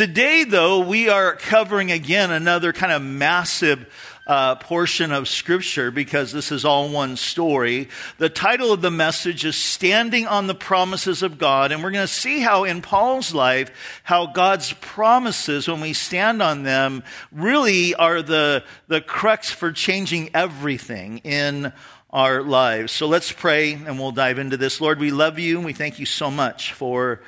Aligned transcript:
Today, 0.00 0.44
though, 0.44 0.78
we 0.78 1.10
are 1.10 1.36
covering 1.36 1.92
again 1.92 2.30
another 2.30 2.72
kind 2.72 2.90
of 2.90 3.02
massive 3.02 3.84
uh, 4.26 4.54
portion 4.54 5.12
of 5.12 5.28
Scripture 5.28 5.90
because 5.90 6.32
this 6.32 6.50
is 6.50 6.64
all 6.64 6.88
one 6.88 7.18
story. 7.18 7.90
The 8.16 8.30
title 8.30 8.72
of 8.72 8.80
the 8.80 8.90
message 8.90 9.44
is 9.44 9.56
Standing 9.56 10.26
on 10.26 10.46
the 10.46 10.54
Promises 10.54 11.22
of 11.22 11.36
God. 11.36 11.70
And 11.70 11.82
we're 11.82 11.90
going 11.90 12.06
to 12.06 12.10
see 12.10 12.40
how 12.40 12.64
in 12.64 12.80
Paul's 12.80 13.34
life, 13.34 14.00
how 14.02 14.24
God's 14.24 14.72
promises, 14.80 15.68
when 15.68 15.82
we 15.82 15.92
stand 15.92 16.40
on 16.40 16.62
them, 16.62 17.02
really 17.30 17.94
are 17.94 18.22
the, 18.22 18.64
the 18.88 19.02
crux 19.02 19.50
for 19.50 19.70
changing 19.70 20.30
everything 20.32 21.18
in 21.24 21.74
our 22.08 22.40
lives. 22.40 22.90
So 22.90 23.06
let's 23.06 23.32
pray 23.32 23.74
and 23.74 23.98
we'll 23.98 24.12
dive 24.12 24.38
into 24.38 24.56
this. 24.56 24.80
Lord, 24.80 24.98
we 24.98 25.10
love 25.10 25.38
you 25.38 25.56
and 25.56 25.66
we 25.66 25.74
thank 25.74 25.98
you 25.98 26.06
so 26.06 26.30
much 26.30 26.72
for 26.72 27.20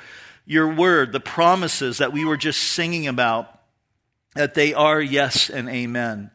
your 0.45 0.73
word, 0.73 1.11
the 1.11 1.19
promises 1.19 1.99
that 1.99 2.13
we 2.13 2.25
were 2.25 2.37
just 2.37 2.61
singing 2.61 3.07
about, 3.07 3.59
that 4.35 4.53
they 4.53 4.73
are 4.73 5.01
yes 5.01 5.49
and 5.49 5.69
amen. 5.69 6.31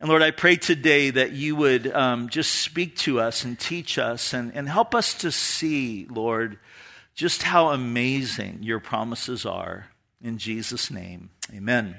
And 0.00 0.08
Lord, 0.08 0.22
I 0.22 0.30
pray 0.30 0.56
today 0.56 1.10
that 1.10 1.32
you 1.32 1.56
would 1.56 1.92
um, 1.92 2.28
just 2.30 2.52
speak 2.52 2.96
to 2.98 3.20
us 3.20 3.44
and 3.44 3.58
teach 3.58 3.98
us 3.98 4.32
and, 4.32 4.54
and 4.54 4.68
help 4.68 4.94
us 4.94 5.12
to 5.14 5.30
see, 5.30 6.06
Lord, 6.08 6.58
just 7.14 7.42
how 7.42 7.68
amazing 7.68 8.60
your 8.62 8.80
promises 8.80 9.44
are. 9.44 9.88
In 10.22 10.38
Jesus' 10.38 10.90
name, 10.90 11.30
amen. 11.54 11.96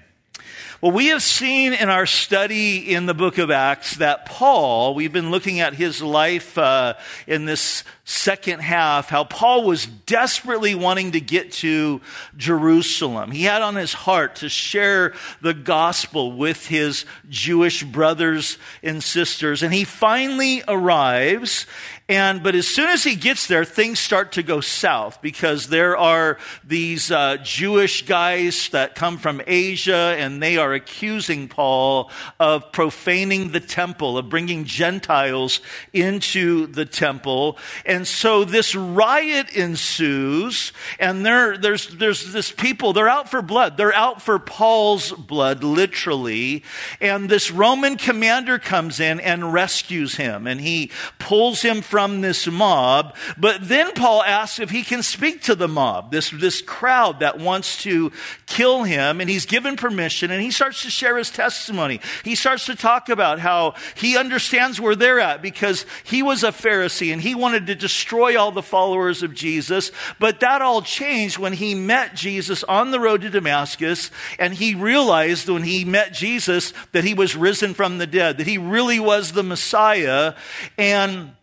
Well, 0.82 0.92
we 0.92 1.08
have 1.08 1.22
seen 1.22 1.74
in 1.74 1.90
our 1.90 2.08
study 2.08 2.94
in 2.94 3.06
the 3.06 3.14
book 3.14 3.38
of 3.38 3.52
Acts 3.52 3.98
that 3.98 4.26
Paul, 4.26 4.96
we've 4.96 5.14
been 5.14 5.30
looking 5.30 5.60
at 5.60 5.76
his 5.76 6.02
life 6.02 6.58
uh, 6.58 6.96
in 7.28 7.46
this 7.46 7.84
second 8.04 8.62
half, 8.62 9.10
how 9.10 9.24
Paul 9.24 9.64
was 9.64 9.86
desperately 9.86 10.74
wanting 10.74 11.12
to 11.12 11.22
get 11.22 11.52
to 11.54 12.02
Jerusalem. 12.36 13.30
He 13.30 13.44
had 13.44 13.62
on 13.62 13.76
his 13.76 13.94
heart 13.94 14.38
to 14.38 14.50
share 14.50 15.14
the 15.42 15.54
gospel 15.54 16.32
with 16.32 16.66
his 16.66 17.06
Jewish 17.30 17.84
brothers 17.84 18.58
and 18.82 19.04
sisters. 19.04 19.62
And 19.64 19.74
he 19.74 19.84
finally 19.84 20.64
arrives 20.68 21.68
and, 22.12 22.44
but 22.44 22.56
as 22.56 22.68
soon 22.68 22.90
as 22.90 23.06
he 23.06 23.16
gets 23.16 23.48
there, 23.48 23.64
things 23.64 23.98
start 23.98 24.34
to 24.34 24.44
go 24.44 24.60
south 24.60 25.22
because 25.22 25.70
there 25.70 25.96
are 25.96 26.40
these 26.62 27.10
uh, 27.10 27.38
Jewish 27.42 28.06
guys 28.06 28.68
that 28.72 28.96
come 28.96 29.18
from 29.18 29.42
Asia 29.48 30.14
and 30.20 30.44
they 30.44 30.58
are 30.58 30.74
accusing 30.74 31.48
Paul 31.48 32.12
of 32.38 32.74
profaning 32.74 33.54
the 33.54 33.62
temple, 33.62 34.18
of 34.18 34.28
bringing 34.28 34.66
Gentiles 34.66 35.62
into 35.94 36.68
the 36.68 36.84
temple. 36.84 37.58
And 37.86 38.06
so 38.06 38.44
this 38.44 38.76
riot 38.76 39.50
ensues 39.52 40.74
and 41.00 41.26
there, 41.26 41.58
there's, 41.58 41.88
there's 41.96 42.34
this 42.34 42.52
people, 42.52 42.92
they're 42.92 43.08
out 43.08 43.32
for 43.32 43.42
blood. 43.42 43.78
They're 43.78 43.96
out 43.96 44.22
for 44.22 44.38
Paul's 44.38 45.14
blood, 45.14 45.64
literally. 45.64 46.66
And 47.00 47.30
this 47.30 47.52
Roman 47.52 47.96
commander 47.96 48.60
comes 48.60 49.00
in 49.00 49.22
and 49.22 49.54
rescues 49.54 50.16
him 50.16 50.46
and 50.46 50.60
he 50.60 50.92
pulls 51.18 51.62
him 51.62 51.82
from 51.82 52.01
from 52.02 52.22
this 52.22 52.48
mob. 52.48 53.16
But 53.38 53.68
then 53.68 53.94
Paul 53.94 54.24
asks 54.24 54.60
if 54.60 54.72
he 54.72 54.82
can 54.82 55.04
speak 55.04 55.44
to 55.44 55.54
the 55.54 55.68
mob, 55.68 56.12
this, 56.12 56.32
this 56.32 56.60
crowd 56.60 57.20
that 57.20 57.38
wants 57.38 57.84
to 57.84 58.12
kill 58.48 58.84
him. 58.84 59.22
And 59.22 59.30
he's 59.30 59.46
given 59.46 59.76
permission 59.76 60.32
and 60.32 60.42
he 60.42 60.50
starts 60.50 60.82
to 60.82 60.90
share 60.90 61.16
his 61.16 61.30
testimony. 61.30 62.00
He 62.24 62.34
starts 62.34 62.66
to 62.66 62.76
talk 62.76 63.10
about 63.10 63.38
how 63.38 63.76
he 63.94 64.18
understands 64.18 64.82
where 64.82 64.96
they're 64.96 65.20
at 65.20 65.44
because 65.44 65.86
he 66.04 66.24
was 66.24 66.44
a 66.44 66.48
Pharisee 66.48 67.14
and 67.14 67.22
he 67.22 67.36
wanted 67.36 67.68
to 67.68 67.76
destroy 67.76 68.36
all 68.36 68.52
the 68.52 68.64
followers 68.64 69.22
of 69.22 69.36
Jesus. 69.36 69.92
But 70.18 70.40
that 70.40 70.64
all 70.64 70.82
changed 70.82 71.38
when 71.38 71.54
he 71.54 71.76
met 71.76 72.16
Jesus 72.16 72.64
on 72.64 72.90
the 72.90 73.00
road 73.00 73.22
to 73.22 73.30
Damascus 73.30 74.10
and 74.40 74.56
he 74.56 74.74
realized 74.74 75.48
when 75.48 75.62
he 75.64 75.86
met 75.86 76.14
Jesus 76.14 76.74
that 76.94 77.04
he 77.04 77.14
was 77.14 77.36
risen 77.36 77.76
from 77.76 78.00
the 78.00 78.08
dead, 78.08 78.40
that 78.40 78.48
he 78.48 78.58
really 78.58 79.00
was 79.00 79.34
the 79.34 79.44
Messiah. 79.44 80.34
And 80.80 81.36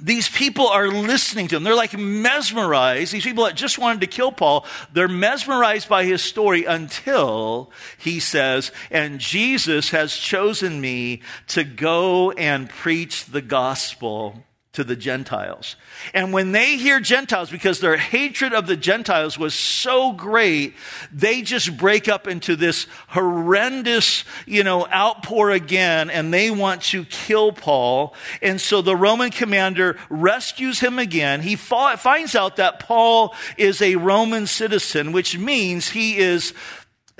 these 0.00 0.28
people 0.28 0.68
are 0.68 0.88
listening 0.88 1.48
to 1.48 1.56
him. 1.56 1.62
They're 1.62 1.76
like 1.76 1.96
mesmerized. 1.96 3.12
These 3.12 3.24
people 3.24 3.44
that 3.44 3.54
just 3.54 3.78
wanted 3.78 4.00
to 4.00 4.06
kill 4.06 4.32
Paul, 4.32 4.66
they're 4.92 5.08
mesmerized 5.08 5.88
by 5.88 6.04
his 6.04 6.22
story 6.22 6.64
until 6.64 7.70
he 7.98 8.18
says, 8.18 8.72
and 8.90 9.20
Jesus 9.20 9.90
has 9.90 10.14
chosen 10.16 10.80
me 10.80 11.22
to 11.48 11.64
go 11.64 12.32
and 12.32 12.68
preach 12.68 13.26
the 13.26 13.42
gospel 13.42 14.42
to 14.74 14.84
the 14.84 14.96
Gentiles. 14.96 15.76
And 16.12 16.32
when 16.32 16.52
they 16.52 16.76
hear 16.76 17.00
Gentiles, 17.00 17.50
because 17.50 17.80
their 17.80 17.96
hatred 17.96 18.52
of 18.52 18.66
the 18.66 18.76
Gentiles 18.76 19.38
was 19.38 19.54
so 19.54 20.12
great, 20.12 20.74
they 21.12 21.42
just 21.42 21.76
break 21.76 22.08
up 22.08 22.26
into 22.26 22.56
this 22.56 22.86
horrendous, 23.08 24.24
you 24.46 24.64
know, 24.64 24.86
outpour 24.86 25.50
again, 25.50 26.10
and 26.10 26.34
they 26.34 26.50
want 26.50 26.82
to 26.82 27.04
kill 27.04 27.52
Paul. 27.52 28.14
And 28.42 28.60
so 28.60 28.82
the 28.82 28.96
Roman 28.96 29.30
commander 29.30 29.96
rescues 30.10 30.80
him 30.80 30.98
again. 30.98 31.40
He 31.40 31.56
finds 31.56 32.34
out 32.34 32.56
that 32.56 32.80
Paul 32.80 33.34
is 33.56 33.80
a 33.80 33.96
Roman 33.96 34.46
citizen, 34.46 35.12
which 35.12 35.38
means 35.38 35.90
he 35.90 36.16
is, 36.18 36.52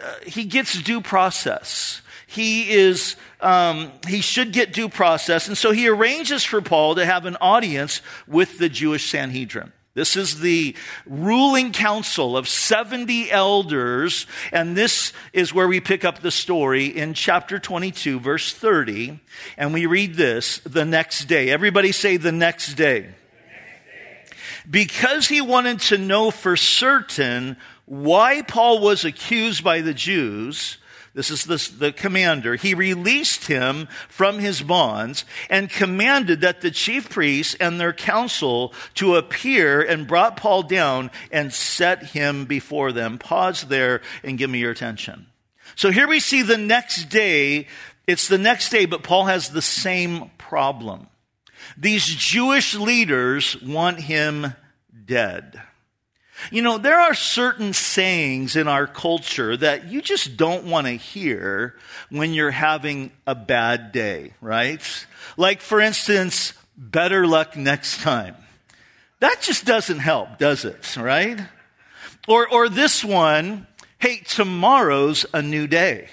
uh, 0.02 0.12
he 0.26 0.44
gets 0.44 0.80
due 0.82 1.00
process. 1.00 2.02
He 2.26 2.70
is 2.72 3.14
um, 3.44 3.92
he 4.08 4.20
should 4.20 4.52
get 4.52 4.72
due 4.72 4.88
process. 4.88 5.48
And 5.48 5.56
so 5.56 5.72
he 5.72 5.88
arranges 5.88 6.44
for 6.44 6.62
Paul 6.62 6.94
to 6.96 7.04
have 7.04 7.26
an 7.26 7.36
audience 7.40 8.00
with 8.26 8.58
the 8.58 8.68
Jewish 8.68 9.10
Sanhedrin. 9.10 9.72
This 9.94 10.16
is 10.16 10.40
the 10.40 10.74
ruling 11.06 11.70
council 11.70 12.36
of 12.36 12.48
70 12.48 13.30
elders, 13.30 14.26
and 14.50 14.76
this 14.76 15.12
is 15.32 15.54
where 15.54 15.68
we 15.68 15.80
pick 15.80 16.04
up 16.04 16.18
the 16.18 16.32
story 16.32 16.86
in 16.86 17.14
chapter 17.14 17.60
22, 17.60 18.18
verse 18.18 18.52
30, 18.52 19.20
and 19.56 19.72
we 19.72 19.86
read 19.86 20.14
this 20.14 20.58
the 20.64 20.84
next 20.84 21.26
day. 21.26 21.50
Everybody 21.50 21.92
say 21.92 22.16
the 22.16 22.32
next 22.32 22.74
day. 22.74 23.14
Because 24.68 25.28
he 25.28 25.40
wanted 25.40 25.78
to 25.82 25.98
know 25.98 26.32
for 26.32 26.56
certain 26.56 27.56
why 27.86 28.42
Paul 28.42 28.80
was 28.80 29.04
accused 29.04 29.62
by 29.62 29.80
the 29.80 29.94
Jews, 29.94 30.78
this 31.14 31.30
is 31.30 31.44
the, 31.44 31.92
commander. 31.92 32.56
He 32.56 32.74
released 32.74 33.46
him 33.46 33.86
from 34.08 34.40
his 34.40 34.62
bonds 34.62 35.24
and 35.48 35.70
commanded 35.70 36.40
that 36.40 36.60
the 36.60 36.72
chief 36.72 37.08
priests 37.08 37.54
and 37.60 37.80
their 37.80 37.92
council 37.92 38.74
to 38.94 39.14
appear 39.14 39.80
and 39.80 40.08
brought 40.08 40.36
Paul 40.36 40.64
down 40.64 41.12
and 41.30 41.52
set 41.52 42.06
him 42.06 42.46
before 42.46 42.90
them. 42.90 43.18
Pause 43.18 43.62
there 43.64 44.00
and 44.24 44.38
give 44.38 44.50
me 44.50 44.58
your 44.58 44.72
attention. 44.72 45.26
So 45.76 45.92
here 45.92 46.08
we 46.08 46.18
see 46.18 46.42
the 46.42 46.58
next 46.58 47.04
day. 47.04 47.68
It's 48.08 48.26
the 48.26 48.38
next 48.38 48.70
day, 48.70 48.84
but 48.84 49.04
Paul 49.04 49.26
has 49.26 49.50
the 49.50 49.62
same 49.62 50.32
problem. 50.36 51.06
These 51.78 52.06
Jewish 52.06 52.74
leaders 52.74 53.60
want 53.62 54.00
him 54.00 54.54
dead. 55.06 55.62
You 56.50 56.62
know, 56.62 56.78
there 56.78 57.00
are 57.00 57.14
certain 57.14 57.72
sayings 57.72 58.56
in 58.56 58.68
our 58.68 58.86
culture 58.86 59.56
that 59.56 59.90
you 59.90 60.02
just 60.02 60.36
don't 60.36 60.64
want 60.64 60.86
to 60.86 60.92
hear 60.92 61.74
when 62.10 62.34
you're 62.34 62.50
having 62.50 63.12
a 63.26 63.34
bad 63.34 63.92
day, 63.92 64.34
right? 64.40 65.06
Like, 65.36 65.60
for 65.60 65.80
instance, 65.80 66.52
better 66.76 67.26
luck 67.26 67.56
next 67.56 68.02
time. 68.02 68.36
That 69.20 69.40
just 69.40 69.64
doesn't 69.64 70.00
help, 70.00 70.38
does 70.38 70.64
it, 70.64 70.96
right? 70.96 71.40
Or, 72.28 72.48
or 72.48 72.68
this 72.68 73.04
one, 73.04 73.66
hey, 73.98 74.18
tomorrow's 74.18 75.24
a 75.32 75.40
new 75.40 75.66
day. 75.66 76.08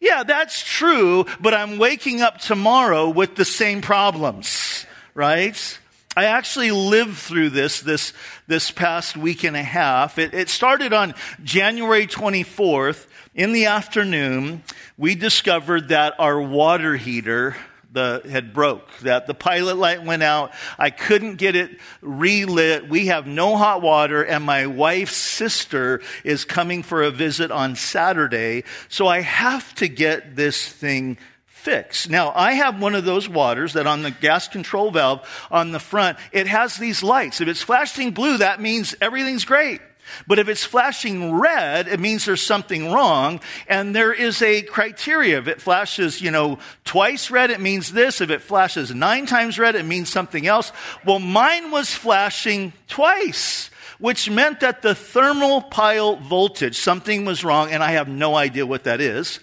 Yeah, 0.00 0.24
that's 0.24 0.62
true, 0.62 1.26
but 1.40 1.54
I'm 1.54 1.78
waking 1.78 2.20
up 2.22 2.38
tomorrow 2.38 3.08
with 3.08 3.36
the 3.36 3.44
same 3.44 3.80
problems, 3.82 4.84
right? 5.14 5.78
I 6.14 6.24
actually 6.24 6.72
lived 6.72 7.16
through 7.16 7.50
this 7.50 7.80
this 7.80 8.12
this 8.46 8.70
past 8.70 9.16
week 9.16 9.44
and 9.44 9.56
a 9.56 9.62
half. 9.62 10.18
It, 10.18 10.34
it 10.34 10.50
started 10.50 10.92
on 10.92 11.14
January 11.42 12.06
24th 12.06 13.06
in 13.34 13.52
the 13.52 13.66
afternoon. 13.66 14.62
We 14.98 15.14
discovered 15.14 15.88
that 15.88 16.14
our 16.18 16.40
water 16.40 16.96
heater 16.96 17.56
the, 17.92 18.22
had 18.28 18.54
broke, 18.54 18.88
that 19.00 19.26
the 19.26 19.34
pilot 19.34 19.76
light 19.76 20.02
went 20.02 20.22
out. 20.22 20.52
I 20.78 20.90
couldn't 20.90 21.36
get 21.36 21.56
it 21.56 21.78
relit. 22.00 22.88
We 22.88 23.06
have 23.06 23.26
no 23.26 23.56
hot 23.56 23.82
water 23.82 24.22
and 24.22 24.44
my 24.44 24.66
wife's 24.66 25.16
sister 25.16 26.00
is 26.24 26.44
coming 26.44 26.82
for 26.82 27.02
a 27.02 27.10
visit 27.10 27.50
on 27.50 27.76
Saturday. 27.76 28.64
So 28.88 29.06
I 29.08 29.20
have 29.20 29.74
to 29.76 29.88
get 29.88 30.36
this 30.36 30.66
thing 30.66 31.18
fix. 31.62 32.08
Now, 32.08 32.32
I 32.34 32.52
have 32.54 32.80
one 32.80 32.96
of 32.96 33.04
those 33.04 33.28
waters 33.28 33.74
that 33.74 33.86
on 33.86 34.02
the 34.02 34.10
gas 34.10 34.48
control 34.48 34.90
valve 34.90 35.46
on 35.50 35.70
the 35.70 35.78
front, 35.78 36.18
it 36.32 36.48
has 36.48 36.76
these 36.76 37.02
lights. 37.02 37.40
If 37.40 37.46
it's 37.46 37.62
flashing 37.62 38.10
blue, 38.10 38.38
that 38.38 38.60
means 38.60 38.96
everything's 39.00 39.44
great. 39.44 39.80
But 40.26 40.40
if 40.40 40.48
it's 40.48 40.64
flashing 40.64 41.32
red, 41.32 41.86
it 41.86 42.00
means 42.00 42.24
there's 42.24 42.42
something 42.42 42.90
wrong. 42.90 43.40
And 43.68 43.94
there 43.94 44.12
is 44.12 44.42
a 44.42 44.62
criteria. 44.62 45.38
If 45.38 45.46
it 45.46 45.62
flashes, 45.62 46.20
you 46.20 46.32
know, 46.32 46.58
twice 46.84 47.30
red, 47.30 47.50
it 47.50 47.60
means 47.60 47.92
this. 47.92 48.20
If 48.20 48.30
it 48.30 48.42
flashes 48.42 48.92
nine 48.92 49.26
times 49.26 49.56
red, 49.56 49.76
it 49.76 49.84
means 49.84 50.10
something 50.10 50.46
else. 50.46 50.72
Well, 51.04 51.20
mine 51.20 51.70
was 51.70 51.94
flashing 51.94 52.72
twice 52.88 53.70
which 53.98 54.28
meant 54.28 54.58
that 54.58 54.82
the 54.82 54.94
thermopile 54.94 56.20
voltage, 56.22 56.76
something 56.76 57.24
was 57.24 57.44
wrong, 57.44 57.70
and 57.70 57.84
I 57.84 57.92
have 57.92 58.08
no 58.08 58.34
idea 58.34 58.66
what 58.66 58.82
that 58.82 59.00
is. 59.00 59.38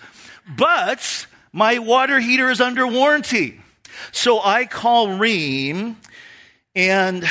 But 0.45 1.27
my 1.51 1.79
water 1.79 2.19
heater 2.19 2.49
is 2.49 2.61
under 2.61 2.85
warranty. 2.87 3.59
So 4.11 4.39
I 4.41 4.65
call 4.65 5.07
Rheem, 5.07 5.95
and 6.75 7.27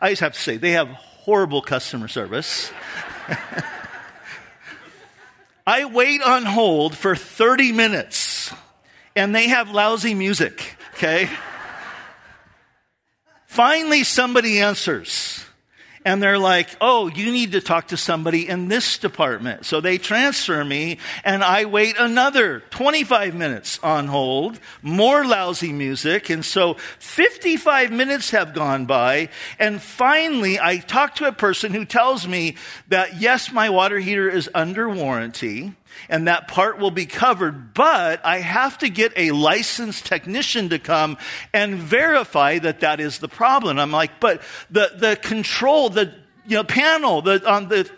I 0.00 0.10
just 0.10 0.20
have 0.20 0.34
to 0.34 0.40
say, 0.40 0.56
they 0.56 0.72
have 0.72 0.88
horrible 0.88 1.62
customer 1.62 2.08
service. 2.08 2.72
I 5.66 5.84
wait 5.84 6.22
on 6.22 6.44
hold 6.44 6.96
for 6.96 7.14
30 7.14 7.72
minutes, 7.72 8.52
and 9.14 9.34
they 9.34 9.48
have 9.48 9.70
lousy 9.70 10.14
music, 10.14 10.76
okay? 10.94 11.30
Finally, 13.46 14.04
somebody 14.04 14.60
answers 14.60 15.44
and 16.04 16.22
they're 16.22 16.38
like, 16.38 16.68
oh, 16.80 17.08
you 17.08 17.30
need 17.30 17.52
to 17.52 17.60
talk 17.60 17.88
to 17.88 17.96
somebody 17.96 18.48
in 18.48 18.68
this 18.68 18.98
department. 18.98 19.66
So 19.66 19.80
they 19.80 19.98
transfer 19.98 20.64
me 20.64 20.98
and 21.24 21.44
I 21.44 21.64
wait 21.64 21.96
another 21.98 22.60
25 22.70 23.34
minutes 23.34 23.78
on 23.82 24.08
hold, 24.08 24.58
more 24.82 25.24
lousy 25.24 25.72
music. 25.72 26.30
And 26.30 26.44
so 26.44 26.74
55 26.98 27.92
minutes 27.92 28.30
have 28.30 28.54
gone 28.54 28.86
by. 28.86 29.28
And 29.58 29.80
finally, 29.80 30.58
I 30.58 30.78
talk 30.78 31.16
to 31.16 31.26
a 31.26 31.32
person 31.32 31.72
who 31.72 31.84
tells 31.84 32.26
me 32.26 32.56
that 32.88 33.20
yes, 33.20 33.52
my 33.52 33.70
water 33.70 33.98
heater 33.98 34.28
is 34.28 34.50
under 34.54 34.88
warranty 34.88 35.74
and 36.08 36.28
that 36.28 36.48
part 36.48 36.78
will 36.78 36.90
be 36.90 37.06
covered, 37.06 37.74
but 37.74 38.24
I 38.24 38.38
have 38.38 38.78
to 38.78 38.88
get 38.88 39.12
a 39.16 39.30
licensed 39.32 40.06
technician 40.06 40.68
to 40.70 40.78
come 40.78 41.18
and 41.52 41.76
verify 41.76 42.58
that 42.58 42.80
that 42.80 43.00
is 43.00 43.18
the 43.18 43.28
problem. 43.28 43.78
I'm 43.78 43.92
like, 43.92 44.20
but 44.20 44.42
the, 44.70 44.92
the 44.96 45.16
control, 45.16 45.88
the 45.88 46.12
you 46.46 46.56
know, 46.56 46.64
panel, 46.64 47.22
the, 47.22 47.48
on 47.48 47.68
the, 47.68 47.88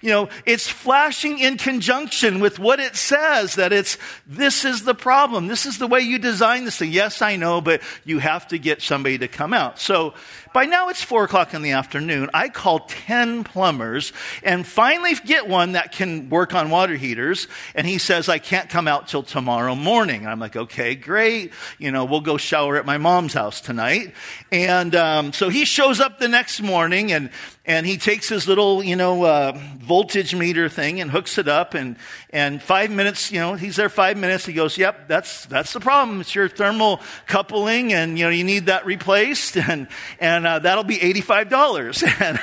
you 0.00 0.10
know, 0.10 0.28
it's 0.46 0.68
flashing 0.68 1.38
in 1.38 1.56
conjunction 1.56 2.40
with 2.40 2.58
what 2.58 2.80
it 2.80 2.96
says 2.96 3.56
that 3.56 3.72
it's, 3.72 3.98
this 4.26 4.64
is 4.64 4.84
the 4.84 4.94
problem. 4.94 5.46
This 5.46 5.66
is 5.66 5.78
the 5.78 5.86
way 5.86 6.00
you 6.00 6.18
design 6.18 6.64
this 6.64 6.78
thing. 6.78 6.92
Yes, 6.92 7.22
I 7.22 7.36
know, 7.36 7.60
but 7.60 7.82
you 8.04 8.18
have 8.18 8.48
to 8.48 8.58
get 8.58 8.82
somebody 8.82 9.18
to 9.18 9.28
come 9.28 9.52
out. 9.52 9.78
So 9.78 10.14
by 10.54 10.66
now 10.66 10.88
it's 10.88 11.02
four 11.02 11.24
o'clock 11.24 11.52
in 11.52 11.62
the 11.62 11.72
afternoon. 11.72 12.30
I 12.32 12.48
call 12.48 12.78
10 12.78 13.42
plumbers 13.42 14.12
and 14.44 14.64
finally 14.64 15.14
get 15.16 15.48
one 15.48 15.72
that 15.72 15.90
can 15.90 16.30
work 16.30 16.54
on 16.54 16.70
water 16.70 16.94
heaters. 16.94 17.48
And 17.74 17.86
he 17.88 17.98
says, 17.98 18.28
I 18.28 18.38
can't 18.38 18.70
come 18.70 18.86
out 18.86 19.08
till 19.08 19.24
tomorrow 19.24 19.74
morning. 19.74 20.28
I'm 20.28 20.38
like, 20.38 20.54
okay, 20.54 20.94
great. 20.94 21.52
You 21.78 21.90
know, 21.90 22.04
we'll 22.04 22.20
go 22.20 22.36
shower 22.36 22.76
at 22.76 22.86
my 22.86 22.98
mom's 22.98 23.34
house 23.34 23.60
tonight. 23.60 24.14
And 24.52 24.94
um, 24.94 25.32
so 25.32 25.48
he 25.48 25.64
shows 25.64 25.98
up 25.98 26.20
the 26.20 26.28
next 26.28 26.62
morning 26.62 27.10
and 27.10 27.30
and 27.66 27.86
he 27.86 27.96
takes 27.96 28.28
his 28.28 28.46
little, 28.46 28.84
you 28.84 28.94
know, 28.94 29.24
uh, 29.24 29.58
voltage 29.78 30.34
meter 30.34 30.68
thing 30.68 31.00
and 31.00 31.10
hooks 31.10 31.38
it 31.38 31.48
up. 31.48 31.72
And, 31.72 31.96
and 32.28 32.62
five 32.62 32.90
minutes, 32.90 33.32
you 33.32 33.40
know, 33.40 33.54
he's 33.54 33.76
there 33.76 33.88
five 33.88 34.18
minutes. 34.18 34.44
He 34.44 34.52
goes, 34.52 34.76
yep, 34.76 35.08
that's, 35.08 35.46
that's 35.46 35.72
the 35.72 35.80
problem. 35.80 36.20
It's 36.20 36.34
your 36.34 36.50
thermal 36.50 37.00
coupling 37.26 37.94
and, 37.94 38.18
you 38.18 38.26
know, 38.26 38.30
you 38.30 38.44
need 38.44 38.66
that 38.66 38.86
replaced. 38.86 39.56
And, 39.74 39.88
and 40.20 40.43
and 40.44 40.56
uh, 40.56 40.58
that'll 40.58 40.84
be 40.84 40.98
$85. 40.98 42.02
and, 42.20 42.38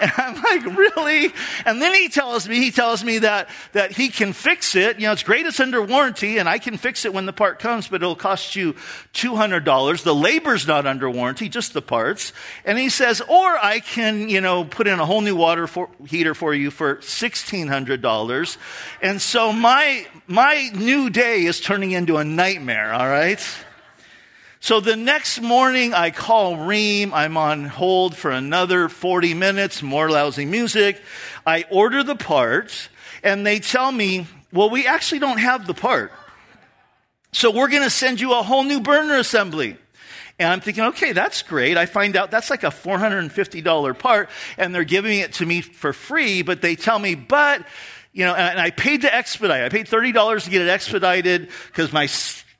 and 0.00 0.12
I'm 0.16 0.40
like, 0.40 0.78
really? 0.78 1.32
And 1.66 1.82
then 1.82 1.92
he 1.92 2.08
tells 2.08 2.48
me, 2.48 2.58
he 2.58 2.70
tells 2.70 3.02
me 3.02 3.18
that, 3.18 3.48
that 3.72 3.90
he 3.90 4.10
can 4.10 4.32
fix 4.32 4.76
it. 4.76 5.00
You 5.00 5.06
know, 5.06 5.12
it's 5.12 5.24
great 5.24 5.44
it's 5.44 5.58
under 5.58 5.82
warranty 5.82 6.38
and 6.38 6.48
I 6.48 6.58
can 6.58 6.76
fix 6.76 7.04
it 7.04 7.12
when 7.12 7.26
the 7.26 7.32
part 7.32 7.58
comes, 7.58 7.88
but 7.88 8.00
it'll 8.00 8.14
cost 8.14 8.54
you 8.54 8.74
$200. 9.12 10.04
The 10.04 10.14
labor's 10.14 10.68
not 10.68 10.86
under 10.86 11.10
warranty, 11.10 11.48
just 11.48 11.74
the 11.74 11.82
parts. 11.82 12.32
And 12.64 12.78
he 12.78 12.88
says, 12.88 13.20
or 13.20 13.58
I 13.58 13.80
can, 13.80 14.28
you 14.28 14.40
know, 14.40 14.62
put 14.62 14.86
in 14.86 15.00
a 15.00 15.04
whole 15.04 15.20
new 15.20 15.34
water 15.34 15.66
for, 15.66 15.88
heater 16.06 16.36
for 16.36 16.54
you 16.54 16.70
for 16.70 16.96
$1,600. 16.96 18.56
And 19.00 19.20
so 19.20 19.52
my, 19.52 20.06
my 20.28 20.70
new 20.76 21.10
day 21.10 21.44
is 21.44 21.60
turning 21.60 21.90
into 21.90 22.18
a 22.18 22.24
nightmare, 22.24 22.92
all 22.92 23.08
right? 23.08 23.44
So 24.62 24.78
the 24.78 24.94
next 24.94 25.40
morning, 25.40 25.92
I 25.92 26.12
call 26.12 26.54
Rheem. 26.54 27.10
I'm 27.12 27.36
on 27.36 27.64
hold 27.64 28.16
for 28.16 28.30
another 28.30 28.88
40 28.88 29.34
minutes, 29.34 29.82
more 29.82 30.08
lousy 30.08 30.44
music. 30.44 31.02
I 31.44 31.64
order 31.68 32.04
the 32.04 32.14
parts, 32.14 32.88
and 33.24 33.44
they 33.44 33.58
tell 33.58 33.90
me, 33.90 34.28
well, 34.52 34.70
we 34.70 34.86
actually 34.86 35.18
don't 35.18 35.38
have 35.38 35.66
the 35.66 35.74
part. 35.74 36.12
So 37.32 37.50
we're 37.50 37.70
going 37.70 37.82
to 37.82 37.90
send 37.90 38.20
you 38.20 38.38
a 38.38 38.42
whole 38.44 38.62
new 38.62 38.78
burner 38.80 39.16
assembly. 39.16 39.76
And 40.38 40.48
I'm 40.48 40.60
thinking, 40.60 40.84
okay, 40.84 41.10
that's 41.10 41.42
great. 41.42 41.76
I 41.76 41.86
find 41.86 42.14
out 42.14 42.30
that's 42.30 42.48
like 42.48 42.62
a 42.62 42.68
$450 42.68 43.98
part, 43.98 44.30
and 44.56 44.72
they're 44.72 44.84
giving 44.84 45.18
it 45.18 45.32
to 45.34 45.44
me 45.44 45.60
for 45.60 45.92
free, 45.92 46.42
but 46.42 46.62
they 46.62 46.76
tell 46.76 47.00
me, 47.00 47.16
but, 47.16 47.66
you 48.12 48.24
know, 48.24 48.34
and 48.36 48.60
I 48.60 48.70
paid 48.70 49.00
to 49.00 49.12
expedite. 49.12 49.64
I 49.64 49.70
paid 49.70 49.88
$30 49.88 50.44
to 50.44 50.50
get 50.50 50.62
it 50.62 50.68
expedited 50.68 51.48
because 51.66 51.92
my 51.92 52.06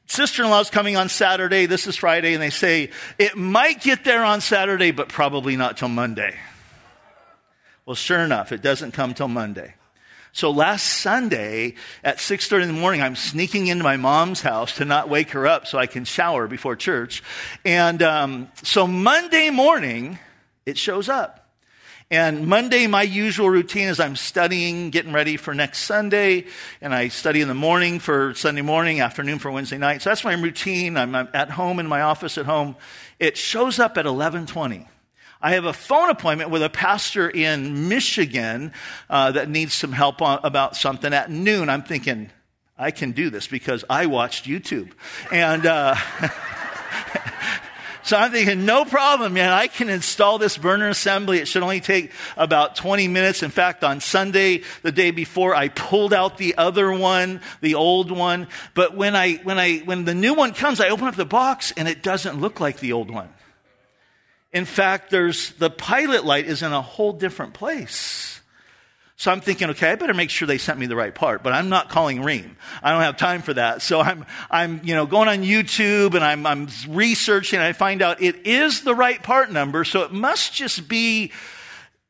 sister 0.07 0.43
in 0.45 0.51
law's 0.51 0.71
coming 0.71 0.97
on 0.97 1.09
Saturday. 1.09 1.67
This 1.67 1.87
is 1.87 1.97
Friday. 1.97 2.35
And 2.35 2.43
they 2.43 2.51
say, 2.51 2.91
it 3.19 3.37
might 3.37 3.81
get 3.81 4.05
there 4.05 4.25
on 4.25 4.41
Saturday, 4.41 4.91
but 4.91 5.09
probably 5.09 5.57
not 5.57 5.77
till 5.77 5.89
Monday. 5.89 6.35
Well, 7.87 7.97
sure 7.97 8.21
enough, 8.21 8.53
it 8.53 8.63
doesn't 8.63 8.93
come 8.93 9.15
till 9.15 9.29
Monday. 9.29 9.75
So 10.35 10.51
last 10.51 10.85
Sunday 10.85 11.75
at 12.03 12.17
6.30 12.17 12.63
in 12.63 12.69
the 12.69 12.81
morning, 12.81 13.03
I'm 13.03 13.17
sneaking 13.17 13.67
into 13.67 13.85
my 13.85 13.99
mom's 13.99 14.41
house 14.41 14.77
to 14.77 14.87
not 14.87 15.11
wake 15.11 15.31
her 15.33 15.47
up 15.47 15.67
so 15.67 15.79
I 15.79 15.87
can 15.87 16.05
shower 16.05 16.49
before 16.49 16.75
church. 16.75 17.23
And 17.67 18.03
um, 18.03 18.49
so 18.63 18.87
Monday 18.87 19.51
morning, 19.51 20.19
it 20.65 20.79
shows 20.79 21.11
up. 21.11 21.42
And 22.13 22.47
Monday, 22.47 22.87
my 22.89 23.05
usual 23.05 23.49
routine 23.49 23.89
is 23.89 23.99
I'm 23.99 24.17
studying, 24.17 24.91
getting 24.91 25.15
ready 25.15 25.39
for 25.39 25.55
next 25.55 25.79
Sunday, 25.79 26.45
and 26.83 26.95
I 26.95 27.09
study 27.09 27.41
in 27.41 27.49
the 27.49 27.55
morning 27.55 28.01
for 28.01 28.35
Sunday 28.35 28.61
morning, 28.61 29.01
afternoon 29.01 29.39
for 29.39 29.51
Wednesday 29.51 29.79
night. 29.79 30.03
So 30.03 30.11
that's 30.11 30.23
my 30.23 30.35
routine. 30.35 30.99
I'm, 30.99 31.15
at 31.15 31.49
home 31.49 31.79
in 31.79 31.87
my 31.87 32.03
office 32.03 32.37
at 32.37 32.45
home. 32.45 32.77
It 33.19 33.39
shows 33.39 33.79
up 33.79 33.93
at 33.93 34.05
1120. 34.05 34.87
I 35.41 35.53
have 35.53 35.65
a 35.65 35.73
phone 35.73 36.11
appointment 36.11 36.51
with 36.51 36.63
a 36.63 36.69
pastor 36.69 37.31
in 37.31 37.89
Michigan 37.89 38.75
uh, 39.09 39.33
that 39.33 39.49
needs 39.49 39.73
some 39.73 39.93
help 39.93 40.21
on, 40.21 40.41
about 40.45 40.77
something 40.77 41.15
at 41.15 41.31
noon. 41.31 41.71
I'm 41.71 41.83
thinking, 41.83 42.31
I 42.77 42.91
can 42.91 43.13
do 43.13 43.31
this 43.31 43.47
because 43.47 43.87
I 43.89 44.05
watched 44.05 44.45
YouTube. 44.45 44.91
And, 45.31 45.65
uh, 45.65 45.97
So 48.05 48.17
I'm 48.17 48.33
thinking, 48.33 48.67
no 48.67 48.85
problem, 48.85 49.35
man. 49.35 49.51
I 49.51 49.69
can 49.69 49.89
install 49.89 50.39
this 50.39 50.59
burner 50.59 50.89
assembly. 50.89 51.39
It 51.39 51.47
should 51.47 51.63
only 51.63 51.81
take 51.81 52.11
about 52.37 52.75
20 52.75 53.07
minutes. 53.09 53.43
In 53.43 53.51
fact, 53.51 53.85
on 53.85 54.01
Sunday, 54.01 54.63
the 54.83 54.91
day 54.91 55.13
before, 55.13 55.55
I 55.55 55.69
pulled 55.69 56.13
out 56.13 56.37
the 56.37 56.57
other 56.59 56.93
one, 56.93 57.41
the 57.61 57.77
old 57.77 58.11
one. 58.11 58.49
But 58.75 58.97
when 58.97 59.15
I, 59.15 59.35
when 59.37 59.59
I, 59.59 59.79
when 59.79 60.05
the 60.05 60.15
new 60.15 60.35
one 60.35 60.53
comes, 60.53 60.81
I 60.81 60.89
open 60.89 61.07
up 61.07 61.15
the 61.15 61.25
box 61.25 61.73
and 61.77 61.87
it 61.87 62.03
doesn't 62.03 62.41
look 62.41 62.59
like 62.59 62.81
the 62.81 62.93
old 62.93 63.11
one. 63.11 63.29
In 64.53 64.65
fact, 64.65 65.11
there's, 65.11 65.53
the 65.53 65.71
pilot 65.71 66.25
light 66.25 66.47
is 66.47 66.63
in 66.63 66.73
a 66.73 66.83
whole 66.83 67.13
different 67.13 67.55
place. 67.55 68.42
So 69.23 69.31
I'm 69.31 69.41
thinking, 69.41 69.71
okay, 69.71 69.93
I 69.93 69.95
better 69.95 70.15
make 70.15 70.31
sure 70.31 70.49
they 70.49 70.59
sent 70.59 70.81
me 70.81 70.87
the 70.87 70.97
right 70.97 71.15
part, 71.15 71.45
but 71.45 71.53
I'm 71.53 71.69
not 71.69 71.89
calling 71.89 72.23
Rheem. 72.23 72.57
I 72.83 72.91
don't 72.91 73.03
have 73.03 73.17
time 73.17 73.41
for 73.41 73.55
that. 73.55 73.81
So 73.81 74.01
I'm, 74.01 74.27
I'm, 74.51 74.81
you 74.83 74.97
know, 74.97 75.07
going 75.07 75.29
on 75.29 75.45
YouTube 75.45 76.17
and 76.17 76.25
I'm, 76.25 76.45
I'm 76.45 76.67
researching 76.89 77.61
and 77.61 77.65
I 77.65 77.73
find 77.73 78.03
out 78.03 78.21
it 78.21 78.49
is 78.49 78.81
the 78.81 78.97
right 78.97 79.23
part 79.23 79.53
number. 79.53 79.85
So 79.85 80.03
it 80.03 80.11
must 80.11 80.55
just 80.55 80.89
be 80.89 81.31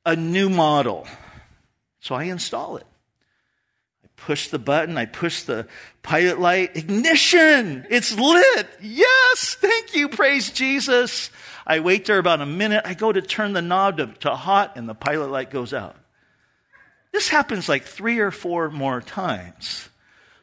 a 0.06 0.16
new 0.16 0.48
model. 0.48 1.06
So 2.00 2.14
I 2.14 2.22
install 2.22 2.78
it. 2.78 2.86
I 4.02 4.08
push 4.16 4.48
the 4.48 4.58
button. 4.58 4.96
I 4.96 5.04
push 5.04 5.42
the 5.42 5.68
pilot 6.02 6.40
light. 6.40 6.78
Ignition! 6.78 7.86
It's 7.90 8.18
lit! 8.18 8.68
Yes! 8.80 9.58
Thank 9.60 9.94
you. 9.94 10.08
Praise 10.08 10.50
Jesus. 10.50 11.28
I 11.66 11.80
wait 11.80 12.06
there 12.06 12.18
about 12.18 12.40
a 12.40 12.46
minute. 12.46 12.84
I 12.86 12.94
go 12.94 13.12
to 13.12 13.20
turn 13.20 13.52
the 13.52 13.60
knob 13.60 13.98
to, 13.98 14.06
to 14.20 14.34
hot 14.34 14.76
and 14.76 14.88
the 14.88 14.94
pilot 14.94 15.30
light 15.30 15.50
goes 15.50 15.74
out. 15.74 15.96
This 17.12 17.28
happens 17.28 17.68
like 17.68 17.84
three 17.84 18.18
or 18.18 18.30
four 18.30 18.70
more 18.70 19.00
times. 19.00 19.88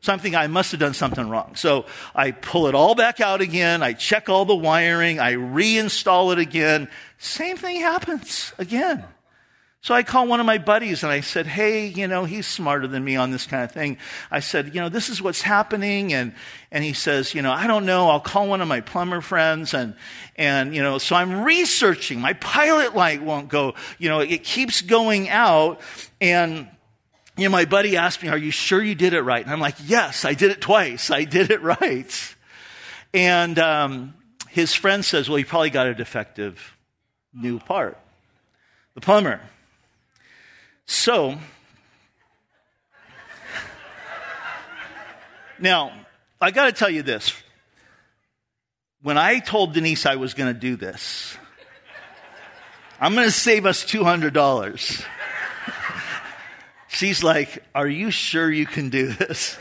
So 0.02 0.14
I'm 0.14 0.20
thinking 0.20 0.38
I 0.38 0.48
must 0.48 0.72
have 0.72 0.80
done 0.80 0.94
something 0.94 1.28
wrong. 1.28 1.56
So 1.56 1.86
I 2.16 2.32
pull 2.32 2.68
it 2.68 2.76
all 2.76 2.96
back 2.96 3.20
out 3.20 3.42
again. 3.42 3.84
I 3.84 3.94
check 3.94 4.30
all 4.30 4.46
the 4.46 4.56
wiring. 4.56 5.20
I 5.20 5.34
reinstall 5.34 6.32
it 6.32 6.40
again. 6.40 6.88
Same 7.18 7.58
thing 7.58 7.82
happens 7.82 8.54
again. 8.58 9.04
So 9.82 9.94
I 9.94 10.04
call 10.04 10.28
one 10.28 10.42
of 10.42 10.46
my 10.46 10.58
buddies 10.58 11.04
and 11.04 11.12
I 11.12 11.22
said, 11.22 11.48
Hey, 11.48 11.88
you 11.88 12.08
know, 12.08 12.26
he's 12.26 12.46
smarter 12.46 12.86
than 12.86 13.04
me 13.04 13.16
on 13.16 13.32
this 13.32 13.48
kind 13.48 13.64
of 13.64 13.72
thing. 13.72 13.98
I 14.30 14.42
said, 14.42 14.76
you 14.76 14.82
know, 14.82 14.90
this 14.90 15.08
is 15.08 15.22
what's 15.22 15.42
happening. 15.42 16.12
And, 16.12 16.34
and 16.70 16.84
he 16.84 16.92
says, 16.92 17.34
you 17.34 17.42
know, 17.42 17.52
I 17.52 17.66
don't 17.66 17.86
know. 17.86 18.10
I'll 18.10 18.20
call 18.20 18.48
one 18.48 18.60
of 18.60 18.68
my 18.68 18.82
plumber 18.82 19.22
friends. 19.22 19.74
And, 19.74 19.96
and, 20.36 20.76
you 20.76 20.84
know, 20.84 20.98
so 20.98 21.16
I'm 21.16 21.44
researching. 21.44 22.20
My 22.20 22.34
pilot 22.34 22.94
light 22.94 23.22
won't 23.22 23.48
go, 23.48 23.74
you 24.00 24.10
know, 24.10 24.20
it 24.20 24.44
keeps 24.44 24.82
going 24.82 25.30
out. 25.30 25.80
And, 26.20 26.68
you 27.38 27.46
know, 27.46 27.52
my 27.52 27.64
buddy 27.64 27.96
asked 27.96 28.22
me, 28.22 28.28
are 28.28 28.38
you 28.38 28.52
sure 28.52 28.84
you 28.84 28.96
did 28.96 29.14
it 29.14 29.22
right? 29.22 29.44
And 29.44 29.52
I'm 29.52 29.62
like, 29.62 29.76
yes, 29.86 30.26
I 30.26 30.34
did 30.34 30.52
it 30.52 30.60
twice. 30.60 31.10
I 31.10 31.24
did 31.24 31.52
it 31.52 31.62
right. 31.62 32.36
And, 33.14 33.58
um, 33.58 34.14
his 34.50 34.74
friend 34.74 35.06
says, 35.06 35.30
well, 35.30 35.40
you 35.40 35.46
probably 35.46 35.70
got 35.70 35.88
a 35.88 35.94
defective 35.94 36.76
new 37.34 37.60
part. 37.60 37.98
The 38.96 39.02
plumber 39.02 39.40
So, 40.92 41.38
now, 45.60 45.92
I 46.42 46.50
got 46.50 46.66
to 46.66 46.72
tell 46.72 46.90
you 46.90 47.04
this. 47.04 47.32
When 49.04 49.16
I 49.16 49.38
told 49.38 49.74
Denise 49.74 50.08
I 50.08 50.16
was 50.16 50.34
going 50.34 50.52
to 50.52 50.60
do 50.60 50.76
this, 50.76 51.38
I'm 53.00 53.14
going 53.14 53.28
to 53.28 53.32
save 53.32 53.68
us 53.68 53.86
$200. 53.86 55.06
She's 56.88 57.24
like, 57.24 57.64
Are 57.76 57.88
you 57.88 58.10
sure 58.10 58.52
you 58.52 58.66
can 58.66 58.90
do 58.90 59.10
this? 59.10 59.60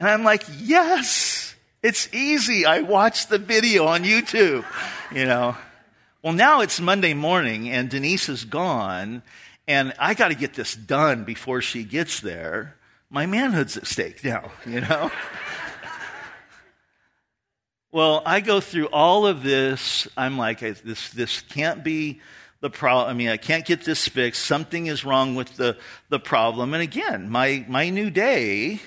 And 0.00 0.08
I'm 0.08 0.24
like, 0.24 0.42
Yes, 0.58 1.54
it's 1.80 2.12
easy. 2.12 2.66
I 2.66 2.80
watched 2.80 3.28
the 3.28 3.38
video 3.38 3.86
on 3.86 4.02
YouTube, 4.02 4.64
you 5.12 5.26
know. 5.26 5.56
Well, 6.24 6.32
now 6.32 6.60
it's 6.60 6.80
Monday 6.80 7.14
morning 7.14 7.70
and 7.70 7.88
Denise 7.88 8.28
is 8.28 8.44
gone, 8.44 9.22
and 9.70 9.94
I 10.00 10.14
got 10.14 10.28
to 10.28 10.34
get 10.34 10.54
this 10.54 10.74
done 10.74 11.22
before 11.22 11.62
she 11.62 11.84
gets 11.84 12.18
there. 12.18 12.74
My 13.08 13.26
manhood's 13.26 13.76
at 13.76 13.86
stake 13.86 14.24
now, 14.24 14.50
you 14.66 14.80
know. 14.80 15.12
well, 17.92 18.20
I 18.26 18.40
go 18.40 18.60
through 18.60 18.86
all 18.86 19.28
of 19.28 19.44
this. 19.44 20.08
I'm 20.16 20.36
like, 20.36 20.58
this, 20.58 21.10
this 21.10 21.42
can't 21.42 21.84
be 21.84 22.20
the 22.58 22.68
problem. 22.68 23.10
I 23.10 23.14
mean, 23.14 23.28
I 23.28 23.36
can't 23.36 23.64
get 23.64 23.84
this 23.84 24.08
fixed. 24.08 24.44
Something 24.44 24.88
is 24.88 25.04
wrong 25.04 25.36
with 25.36 25.54
the, 25.54 25.78
the 26.08 26.18
problem. 26.18 26.74
And 26.74 26.82
again, 26.82 27.30
my, 27.30 27.64
my 27.68 27.90
new 27.90 28.10
day, 28.10 28.80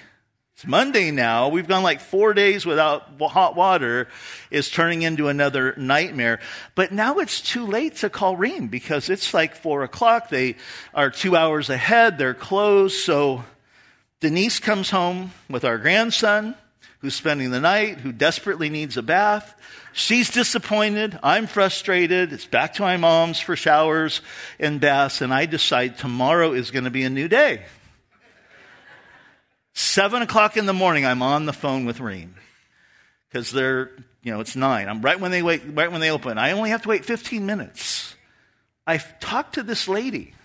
it's 0.56 0.68
Monday 0.68 1.10
now. 1.10 1.50
We've 1.50 1.68
gone 1.68 1.82
like 1.82 2.00
four 2.00 2.34
days 2.36 2.66
without 2.66 3.20
hot 3.20 3.56
water 3.56 4.08
is 4.52 4.70
turning 4.70 5.02
into 5.02 5.28
another 5.28 5.74
nightmare. 5.78 6.40
But 6.76 6.92
now 6.92 7.18
it's 7.18 7.42
too 7.42 7.66
late 7.66 7.96
to 7.98 8.10
call 8.10 8.38
Rheem 8.38 8.70
because 8.70 9.10
it's 9.10 9.34
like 9.34 9.56
four 9.56 9.84
o'clock. 9.84 10.30
They 10.30 10.56
are 10.94 11.10
two 11.10 11.36
hours 11.36 11.70
ahead. 11.70 12.18
They're 12.18 12.36
closed. 12.36 12.98
So 12.98 13.46
Denise 14.20 14.60
comes 14.60 14.92
home 14.92 15.32
with 15.50 15.66
our 15.66 15.80
grandson 15.80 16.56
who's 17.00 17.16
spending 17.16 17.52
the 17.52 17.60
night, 17.60 17.98
who 17.98 18.14
desperately 18.14 18.70
needs 18.70 18.96
a 18.96 19.02
bath. 19.02 19.56
She's 19.92 20.30
disappointed. 20.30 21.20
I'm 21.22 21.48
frustrated. 21.48 22.32
It's 22.32 22.46
back 22.46 22.76
to 22.76 22.84
my 22.84 22.96
mom's 22.96 23.40
for 23.40 23.56
showers 23.56 24.22
and 24.60 24.80
baths, 24.80 25.22
and 25.22 25.34
I 25.34 25.46
decide 25.46 25.98
tomorrow 25.98 26.54
is 26.54 26.72
going 26.72 26.86
to 26.86 26.92
be 26.92 27.04
a 27.04 27.10
new 27.10 27.28
day. 27.28 27.66
Seven 29.74 30.22
o'clock 30.22 30.56
in 30.56 30.66
the 30.66 30.74
morning, 30.74 31.06
I'm 31.06 31.22
on 31.22 31.46
the 31.46 31.54
phone 31.54 31.86
with 31.86 31.98
Rheem 31.98 32.34
because 33.28 33.52
they're, 33.52 33.92
you 34.22 34.32
know, 34.32 34.40
it's 34.40 34.56
nine. 34.56 34.88
I'm 34.88 35.02
right 35.02 35.20
when 35.20 35.32
they 35.32 35.42
wait, 35.42 35.64
right 35.66 35.92
when 35.92 36.02
they 36.02 36.12
open. 36.12 36.38
I 36.38 36.52
only 36.52 36.70
have 36.70 36.84
to 36.84 36.90
wait 36.90 37.06
15 37.06 37.46
minutes. 37.46 38.16
I've 38.86 39.20
talked 39.20 39.56
to 39.56 39.64
this 39.64 39.88
lady. 39.88 40.36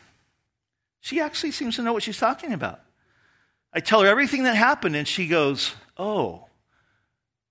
She 1.01 1.21
actually 1.21 1.51
seems 1.51 1.77
to 1.77 1.83
know 1.83 1.93
what 1.93 2.03
she's 2.03 2.19
talking 2.19 2.53
about. 2.53 2.81
I 3.73 3.81
tell 3.81 4.01
her 4.01 4.09
everything 4.09 4.45
that 4.45 4.57
happened, 4.57 4.97
and 4.97 5.07
she 5.07 5.27
goes, 5.29 5.75
Oh, 5.99 6.47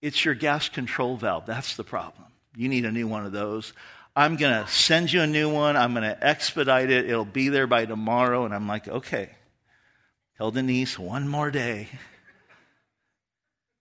it's 0.02 0.26
your 0.26 0.34
gas 0.34 0.70
control 0.70 1.18
valve. 1.18 1.46
That's 1.46 1.76
the 1.76 1.84
problem. 1.84 2.26
You 2.56 2.70
need 2.70 2.86
a 2.86 2.92
new 2.92 3.08
one 3.08 3.26
of 3.26 3.32
those. 3.32 3.74
I'm 4.16 4.36
going 4.36 4.64
to 4.64 4.72
send 4.72 5.14
you 5.14 5.22
a 5.22 5.28
new 5.28 5.52
one. 5.52 5.78
I'm 5.78 5.94
going 5.94 6.04
to 6.04 6.26
expedite 6.26 6.90
it. 6.90 7.08
It'll 7.08 7.24
be 7.24 7.50
there 7.50 7.68
by 7.68 7.86
tomorrow. 7.86 8.46
And 8.46 8.54
I'm 8.54 8.68
like, 8.68 8.88
okay. 8.88 9.30
Tell 10.38 10.52
Denise 10.52 11.00
one 11.00 11.28
more 11.28 11.52
day. 11.52 11.88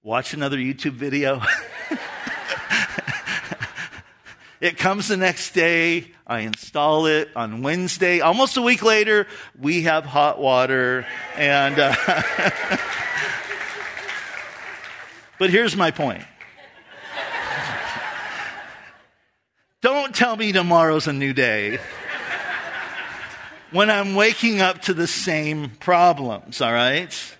Watch 0.02 0.32
another 0.32 0.56
YouTube 0.56 0.92
video. 0.92 1.40
it 4.60 4.78
comes 4.78 5.08
the 5.08 5.16
next 5.16 5.52
day. 5.52 6.12
I 6.26 6.40
install 6.40 7.06
it 7.06 7.28
on 7.36 7.62
Wednesday. 7.62 8.20
Almost 8.20 8.56
a 8.56 8.62
week 8.62 8.82
later, 8.82 9.26
we 9.60 9.82
have 9.82 10.04
hot 10.04 10.40
water. 10.40 11.06
And. 11.36 11.78
Uh, 11.78 11.94
But 15.38 15.50
here's 15.50 15.76
my 15.76 15.90
point. 15.90 16.25
Don't 19.82 20.14
tell 20.14 20.36
me 20.36 20.52
tomorrow's 20.52 21.06
a 21.06 21.12
new 21.12 21.32
day 21.32 21.78
when 23.70 23.90
I'm 23.90 24.14
waking 24.14 24.61
up 24.61 24.82
to 24.82 24.94
the 24.94 25.06
same 25.06 25.70
problems, 25.80 26.61
all 26.61 26.73
right? 26.73 27.37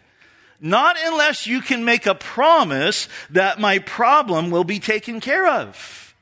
Not 0.61 0.97
unless 1.05 1.47
you 1.47 1.61
can 1.61 1.85
make 1.85 2.07
a 2.07 2.15
promise 2.15 3.09
that 3.31 3.61
my 3.61 3.79
problem 3.79 4.51
will 4.51 4.65
be 4.65 4.81
taken 4.81 5.21
care 5.21 5.47
of. 5.47 6.15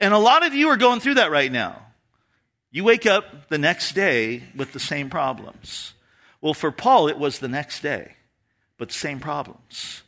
And 0.00 0.14
a 0.14 0.18
lot 0.18 0.46
of 0.46 0.54
you 0.54 0.68
are 0.68 0.76
going 0.76 1.00
through 1.00 1.14
that 1.14 1.30
right 1.30 1.50
now. 1.50 1.80
You 2.70 2.84
wake 2.84 3.06
up 3.06 3.48
the 3.48 3.58
next 3.58 3.94
day 3.94 4.44
with 4.54 4.72
the 4.72 4.80
same 4.80 5.10
problems. 5.10 5.94
Well, 6.40 6.54
for 6.54 6.70
Paul, 6.70 7.08
it 7.08 7.18
was 7.18 7.38
the 7.38 7.48
next 7.48 7.80
day, 7.80 8.16
but 8.78 8.88
the 8.88 8.94
same 8.94 9.20
problems. 9.20 10.03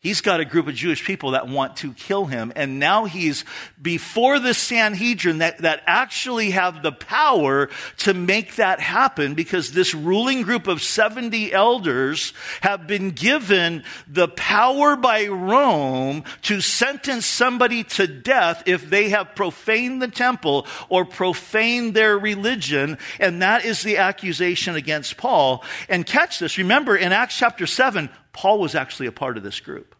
He's 0.00 0.20
got 0.20 0.40
a 0.40 0.44
group 0.44 0.68
of 0.68 0.74
Jewish 0.74 1.04
people 1.04 1.30
that 1.30 1.48
want 1.48 1.76
to 1.78 1.92
kill 1.94 2.26
him. 2.26 2.52
And 2.54 2.78
now 2.78 3.06
he's 3.06 3.44
before 3.80 4.38
the 4.38 4.52
Sanhedrin 4.52 5.38
that, 5.38 5.58
that 5.58 5.82
actually 5.86 6.50
have 6.50 6.82
the 6.82 6.92
power 6.92 7.70
to 7.98 8.12
make 8.12 8.56
that 8.56 8.78
happen 8.78 9.34
because 9.34 9.72
this 9.72 9.94
ruling 9.94 10.42
group 10.42 10.66
of 10.66 10.82
70 10.82 11.50
elders 11.52 12.34
have 12.60 12.86
been 12.86 13.12
given 13.12 13.84
the 14.06 14.28
power 14.28 14.96
by 14.96 15.26
Rome 15.26 16.24
to 16.42 16.60
sentence 16.60 17.24
somebody 17.24 17.82
to 17.82 18.06
death 18.06 18.64
if 18.66 18.88
they 18.88 19.08
have 19.08 19.34
profaned 19.34 20.02
the 20.02 20.08
temple 20.08 20.66
or 20.90 21.06
profaned 21.06 21.94
their 21.94 22.18
religion. 22.18 22.98
And 23.18 23.40
that 23.40 23.64
is 23.64 23.82
the 23.82 23.96
accusation 23.96 24.76
against 24.76 25.16
Paul. 25.16 25.64
And 25.88 26.04
catch 26.04 26.38
this. 26.38 26.58
Remember 26.58 26.96
in 26.96 27.12
Acts 27.12 27.38
chapter 27.38 27.66
7, 27.66 28.10
Paul 28.36 28.58
was 28.58 28.74
actually 28.74 29.06
a 29.06 29.12
part 29.12 29.38
of 29.38 29.42
this 29.42 29.60
group. 29.60 29.94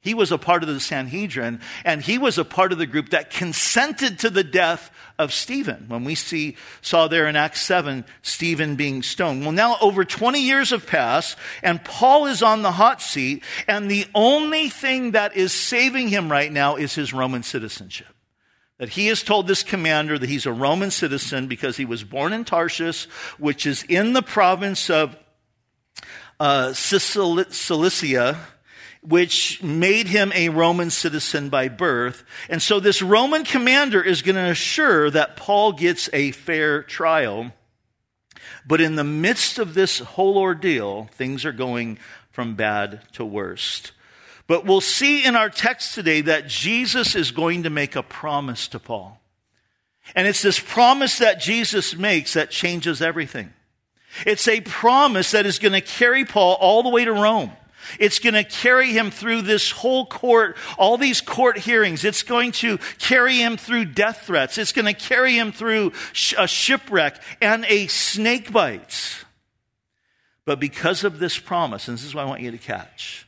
He 0.00 0.14
was 0.14 0.32
a 0.32 0.38
part 0.38 0.64
of 0.64 0.68
the 0.68 0.80
Sanhedrin, 0.80 1.60
and 1.84 2.02
he 2.02 2.18
was 2.18 2.38
a 2.38 2.44
part 2.44 2.72
of 2.72 2.78
the 2.78 2.86
group 2.86 3.10
that 3.10 3.30
consented 3.30 4.18
to 4.20 4.30
the 4.30 4.42
death 4.42 4.90
of 5.16 5.32
Stephen. 5.32 5.84
When 5.88 6.02
we 6.02 6.16
see, 6.16 6.56
saw 6.80 7.06
there 7.06 7.28
in 7.28 7.36
Acts 7.36 7.60
7, 7.60 8.04
Stephen 8.22 8.74
being 8.74 9.02
stoned. 9.02 9.42
Well, 9.42 9.52
now 9.52 9.76
over 9.80 10.04
20 10.04 10.40
years 10.40 10.70
have 10.70 10.86
passed, 10.86 11.38
and 11.62 11.84
Paul 11.84 12.26
is 12.26 12.42
on 12.42 12.62
the 12.62 12.72
hot 12.72 13.02
seat, 13.02 13.44
and 13.68 13.88
the 13.88 14.06
only 14.14 14.70
thing 14.70 15.12
that 15.12 15.36
is 15.36 15.52
saving 15.52 16.08
him 16.08 16.32
right 16.32 16.50
now 16.50 16.76
is 16.76 16.94
his 16.94 17.12
Roman 17.12 17.42
citizenship. 17.42 18.08
That 18.78 18.88
he 18.88 19.06
has 19.08 19.22
told 19.22 19.46
this 19.46 19.62
commander 19.62 20.18
that 20.18 20.30
he's 20.30 20.46
a 20.46 20.52
Roman 20.52 20.90
citizen 20.90 21.46
because 21.46 21.76
he 21.76 21.84
was 21.84 22.02
born 22.02 22.32
in 22.32 22.44
Tarsus, 22.44 23.04
which 23.38 23.66
is 23.66 23.84
in 23.84 24.14
the 24.14 24.22
province 24.22 24.88
of 24.88 25.16
uh, 26.42 26.72
Cilicia, 26.72 28.36
which 29.00 29.62
made 29.62 30.08
him 30.08 30.32
a 30.34 30.48
Roman 30.48 30.90
citizen 30.90 31.48
by 31.48 31.68
birth. 31.68 32.24
And 32.48 32.60
so 32.60 32.80
this 32.80 33.00
Roman 33.00 33.44
commander 33.44 34.02
is 34.02 34.22
going 34.22 34.34
to 34.34 34.50
assure 34.50 35.08
that 35.10 35.36
Paul 35.36 35.70
gets 35.70 36.10
a 36.12 36.32
fair 36.32 36.82
trial. 36.82 37.52
But 38.66 38.80
in 38.80 38.96
the 38.96 39.04
midst 39.04 39.60
of 39.60 39.74
this 39.74 40.00
whole 40.00 40.36
ordeal, 40.36 41.04
things 41.12 41.44
are 41.44 41.52
going 41.52 42.00
from 42.32 42.56
bad 42.56 43.02
to 43.12 43.24
worst. 43.24 43.92
But 44.48 44.64
we'll 44.64 44.80
see 44.80 45.24
in 45.24 45.36
our 45.36 45.48
text 45.48 45.94
today 45.94 46.22
that 46.22 46.48
Jesus 46.48 47.14
is 47.14 47.30
going 47.30 47.62
to 47.62 47.70
make 47.70 47.94
a 47.94 48.02
promise 48.02 48.66
to 48.68 48.80
Paul. 48.80 49.20
And 50.16 50.26
it's 50.26 50.42
this 50.42 50.58
promise 50.58 51.18
that 51.18 51.40
Jesus 51.40 51.94
makes 51.94 52.32
that 52.32 52.50
changes 52.50 53.00
everything. 53.00 53.52
It's 54.26 54.46
a 54.48 54.60
promise 54.60 55.30
that 55.32 55.46
is 55.46 55.58
going 55.58 55.72
to 55.72 55.80
carry 55.80 56.24
Paul 56.24 56.56
all 56.60 56.82
the 56.82 56.88
way 56.88 57.04
to 57.04 57.12
Rome. 57.12 57.52
It's 57.98 58.18
going 58.18 58.34
to 58.34 58.44
carry 58.44 58.92
him 58.92 59.10
through 59.10 59.42
this 59.42 59.70
whole 59.70 60.06
court, 60.06 60.56
all 60.78 60.96
these 60.96 61.20
court 61.20 61.58
hearings. 61.58 62.04
It's 62.04 62.22
going 62.22 62.52
to 62.52 62.78
carry 62.98 63.36
him 63.36 63.56
through 63.56 63.86
death 63.86 64.22
threats. 64.26 64.58
It's 64.58 64.72
going 64.72 64.86
to 64.86 64.94
carry 64.94 65.34
him 65.34 65.52
through 65.52 65.92
a 66.38 66.46
shipwreck 66.46 67.20
and 67.40 67.64
a 67.68 67.88
snake 67.88 68.52
bite. 68.52 69.24
But 70.44 70.60
because 70.60 71.04
of 71.04 71.18
this 71.18 71.38
promise, 71.38 71.88
and 71.88 71.96
this 71.96 72.04
is 72.04 72.14
what 72.14 72.22
I 72.22 72.28
want 72.28 72.40
you 72.40 72.50
to 72.50 72.58
catch, 72.58 73.26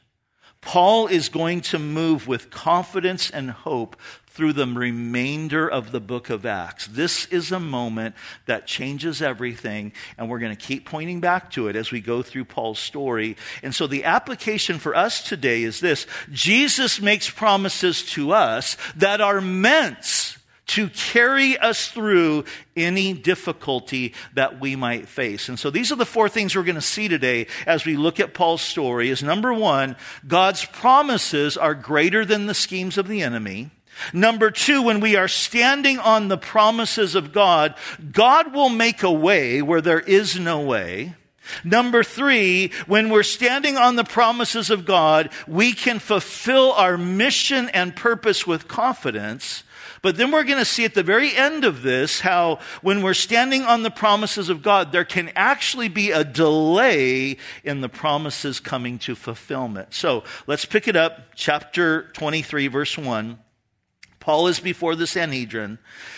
Paul 0.60 1.08
is 1.08 1.28
going 1.28 1.60
to 1.62 1.78
move 1.78 2.26
with 2.26 2.50
confidence 2.50 3.30
and 3.30 3.50
hope 3.50 3.96
through 4.34 4.52
the 4.52 4.66
remainder 4.66 5.68
of 5.68 5.92
the 5.92 6.00
book 6.00 6.28
of 6.28 6.44
Acts. 6.44 6.88
This 6.88 7.26
is 7.26 7.52
a 7.52 7.60
moment 7.60 8.16
that 8.46 8.66
changes 8.66 9.22
everything, 9.22 9.92
and 10.18 10.28
we're 10.28 10.40
going 10.40 10.54
to 10.54 10.66
keep 10.66 10.86
pointing 10.86 11.20
back 11.20 11.52
to 11.52 11.68
it 11.68 11.76
as 11.76 11.92
we 11.92 12.00
go 12.00 12.20
through 12.20 12.46
Paul's 12.46 12.80
story. 12.80 13.36
And 13.62 13.72
so 13.72 13.86
the 13.86 14.04
application 14.04 14.80
for 14.80 14.96
us 14.96 15.22
today 15.22 15.62
is 15.62 15.78
this 15.78 16.08
Jesus 16.32 17.00
makes 17.00 17.30
promises 17.30 18.02
to 18.10 18.32
us 18.32 18.76
that 18.96 19.20
are 19.20 19.40
meant 19.40 20.36
to 20.66 20.88
carry 20.88 21.56
us 21.58 21.88
through 21.88 22.44
any 22.74 23.12
difficulty 23.12 24.14
that 24.34 24.60
we 24.60 24.74
might 24.74 25.06
face. 25.06 25.48
And 25.48 25.58
so 25.58 25.70
these 25.70 25.92
are 25.92 25.96
the 25.96 26.06
four 26.06 26.28
things 26.28 26.56
we're 26.56 26.62
going 26.64 26.74
to 26.74 26.80
see 26.80 27.06
today 27.06 27.46
as 27.66 27.84
we 27.84 27.96
look 27.96 28.18
at 28.18 28.34
Paul's 28.34 28.62
story 28.62 29.10
is 29.10 29.22
number 29.22 29.52
1, 29.52 29.94
God's 30.26 30.64
promises 30.64 31.56
are 31.56 31.74
greater 31.74 32.24
than 32.24 32.46
the 32.46 32.54
schemes 32.54 32.98
of 32.98 33.06
the 33.06 33.22
enemy. 33.22 33.70
Number 34.12 34.50
two, 34.50 34.82
when 34.82 35.00
we 35.00 35.16
are 35.16 35.28
standing 35.28 35.98
on 35.98 36.28
the 36.28 36.38
promises 36.38 37.14
of 37.14 37.32
God, 37.32 37.74
God 38.12 38.52
will 38.52 38.68
make 38.68 39.02
a 39.02 39.12
way 39.12 39.62
where 39.62 39.80
there 39.80 40.00
is 40.00 40.38
no 40.38 40.60
way. 40.60 41.14
Number 41.62 42.02
three, 42.02 42.72
when 42.86 43.10
we're 43.10 43.22
standing 43.22 43.76
on 43.76 43.96
the 43.96 44.04
promises 44.04 44.70
of 44.70 44.84
God, 44.86 45.30
we 45.46 45.72
can 45.72 45.98
fulfill 45.98 46.72
our 46.72 46.96
mission 46.96 47.68
and 47.70 47.94
purpose 47.94 48.46
with 48.46 48.68
confidence. 48.68 49.62
But 50.00 50.16
then 50.16 50.30
we're 50.30 50.44
going 50.44 50.58
to 50.58 50.66
see 50.66 50.84
at 50.84 50.92
the 50.92 51.02
very 51.02 51.34
end 51.34 51.64
of 51.64 51.82
this 51.82 52.20
how 52.20 52.60
when 52.82 53.02
we're 53.02 53.14
standing 53.14 53.62
on 53.62 53.82
the 53.82 53.90
promises 53.90 54.50
of 54.50 54.62
God, 54.62 54.92
there 54.92 55.04
can 55.04 55.30
actually 55.34 55.88
be 55.88 56.10
a 56.10 56.24
delay 56.24 57.38
in 57.62 57.80
the 57.80 57.88
promises 57.88 58.60
coming 58.60 58.98
to 59.00 59.14
fulfillment. 59.14 59.94
So 59.94 60.24
let's 60.46 60.66
pick 60.66 60.88
it 60.88 60.96
up, 60.96 61.34
chapter 61.34 62.08
23, 62.12 62.66
verse 62.66 62.98
1. 62.98 63.38
Paul 64.24 64.46
is 64.46 64.58
before 64.58 64.96
the 64.96 65.06
Sanhedrin. 65.06 65.76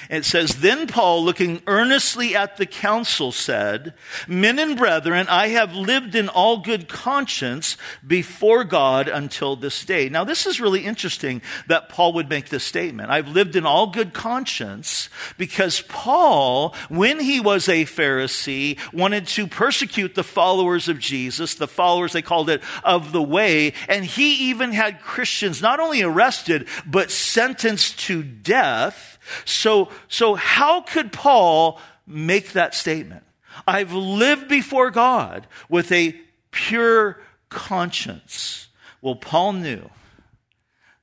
It 0.09 0.25
says, 0.25 0.57
Then 0.57 0.87
Paul, 0.87 1.25
looking 1.25 1.63
earnestly 1.67 2.37
at 2.37 2.57
the 2.57 2.67
council, 2.67 3.33
said, 3.33 3.95
Men 4.29 4.59
and 4.59 4.77
brethren, 4.77 5.27
I 5.29 5.49
have 5.49 5.75
lived 5.75 6.15
in 6.15 6.29
all 6.29 6.59
good 6.59 6.89
conscience 6.89 7.77
before 8.07 8.65
God 8.65 9.09
until 9.09 9.57
this 9.57 9.85
day. 9.85 10.09
Now, 10.09 10.25
this 10.25 10.47
is 10.47 10.61
really 10.61 10.85
interesting 10.85 11.43
that 11.67 11.89
Paul 11.89 12.13
would 12.15 12.29
make 12.29 12.49
this 12.49 12.65
statement. 12.65 13.11
I've 13.11 13.29
lived 13.29 13.57
in 13.57 13.67
all 13.67 13.89
good 13.89 14.13
conscience 14.13 15.09
because 15.39 15.83
Paul, 15.89 16.75
when 16.89 17.21
he 17.21 17.41
was 17.41 17.69
a 17.69 17.85
Pharisee, 17.85 18.79
wanted 18.93 19.27
to 19.29 19.47
persecute 19.47 20.15
the 20.15 20.25
followers 20.25 20.89
of 20.89 20.99
Jesus, 20.99 21.55
the 21.55 21.69
followers, 21.69 22.13
they 22.13 22.23
called 22.23 22.51
it, 22.51 22.63
of 22.85 23.13
the 23.13 23.23
way. 23.23 23.73
And 23.89 24.05
he 24.05 24.51
even 24.51 24.73
had 24.73 25.01
Christians 25.01 25.63
not 25.63 25.81
only 25.81 26.03
arrested, 26.03 26.69
but 26.87 27.11
sentenced 27.11 27.99
to 28.01 28.23
death. 28.23 29.19
So, 29.45 29.91
so 30.09 30.35
how 30.35 30.83
could 30.83 31.13
Paul 31.13 31.81
make 32.07 32.53
that 32.53 32.75
statement? 32.75 33.25
I've 33.67 33.93
lived 33.93 34.49
before 34.49 34.91
God 34.91 35.47
with 35.69 35.91
a 35.93 36.17
pure 36.51 37.21
conscience. 37.49 38.69
Well, 39.01 39.17
Paul 39.17 39.55
knew 39.55 39.91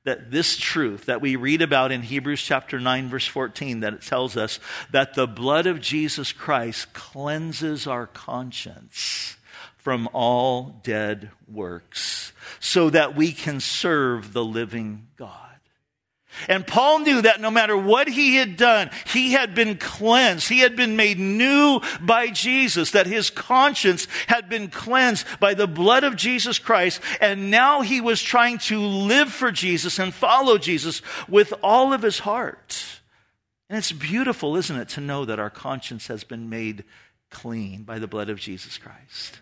that 0.04 0.30
this 0.30 0.56
truth 0.56 1.06
that 1.06 1.20
we 1.20 1.36
read 1.36 1.62
about 1.62 1.90
in 1.90 2.02
Hebrews 2.02 2.42
chapter 2.42 2.78
9 2.78 3.08
verse 3.08 3.26
14 3.26 3.80
that 3.80 3.94
it 3.94 4.02
tells 4.02 4.36
us 4.36 4.60
that 4.90 5.14
the 5.14 5.26
blood 5.26 5.66
of 5.66 5.80
Jesus 5.80 6.32
Christ 6.32 6.92
cleanses 6.92 7.86
our 7.86 8.06
conscience 8.06 9.36
from 9.76 10.08
all 10.12 10.80
dead 10.82 11.30
works 11.50 12.32
so 12.60 12.90
that 12.90 13.16
we 13.16 13.32
can 13.32 13.60
serve 13.60 14.32
the 14.32 14.44
living 14.44 15.08
God. 15.16 15.43
And 16.48 16.66
Paul 16.66 17.00
knew 17.00 17.22
that 17.22 17.40
no 17.40 17.50
matter 17.50 17.76
what 17.76 18.08
he 18.08 18.36
had 18.36 18.56
done, 18.56 18.90
he 19.06 19.32
had 19.32 19.54
been 19.54 19.76
cleansed. 19.76 20.48
He 20.48 20.60
had 20.60 20.76
been 20.76 20.96
made 20.96 21.18
new 21.18 21.80
by 22.00 22.28
Jesus, 22.28 22.90
that 22.92 23.06
his 23.06 23.30
conscience 23.30 24.06
had 24.26 24.48
been 24.48 24.68
cleansed 24.68 25.26
by 25.40 25.54
the 25.54 25.66
blood 25.66 26.04
of 26.04 26.16
Jesus 26.16 26.58
Christ. 26.58 27.00
And 27.20 27.50
now 27.50 27.82
he 27.82 28.00
was 28.00 28.22
trying 28.22 28.58
to 28.58 28.78
live 28.78 29.32
for 29.32 29.50
Jesus 29.50 29.98
and 29.98 30.12
follow 30.12 30.58
Jesus 30.58 31.02
with 31.28 31.52
all 31.62 31.92
of 31.92 32.02
his 32.02 32.20
heart. 32.20 33.00
And 33.68 33.78
it's 33.78 33.92
beautiful, 33.92 34.56
isn't 34.56 34.76
it, 34.76 34.88
to 34.90 35.00
know 35.00 35.24
that 35.24 35.38
our 35.38 35.50
conscience 35.50 36.06
has 36.08 36.24
been 36.24 36.48
made 36.50 36.84
clean 37.30 37.82
by 37.82 37.98
the 37.98 38.06
blood 38.06 38.28
of 38.28 38.38
Jesus 38.38 38.78
Christ. 38.78 39.40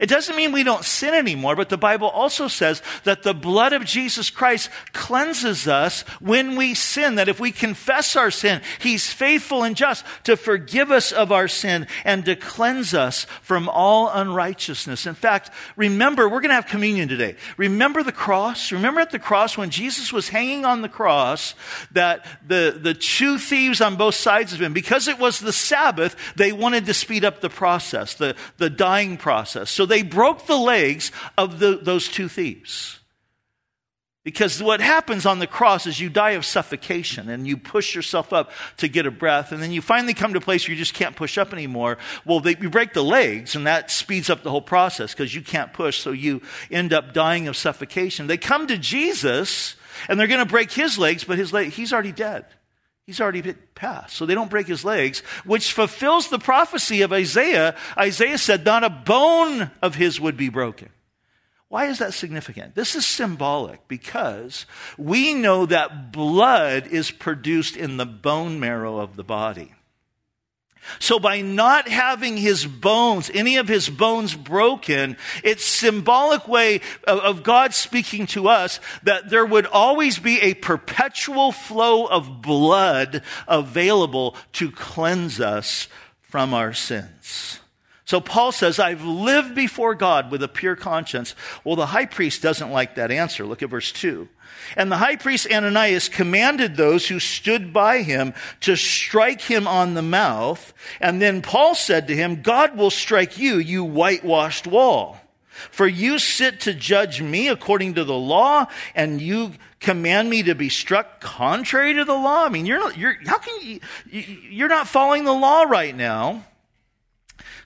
It 0.00 0.08
doesn't 0.08 0.36
mean 0.36 0.52
we 0.52 0.62
don't 0.62 0.84
sin 0.84 1.14
anymore, 1.14 1.56
but 1.56 1.68
the 1.68 1.76
Bible 1.76 2.08
also 2.08 2.48
says 2.48 2.82
that 3.04 3.22
the 3.22 3.34
blood 3.34 3.72
of 3.72 3.84
Jesus 3.84 4.30
Christ 4.30 4.70
cleanses 4.92 5.66
us 5.66 6.02
when 6.20 6.56
we 6.56 6.74
sin. 6.74 7.16
That 7.16 7.28
if 7.28 7.40
we 7.40 7.50
confess 7.50 8.14
our 8.16 8.30
sin, 8.30 8.60
He's 8.78 9.12
faithful 9.12 9.62
and 9.62 9.76
just 9.76 10.04
to 10.24 10.36
forgive 10.36 10.90
us 10.90 11.10
of 11.10 11.32
our 11.32 11.48
sin 11.48 11.86
and 12.04 12.24
to 12.26 12.36
cleanse 12.36 12.94
us 12.94 13.24
from 13.42 13.68
all 13.68 14.08
unrighteousness. 14.08 15.06
In 15.06 15.14
fact, 15.14 15.50
remember, 15.76 16.28
we're 16.28 16.40
going 16.40 16.50
to 16.50 16.54
have 16.54 16.66
communion 16.66 17.08
today. 17.08 17.36
Remember 17.56 18.02
the 18.02 18.12
cross? 18.12 18.72
Remember 18.72 19.00
at 19.00 19.10
the 19.10 19.18
cross 19.18 19.56
when 19.58 19.70
Jesus 19.70 20.12
was 20.12 20.28
hanging 20.28 20.64
on 20.64 20.82
the 20.82 20.88
cross 20.88 21.54
that 21.92 22.24
the, 22.46 22.78
the 22.80 22.94
two 22.94 23.38
thieves 23.38 23.80
on 23.80 23.96
both 23.96 24.14
sides 24.14 24.52
of 24.52 24.62
him, 24.62 24.72
because 24.72 25.08
it 25.08 25.18
was 25.18 25.40
the 25.40 25.52
Sabbath, 25.52 26.14
they 26.36 26.52
wanted 26.52 26.86
to 26.86 26.94
speed 26.94 27.24
up 27.24 27.40
the 27.40 27.50
process, 27.50 28.14
the, 28.14 28.36
the 28.58 28.70
dying 28.70 29.16
process. 29.16 29.70
So 29.70 29.87
they 29.88 30.02
broke 30.02 30.46
the 30.46 30.56
legs 30.56 31.10
of 31.36 31.58
the, 31.58 31.80
those 31.82 32.08
two 32.08 32.28
thieves. 32.28 33.00
Because 34.24 34.62
what 34.62 34.82
happens 34.82 35.24
on 35.24 35.38
the 35.38 35.46
cross 35.46 35.86
is 35.86 36.00
you 36.00 36.10
die 36.10 36.32
of 36.32 36.44
suffocation 36.44 37.30
and 37.30 37.46
you 37.46 37.56
push 37.56 37.94
yourself 37.94 38.30
up 38.30 38.50
to 38.76 38.86
get 38.86 39.06
a 39.06 39.10
breath, 39.10 39.52
and 39.52 39.62
then 39.62 39.72
you 39.72 39.80
finally 39.80 40.12
come 40.12 40.32
to 40.32 40.38
a 40.38 40.42
place 40.42 40.68
where 40.68 40.74
you 40.74 40.78
just 40.78 40.92
can't 40.92 41.16
push 41.16 41.38
up 41.38 41.50
anymore. 41.54 41.96
Well, 42.26 42.40
they, 42.40 42.54
you 42.60 42.68
break 42.68 42.92
the 42.92 43.02
legs, 43.02 43.56
and 43.56 43.66
that 43.66 43.90
speeds 43.90 44.28
up 44.28 44.42
the 44.42 44.50
whole 44.50 44.60
process 44.60 45.14
because 45.14 45.34
you 45.34 45.40
can't 45.40 45.72
push, 45.72 46.00
so 46.00 46.10
you 46.10 46.42
end 46.70 46.92
up 46.92 47.14
dying 47.14 47.48
of 47.48 47.56
suffocation. 47.56 48.26
They 48.26 48.36
come 48.36 48.66
to 48.66 48.76
Jesus, 48.76 49.76
and 50.10 50.20
they're 50.20 50.26
going 50.26 50.44
to 50.44 50.46
break 50.46 50.72
his 50.72 50.98
legs, 50.98 51.24
but 51.24 51.38
his 51.38 51.54
leg, 51.54 51.70
he's 51.70 51.94
already 51.94 52.12
dead. 52.12 52.44
He's 53.08 53.22
already 53.22 53.40
been 53.40 53.56
passed. 53.74 54.14
So 54.14 54.26
they 54.26 54.34
don't 54.34 54.50
break 54.50 54.66
his 54.66 54.84
legs, 54.84 55.20
which 55.46 55.72
fulfills 55.72 56.28
the 56.28 56.38
prophecy 56.38 57.00
of 57.00 57.10
Isaiah. 57.10 57.74
Isaiah 57.96 58.36
said, 58.36 58.66
Not 58.66 58.84
a 58.84 58.90
bone 58.90 59.70
of 59.80 59.94
his 59.94 60.20
would 60.20 60.36
be 60.36 60.50
broken. 60.50 60.90
Why 61.68 61.86
is 61.86 62.00
that 62.00 62.12
significant? 62.12 62.74
This 62.74 62.94
is 62.94 63.06
symbolic 63.06 63.88
because 63.88 64.66
we 64.98 65.32
know 65.32 65.64
that 65.64 66.12
blood 66.12 66.86
is 66.86 67.10
produced 67.10 67.78
in 67.78 67.96
the 67.96 68.04
bone 68.04 68.60
marrow 68.60 68.98
of 68.98 69.16
the 69.16 69.24
body. 69.24 69.72
So 70.98 71.18
by 71.18 71.40
not 71.40 71.88
having 71.88 72.36
his 72.36 72.66
bones, 72.66 73.30
any 73.32 73.56
of 73.56 73.68
his 73.68 73.88
bones 73.88 74.34
broken, 74.34 75.16
it's 75.44 75.64
symbolic 75.64 76.48
way 76.48 76.80
of, 77.04 77.18
of, 77.20 77.42
God 77.42 77.74
speaking 77.74 78.26
to 78.28 78.48
us 78.48 78.80
that 79.02 79.30
there 79.30 79.46
would 79.46 79.66
always 79.66 80.18
be 80.18 80.40
a 80.40 80.54
perpetual 80.54 81.52
flow 81.52 82.06
of 82.06 82.42
blood 82.42 83.22
available 83.46 84.36
to 84.54 84.70
cleanse 84.70 85.40
us 85.40 85.88
from 86.22 86.54
our 86.54 86.72
sins. 86.72 87.60
So 88.08 88.22
Paul 88.22 88.52
says, 88.52 88.78
I've 88.78 89.04
lived 89.04 89.54
before 89.54 89.94
God 89.94 90.30
with 90.30 90.42
a 90.42 90.48
pure 90.48 90.76
conscience. 90.76 91.34
Well, 91.62 91.76
the 91.76 91.84
high 91.84 92.06
priest 92.06 92.40
doesn't 92.40 92.70
like 92.70 92.94
that 92.94 93.10
answer. 93.10 93.44
Look 93.44 93.62
at 93.62 93.68
verse 93.68 93.92
2. 93.92 94.26
And 94.76 94.90
the 94.90 94.96
high 94.96 95.16
priest 95.16 95.46
Ananias 95.52 96.08
commanded 96.08 96.74
those 96.74 97.08
who 97.08 97.20
stood 97.20 97.70
by 97.70 98.00
him 98.00 98.32
to 98.60 98.76
strike 98.76 99.42
him 99.42 99.66
on 99.68 99.92
the 99.92 100.00
mouth. 100.00 100.72
And 101.02 101.20
then 101.20 101.42
Paul 101.42 101.74
said 101.74 102.06
to 102.06 102.16
him, 102.16 102.40
God 102.40 102.78
will 102.78 102.88
strike 102.88 103.36
you, 103.36 103.58
you 103.58 103.84
whitewashed 103.84 104.66
wall. 104.66 105.18
For 105.70 105.86
you 105.86 106.18
sit 106.18 106.60
to 106.60 106.72
judge 106.72 107.20
me 107.20 107.48
according 107.48 107.96
to 107.96 108.04
the 108.04 108.16
law, 108.16 108.68
and 108.94 109.20
you 109.20 109.52
command 109.80 110.30
me 110.30 110.44
to 110.44 110.54
be 110.54 110.70
struck 110.70 111.20
contrary 111.20 111.92
to 111.92 112.06
the 112.06 112.14
law. 112.14 112.46
I 112.46 112.48
mean, 112.48 112.64
you're 112.64 112.78
not, 112.78 112.96
you're, 112.96 113.18
how 113.26 113.36
can 113.36 113.60
you, 113.60 113.80
you're 114.48 114.68
not 114.68 114.88
following 114.88 115.24
the 115.24 115.34
law 115.34 115.64
right 115.64 115.94
now. 115.94 116.46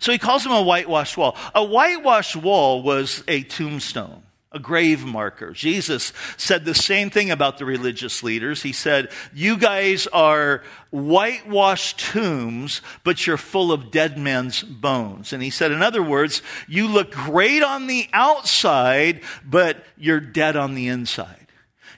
So 0.03 0.11
he 0.11 0.19
calls 0.19 0.45
him 0.45 0.51
a 0.51 0.63
whitewashed 0.63 1.17
wall. 1.17 1.37
A 1.55 1.65
whitewashed 1.65 2.35
wall 2.35 2.83
was 2.83 3.23
a 3.29 3.45
tombstone 3.45 4.25
a 4.55 4.59
grave 4.59 5.05
marker. 5.05 5.53
Jesus 5.53 6.13
said 6.37 6.65
the 6.65 6.75
same 6.75 7.09
thing 7.09 7.31
about 7.31 7.57
the 7.57 7.65
religious 7.65 8.23
leaders. 8.23 8.63
He 8.63 8.73
said, 8.73 9.11
You 9.33 9.57
guys 9.57 10.07
are 10.09 10.63
whitewashed 10.91 11.99
tombs, 11.99 12.83
but 13.03 13.27
you're 13.27 13.39
full 13.39 13.73
of 13.73 13.91
dead 13.91 14.19
men's 14.19 14.63
bones. 14.63 15.33
And 15.33 15.43
he 15.43 15.51
said, 15.51 15.73
In 15.73 15.83
other 15.83 16.03
words, 16.03 16.43
you 16.69 16.87
look 16.87 17.13
great 17.13 17.63
on 17.63 17.87
the 17.87 18.09
outside, 18.13 19.23
but 19.43 19.83
you're 19.97 20.21
dead 20.21 20.55
on 20.55 20.75
the 20.75 20.89
inside. 20.89 21.42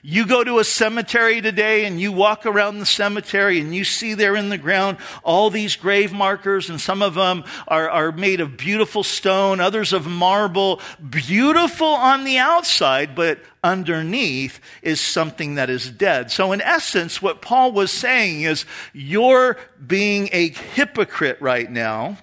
You 0.07 0.27
go 0.27 0.43
to 0.43 0.59
a 0.59 0.63
cemetery 0.63 1.41
today 1.41 1.83
and 1.85 1.99
you 1.99 2.11
walk 2.11 2.45
around 2.45 2.77
the 2.77 2.85
cemetery 2.85 3.59
and 3.59 3.73
you 3.73 3.83
see 3.83 4.13
there 4.13 4.35
in 4.35 4.49
the 4.49 4.57
ground 4.59 4.99
all 5.23 5.49
these 5.49 5.75
grave 5.75 6.13
markers, 6.13 6.69
and 6.69 6.79
some 6.79 7.01
of 7.01 7.15
them 7.15 7.43
are, 7.67 7.89
are 7.89 8.11
made 8.11 8.39
of 8.39 8.55
beautiful 8.55 9.01
stone, 9.01 9.59
others 9.59 9.93
of 9.93 10.05
marble, 10.05 10.79
beautiful 11.09 11.87
on 11.87 12.23
the 12.23 12.37
outside, 12.37 13.15
but 13.15 13.39
underneath 13.63 14.59
is 14.83 15.01
something 15.01 15.55
that 15.55 15.71
is 15.71 15.89
dead. 15.89 16.29
So, 16.29 16.51
in 16.51 16.61
essence, 16.61 17.19
what 17.19 17.41
Paul 17.41 17.71
was 17.71 17.89
saying 17.89 18.43
is, 18.43 18.67
you're 18.93 19.57
being 19.87 20.29
a 20.31 20.49
hypocrite 20.49 21.41
right 21.41 21.71
now. 21.71 22.19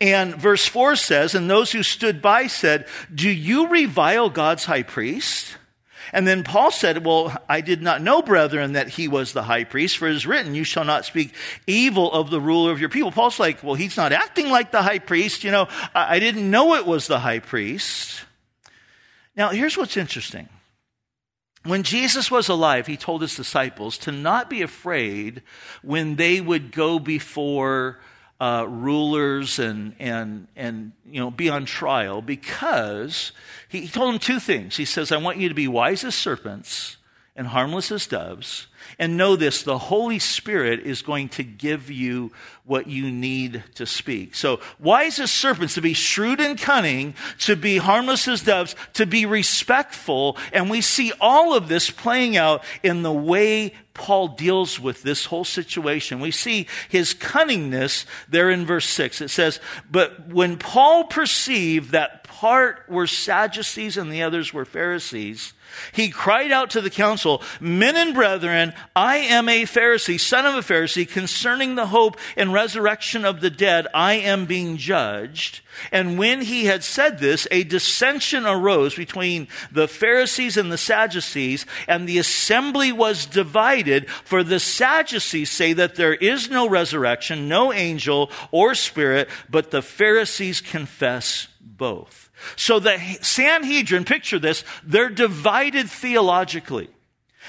And 0.00 0.34
verse 0.34 0.66
4 0.66 0.96
says, 0.96 1.36
And 1.36 1.48
those 1.48 1.70
who 1.70 1.84
stood 1.84 2.20
by 2.20 2.48
said, 2.48 2.88
Do 3.14 3.30
you 3.30 3.68
revile 3.68 4.30
God's 4.30 4.64
high 4.64 4.82
priest? 4.82 5.57
And 6.12 6.26
then 6.26 6.44
Paul 6.44 6.70
said, 6.70 7.04
Well, 7.04 7.36
I 7.48 7.60
did 7.60 7.82
not 7.82 8.02
know, 8.02 8.22
brethren, 8.22 8.72
that 8.72 8.88
he 8.88 9.08
was 9.08 9.32
the 9.32 9.42
high 9.42 9.64
priest, 9.64 9.98
for 9.98 10.08
it 10.08 10.14
is 10.14 10.26
written, 10.26 10.54
You 10.54 10.64
shall 10.64 10.84
not 10.84 11.04
speak 11.04 11.34
evil 11.66 12.12
of 12.12 12.30
the 12.30 12.40
ruler 12.40 12.72
of 12.72 12.80
your 12.80 12.88
people. 12.88 13.12
Paul's 13.12 13.38
like, 13.38 13.62
Well, 13.62 13.74
he's 13.74 13.96
not 13.96 14.12
acting 14.12 14.50
like 14.50 14.70
the 14.70 14.82
high 14.82 14.98
priest. 14.98 15.44
You 15.44 15.50
know, 15.50 15.68
I 15.94 16.18
didn't 16.18 16.50
know 16.50 16.74
it 16.74 16.86
was 16.86 17.06
the 17.06 17.20
high 17.20 17.40
priest. 17.40 18.24
Now, 19.36 19.50
here's 19.50 19.76
what's 19.76 19.96
interesting 19.96 20.48
when 21.64 21.82
Jesus 21.82 22.30
was 22.30 22.48
alive, 22.48 22.86
he 22.86 22.96
told 22.96 23.20
his 23.20 23.36
disciples 23.36 23.98
to 23.98 24.12
not 24.12 24.48
be 24.48 24.62
afraid 24.62 25.42
when 25.82 26.16
they 26.16 26.40
would 26.40 26.72
go 26.72 26.98
before 26.98 27.98
uh, 28.40 28.66
rulers 28.68 29.58
and, 29.58 29.94
and, 29.98 30.46
and 30.54 30.92
you 31.10 31.20
know, 31.20 31.30
be 31.30 31.48
on 31.48 31.64
trial 31.64 32.22
because 32.22 33.32
he, 33.68 33.80
he 33.82 33.88
told 33.88 34.12
them 34.12 34.20
two 34.20 34.38
things. 34.38 34.76
He 34.76 34.84
says, 34.84 35.10
I 35.10 35.16
want 35.16 35.38
you 35.38 35.48
to 35.48 35.54
be 35.54 35.68
wise 35.68 36.04
as 36.04 36.14
serpents 36.14 36.96
and 37.34 37.48
harmless 37.48 37.90
as 37.90 38.06
doves. 38.06 38.66
And 38.98 39.16
know 39.16 39.36
this 39.36 39.62
the 39.62 39.78
Holy 39.78 40.18
Spirit 40.18 40.80
is 40.80 41.02
going 41.02 41.28
to 41.30 41.44
give 41.44 41.90
you 41.90 42.32
what 42.64 42.88
you 42.88 43.10
need 43.10 43.62
to 43.76 43.86
speak. 43.86 44.34
So, 44.34 44.60
wise 44.78 45.20
as 45.20 45.30
serpents, 45.30 45.74
to 45.74 45.80
be 45.80 45.94
shrewd 45.94 46.40
and 46.40 46.58
cunning, 46.58 47.14
to 47.40 47.54
be 47.54 47.78
harmless 47.78 48.26
as 48.26 48.42
doves, 48.42 48.74
to 48.94 49.06
be 49.06 49.24
respectful. 49.24 50.36
And 50.52 50.68
we 50.68 50.80
see 50.80 51.12
all 51.20 51.54
of 51.54 51.68
this 51.68 51.90
playing 51.90 52.36
out 52.36 52.64
in 52.82 53.02
the 53.02 53.12
way 53.12 53.72
Paul 53.94 54.28
deals 54.28 54.78
with 54.78 55.02
this 55.02 55.26
whole 55.26 55.44
situation. 55.44 56.20
We 56.20 56.30
see 56.30 56.66
his 56.88 57.14
cunningness 57.14 58.04
there 58.28 58.50
in 58.50 58.64
verse 58.64 58.86
6. 58.86 59.20
It 59.20 59.28
says, 59.28 59.60
But 59.90 60.28
when 60.28 60.56
Paul 60.56 61.04
perceived 61.04 61.90
that 61.92 62.24
part 62.24 62.88
were 62.88 63.06
Sadducees 63.06 63.96
and 63.96 64.12
the 64.12 64.22
others 64.22 64.52
were 64.52 64.64
Pharisees, 64.64 65.52
he 65.92 66.08
cried 66.08 66.52
out 66.52 66.70
to 66.70 66.80
the 66.80 66.90
council, 66.90 67.42
Men 67.60 67.96
and 67.96 68.14
brethren, 68.14 68.72
I 68.94 69.18
am 69.18 69.48
a 69.48 69.62
Pharisee, 69.62 70.20
son 70.20 70.46
of 70.46 70.54
a 70.54 70.58
Pharisee, 70.58 71.08
concerning 71.08 71.74
the 71.74 71.86
hope 71.86 72.16
and 72.36 72.52
resurrection 72.52 73.24
of 73.24 73.40
the 73.40 73.50
dead, 73.50 73.86
I 73.94 74.14
am 74.14 74.46
being 74.46 74.76
judged. 74.76 75.60
And 75.92 76.18
when 76.18 76.42
he 76.42 76.64
had 76.64 76.82
said 76.82 77.18
this, 77.18 77.46
a 77.50 77.64
dissension 77.64 78.46
arose 78.46 78.94
between 78.94 79.48
the 79.70 79.88
Pharisees 79.88 80.56
and 80.56 80.72
the 80.72 80.78
Sadducees, 80.78 81.66
and 81.86 82.08
the 82.08 82.18
assembly 82.18 82.92
was 82.92 83.26
divided. 83.26 84.10
For 84.10 84.42
the 84.42 84.60
Sadducees 84.60 85.50
say 85.50 85.72
that 85.74 85.94
there 85.94 86.14
is 86.14 86.50
no 86.50 86.68
resurrection, 86.68 87.48
no 87.48 87.72
angel 87.72 88.30
or 88.50 88.74
spirit, 88.74 89.28
but 89.48 89.70
the 89.70 89.82
Pharisees 89.82 90.60
confess 90.60 91.48
both. 91.60 92.27
So 92.56 92.78
the 92.78 92.98
Sanhedrin, 93.22 94.04
picture 94.04 94.38
this, 94.38 94.64
they're 94.84 95.10
divided 95.10 95.90
theologically. 95.90 96.88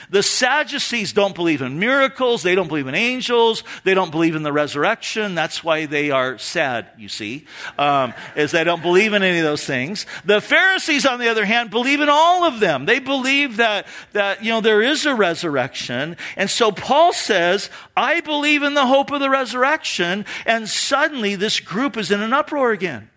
The 0.09 0.23
Sadducees 0.23 1.13
don't 1.13 1.35
believe 1.35 1.61
in 1.61 1.79
miracles. 1.79 2.43
They 2.43 2.55
don't 2.55 2.67
believe 2.67 2.87
in 2.87 2.95
angels. 2.95 3.63
They 3.83 3.93
don't 3.93 4.11
believe 4.11 4.35
in 4.35 4.43
the 4.43 4.53
resurrection. 4.53 5.35
That's 5.35 5.63
why 5.63 5.85
they 5.85 6.11
are 6.11 6.37
sad, 6.37 6.87
you 6.97 7.09
see, 7.09 7.45
um, 7.77 8.13
is 8.35 8.51
they 8.51 8.63
don't 8.63 8.81
believe 8.81 9.13
in 9.13 9.23
any 9.23 9.39
of 9.39 9.43
those 9.43 9.65
things. 9.65 10.05
The 10.25 10.41
Pharisees, 10.41 11.05
on 11.05 11.19
the 11.19 11.29
other 11.29 11.45
hand, 11.45 11.69
believe 11.69 12.01
in 12.01 12.09
all 12.09 12.45
of 12.45 12.59
them. 12.59 12.85
They 12.85 12.99
believe 12.99 13.57
that, 13.57 13.87
that, 14.13 14.43
you 14.43 14.51
know, 14.51 14.61
there 14.61 14.81
is 14.81 15.05
a 15.05 15.13
resurrection. 15.13 16.15
And 16.37 16.49
so 16.49 16.71
Paul 16.71 17.13
says, 17.13 17.69
I 17.97 18.21
believe 18.21 18.63
in 18.63 18.73
the 18.73 18.87
hope 18.87 19.11
of 19.11 19.19
the 19.19 19.29
resurrection. 19.29 20.25
And 20.45 20.69
suddenly 20.69 21.35
this 21.35 21.59
group 21.59 21.97
is 21.97 22.11
in 22.11 22.21
an 22.21 22.33
uproar 22.33 22.71
again. 22.71 23.08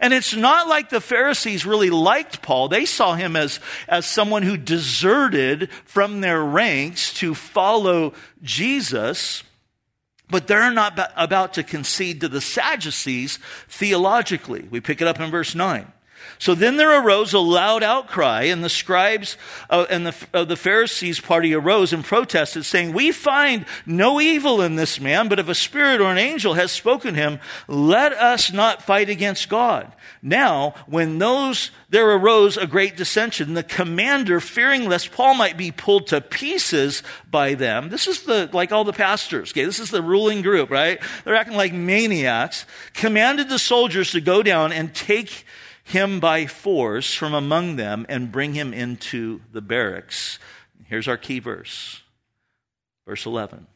And 0.00 0.12
it's 0.12 0.34
not 0.34 0.68
like 0.68 0.90
the 0.90 1.00
Pharisees 1.00 1.66
really 1.66 1.90
liked 1.90 2.42
Paul. 2.42 2.68
They 2.68 2.84
saw 2.84 3.14
him 3.14 3.36
as, 3.36 3.60
as 3.88 4.06
someone 4.06 4.42
who 4.42 4.56
deserted 4.56 5.70
from 5.84 6.20
their 6.20 6.42
ranks 6.42 7.12
to 7.14 7.34
follow 7.34 8.12
Jesus. 8.42 9.42
But 10.28 10.46
they're 10.46 10.72
not 10.72 11.12
about 11.16 11.54
to 11.54 11.62
concede 11.62 12.20
to 12.20 12.28
the 12.28 12.40
Sadducees 12.40 13.38
theologically. 13.68 14.66
We 14.70 14.80
pick 14.80 15.00
it 15.00 15.06
up 15.06 15.20
in 15.20 15.30
verse 15.30 15.54
9. 15.54 15.92
So 16.38 16.54
then 16.54 16.76
there 16.76 17.02
arose 17.02 17.32
a 17.32 17.38
loud 17.38 17.82
outcry, 17.82 18.42
and 18.44 18.62
the 18.62 18.68
scribes 18.68 19.36
uh, 19.70 19.86
and 19.88 20.06
the, 20.06 20.14
uh, 20.34 20.44
the 20.44 20.56
Pharisees' 20.56 21.20
party 21.20 21.54
arose 21.54 21.92
and 21.92 22.04
protested, 22.04 22.64
saying, 22.64 22.92
We 22.92 23.12
find 23.12 23.64
no 23.86 24.20
evil 24.20 24.60
in 24.60 24.76
this 24.76 25.00
man, 25.00 25.28
but 25.28 25.38
if 25.38 25.48
a 25.48 25.54
spirit 25.54 26.00
or 26.00 26.10
an 26.10 26.18
angel 26.18 26.54
has 26.54 26.72
spoken 26.72 27.14
him, 27.14 27.40
let 27.68 28.12
us 28.12 28.52
not 28.52 28.82
fight 28.82 29.08
against 29.08 29.48
God. 29.48 29.92
Now, 30.22 30.74
when 30.86 31.18
those 31.18 31.70
there 31.88 32.10
arose 32.10 32.56
a 32.56 32.66
great 32.66 32.96
dissension, 32.96 33.54
the 33.54 33.62
commander, 33.62 34.40
fearing 34.40 34.88
lest 34.88 35.12
Paul 35.12 35.34
might 35.34 35.56
be 35.56 35.70
pulled 35.70 36.08
to 36.08 36.20
pieces 36.20 37.02
by 37.30 37.54
them, 37.54 37.88
this 37.90 38.06
is 38.08 38.24
the 38.24 38.50
like 38.52 38.72
all 38.72 38.84
the 38.84 38.92
pastors, 38.92 39.52
okay, 39.52 39.64
this 39.64 39.78
is 39.78 39.90
the 39.90 40.02
ruling 40.02 40.42
group, 40.42 40.70
right? 40.70 41.00
They're 41.24 41.36
acting 41.36 41.56
like 41.56 41.72
maniacs, 41.72 42.66
commanded 42.92 43.48
the 43.48 43.58
soldiers 43.58 44.10
to 44.12 44.20
go 44.20 44.42
down 44.42 44.72
and 44.72 44.94
take 44.94 45.46
him 45.86 46.18
by 46.18 46.46
force 46.46 47.14
from 47.14 47.32
among 47.32 47.76
them 47.76 48.04
and 48.08 48.32
bring 48.32 48.54
him 48.54 48.74
into 48.74 49.40
the 49.52 49.60
barracks. 49.60 50.40
Here's 50.86 51.06
our 51.06 51.16
key 51.16 51.38
verse. 51.38 52.02
Verse 53.06 53.24
11. 53.24 53.68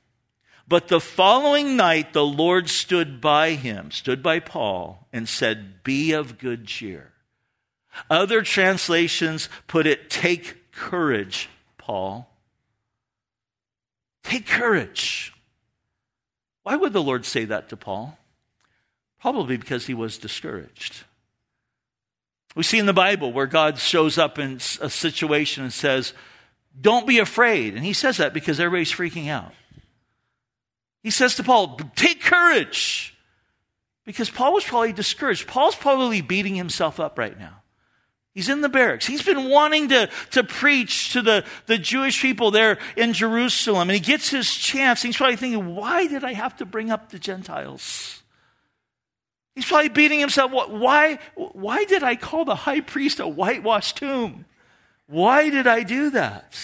But 0.67 0.89
the 0.89 1.01
following 1.01 1.77
night 1.77 2.13
the 2.13 2.27
Lord 2.27 2.69
stood 2.69 3.21
by 3.21 3.51
him, 3.51 3.93
stood 3.93 4.25
by 4.25 4.41
Paul, 4.41 5.07
and 5.13 5.29
said, 5.29 5.85
Be 5.85 6.11
of 6.11 6.39
good 6.39 6.67
cheer. 6.67 7.13
Other 8.09 8.43
translations 8.43 9.49
put 9.69 9.87
it, 9.87 10.11
Take 10.11 10.73
courage, 10.73 11.49
Paul. 11.79 12.29
Take 14.25 14.49
courage. 14.49 15.33
Why 16.65 16.75
would 16.75 16.93
the 16.93 17.03
Lord 17.03 17.25
say 17.25 17.45
that 17.45 17.69
to 17.69 17.77
Paul? 17.77 18.19
Probably 19.21 19.57
because 19.57 19.87
he 19.87 19.95
was 19.95 20.19
discouraged. 20.19 21.05
We 22.57 22.63
see 22.63 22.79
in 22.79 22.87
the 22.87 22.93
Bible 22.93 23.33
where 23.33 23.47
God 23.47 23.79
shows 23.79 24.19
up 24.19 24.39
in 24.39 24.59
a 24.81 24.91
situation 24.91 25.63
and 25.63 25.73
says, 25.73 26.13
Don't 26.81 27.07
be 27.07 27.19
afraid. 27.19 27.75
And 27.75 27.85
he 27.85 27.93
says 27.93 28.17
that 28.17 28.35
because 28.35 28.59
everybody's 28.59 28.93
freaking 28.93 29.29
out. 29.29 29.53
He 31.03 31.11
says 31.11 31.37
to 31.37 31.45
Paul, 31.45 31.79
Take 31.95 32.23
courage. 32.23 33.17
Because 34.05 34.31
Paul 34.31 34.55
was 34.55 34.65
probably 34.65 34.93
discouraged. 34.93 35.47
Paul's 35.47 35.77
probably 35.77 36.21
beating 36.21 36.57
himself 36.57 36.99
up 36.99 37.19
right 37.19 37.39
now. 37.39 37.61
He's 38.35 38.49
in 38.49 38.61
the 38.61 38.69
barracks. 38.69 39.07
He's 39.07 39.23
been 39.23 39.49
wanting 39.51 39.89
to, 39.89 40.09
to 40.33 40.45
preach 40.45 41.13
to 41.13 41.23
the, 41.23 41.45
the 41.67 41.79
Jewish 41.79 42.23
people 42.23 42.51
there 42.51 42.79
in 42.97 43.13
Jerusalem, 43.13 43.91
and 43.91 43.95
he 43.95 44.01
gets 44.01 44.31
his 44.31 44.53
chance. 44.53 45.03
He's 45.03 45.17
probably 45.17 45.37
thinking, 45.37 45.75
Why 45.75 46.07
did 46.07 46.25
I 46.25 46.33
have 46.33 46.57
to 46.57 46.65
bring 46.65 46.91
up 46.91 47.11
the 47.11 47.19
Gentiles? 47.19 48.23
He's 49.55 49.67
probably 49.67 49.89
beating 49.89 50.21
himself. 50.21 50.53
Why, 50.53 51.19
why 51.35 51.85
did 51.85 52.03
I 52.03 52.17
call 52.17 52.45
the 52.45 52.55
high 52.55 52.81
priest 52.81 53.21
a 53.21 53.29
whitewashed 53.29 53.97
tomb? 53.97 54.45
Why 55.07 55.51
did 55.51 55.67
I 55.67 55.83
do 55.83 56.11
that? 56.11 56.57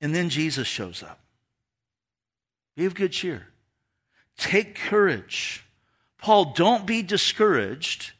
And 0.00 0.14
then 0.14 0.30
Jesus 0.30 0.66
shows 0.66 1.02
up. 1.02 1.20
Be 2.74 2.86
of 2.86 2.94
good 2.94 3.12
cheer. 3.12 3.48
Take 4.36 4.74
courage. 4.74 5.64
Paul, 6.18 6.52
don't 6.54 6.86
be 6.86 7.02
discouraged. 7.02 8.12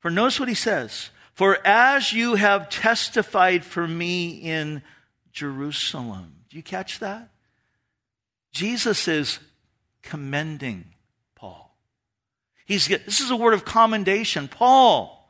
For 0.00 0.10
notice 0.10 0.40
what 0.40 0.48
he 0.48 0.54
says. 0.54 1.10
For 1.34 1.64
as 1.64 2.12
you 2.12 2.34
have 2.34 2.68
testified 2.68 3.64
for 3.64 3.86
me 3.86 4.30
in 4.30 4.82
Jerusalem. 5.32 6.34
Do 6.50 6.56
you 6.56 6.62
catch 6.62 6.98
that? 6.98 7.28
Jesus 8.50 9.06
is 9.06 9.38
commending 10.02 10.86
He's, 12.68 12.86
this 12.86 13.20
is 13.20 13.30
a 13.30 13.36
word 13.36 13.54
of 13.54 13.64
commendation. 13.64 14.46
Paul, 14.46 15.26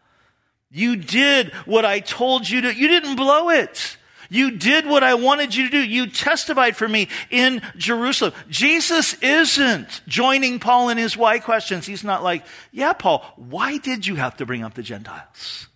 you 0.73 0.97
did 0.97 1.53
what 1.67 1.85
I 1.85 2.01
told 2.01 2.51
you 2.51 2.63
to. 2.63 2.75
You 2.75 2.89
didn't 2.89 3.15
blow 3.15 3.49
it. 3.49 3.97
You 4.29 4.51
did 4.51 4.87
what 4.87 5.05
I 5.05 5.15
wanted 5.15 5.55
you 5.55 5.67
to 5.67 5.71
do. 5.71 5.79
You 5.79 6.09
testified 6.09 6.77
for 6.77 6.89
me 6.89 7.09
in 7.31 7.63
Jerusalem. 7.77 8.35
Jesus 8.51 9.15
isn't 9.23 10.03
joining 10.09 10.59
Paul 10.59 10.89
in 10.89 10.99
his 10.99 11.17
why 11.17 11.39
questions. 11.39 11.87
He's 11.87 12.03
not 12.03 12.25
like, 12.25 12.45
yeah, 12.73 12.93
Paul, 12.93 13.25
why 13.37 13.79
did 13.79 14.05
you 14.05 14.17
have 14.17 14.37
to 14.39 14.45
bring 14.45 14.65
up 14.65 14.75
the 14.75 14.83
Gentiles? 14.83 15.69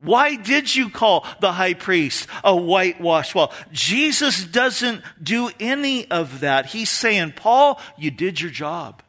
Why 0.00 0.36
did 0.36 0.74
you 0.74 0.88
call 0.88 1.26
the 1.40 1.52
high 1.52 1.74
priest 1.74 2.28
a 2.42 2.56
whitewashed 2.56 3.34
wall? 3.34 3.52
Jesus 3.72 4.42
doesn't 4.42 5.02
do 5.22 5.50
any 5.60 6.10
of 6.10 6.40
that. 6.40 6.66
He's 6.66 6.88
saying, 6.88 7.34
Paul, 7.36 7.78
you 7.98 8.10
did 8.10 8.40
your 8.40 8.50
job. 8.50 9.02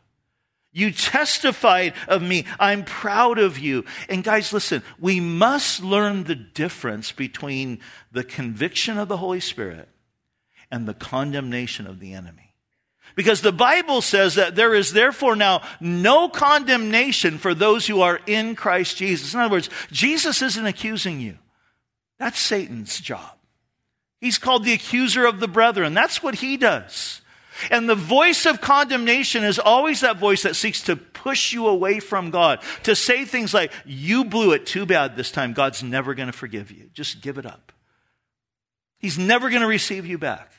You 0.79 0.91
testified 0.91 1.93
of 2.07 2.21
me. 2.21 2.45
I'm 2.59 2.83
proud 2.83 3.37
of 3.37 3.59
you. 3.59 3.85
And 4.07 4.23
guys, 4.23 4.53
listen, 4.53 4.81
we 4.99 5.19
must 5.19 5.83
learn 5.83 6.23
the 6.23 6.35
difference 6.35 7.11
between 7.11 7.79
the 8.11 8.23
conviction 8.23 8.97
of 8.97 9.07
the 9.07 9.17
Holy 9.17 9.39
Spirit 9.39 9.89
and 10.71 10.87
the 10.87 10.93
condemnation 10.93 11.85
of 11.85 11.99
the 11.99 12.13
enemy. 12.13 12.55
Because 13.15 13.41
the 13.41 13.51
Bible 13.51 14.01
says 14.01 14.35
that 14.35 14.55
there 14.55 14.73
is 14.73 14.93
therefore 14.93 15.35
now 15.35 15.61
no 15.79 16.29
condemnation 16.29 17.37
for 17.37 17.53
those 17.53 17.87
who 17.87 18.01
are 18.01 18.21
in 18.25 18.55
Christ 18.55 18.97
Jesus. 18.97 19.33
In 19.33 19.39
other 19.39 19.51
words, 19.51 19.69
Jesus 19.91 20.41
isn't 20.41 20.65
accusing 20.65 21.19
you. 21.19 21.37
That's 22.19 22.39
Satan's 22.39 22.99
job. 22.99 23.35
He's 24.21 24.37
called 24.37 24.63
the 24.63 24.73
accuser 24.73 25.25
of 25.25 25.39
the 25.39 25.47
brethren. 25.47 25.93
That's 25.93 26.21
what 26.21 26.35
he 26.35 26.57
does. 26.57 27.18
And 27.69 27.89
the 27.89 27.95
voice 27.95 28.45
of 28.45 28.61
condemnation 28.61 29.43
is 29.43 29.59
always 29.59 30.01
that 30.01 30.17
voice 30.17 30.43
that 30.43 30.55
seeks 30.55 30.81
to 30.83 30.95
push 30.95 31.53
you 31.53 31.67
away 31.67 31.99
from 31.99 32.29
God, 32.29 32.59
to 32.83 32.95
say 32.95 33.25
things 33.25 33.53
like, 33.53 33.71
You 33.85 34.25
blew 34.25 34.53
it 34.53 34.65
too 34.65 34.85
bad 34.85 35.15
this 35.15 35.31
time. 35.31 35.53
God's 35.53 35.83
never 35.83 36.13
going 36.13 36.27
to 36.27 36.37
forgive 36.37 36.71
you. 36.71 36.89
Just 36.93 37.21
give 37.21 37.37
it 37.37 37.45
up. 37.45 37.71
He's 38.99 39.17
never 39.17 39.49
going 39.49 39.61
to 39.61 39.67
receive 39.67 40.05
you 40.05 40.17
back. 40.17 40.51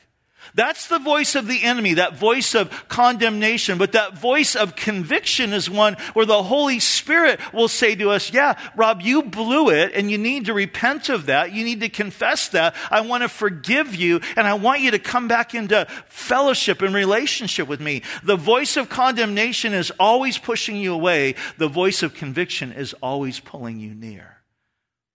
That's 0.53 0.87
the 0.87 0.99
voice 0.99 1.35
of 1.35 1.47
the 1.47 1.63
enemy, 1.63 1.95
that 1.95 2.17
voice 2.17 2.55
of 2.55 2.87
condemnation. 2.87 3.77
But 3.77 3.93
that 3.93 4.17
voice 4.17 4.55
of 4.55 4.75
conviction 4.75 5.53
is 5.53 5.69
one 5.69 5.95
where 6.13 6.25
the 6.25 6.43
Holy 6.43 6.79
Spirit 6.79 7.39
will 7.53 7.67
say 7.67 7.95
to 7.95 8.09
us, 8.09 8.33
Yeah, 8.33 8.59
Rob, 8.75 9.01
you 9.01 9.23
blew 9.23 9.69
it 9.69 9.93
and 9.93 10.11
you 10.11 10.17
need 10.17 10.45
to 10.45 10.53
repent 10.53 11.09
of 11.09 11.27
that. 11.27 11.53
You 11.53 11.63
need 11.63 11.79
to 11.81 11.89
confess 11.89 12.49
that. 12.49 12.75
I 12.89 13.01
want 13.01 13.23
to 13.23 13.29
forgive 13.29 13.95
you 13.95 14.19
and 14.35 14.47
I 14.47 14.55
want 14.55 14.81
you 14.81 14.91
to 14.91 14.99
come 14.99 15.27
back 15.27 15.55
into 15.55 15.87
fellowship 16.07 16.81
and 16.81 16.93
relationship 16.93 17.67
with 17.67 17.79
me. 17.79 18.01
The 18.23 18.35
voice 18.35 18.77
of 18.77 18.89
condemnation 18.89 19.73
is 19.73 19.91
always 19.99 20.37
pushing 20.37 20.75
you 20.75 20.93
away, 20.93 21.35
the 21.57 21.67
voice 21.69 22.03
of 22.03 22.13
conviction 22.13 22.71
is 22.71 22.93
always 23.01 23.39
pulling 23.39 23.79
you 23.79 23.93
near. 23.93 24.40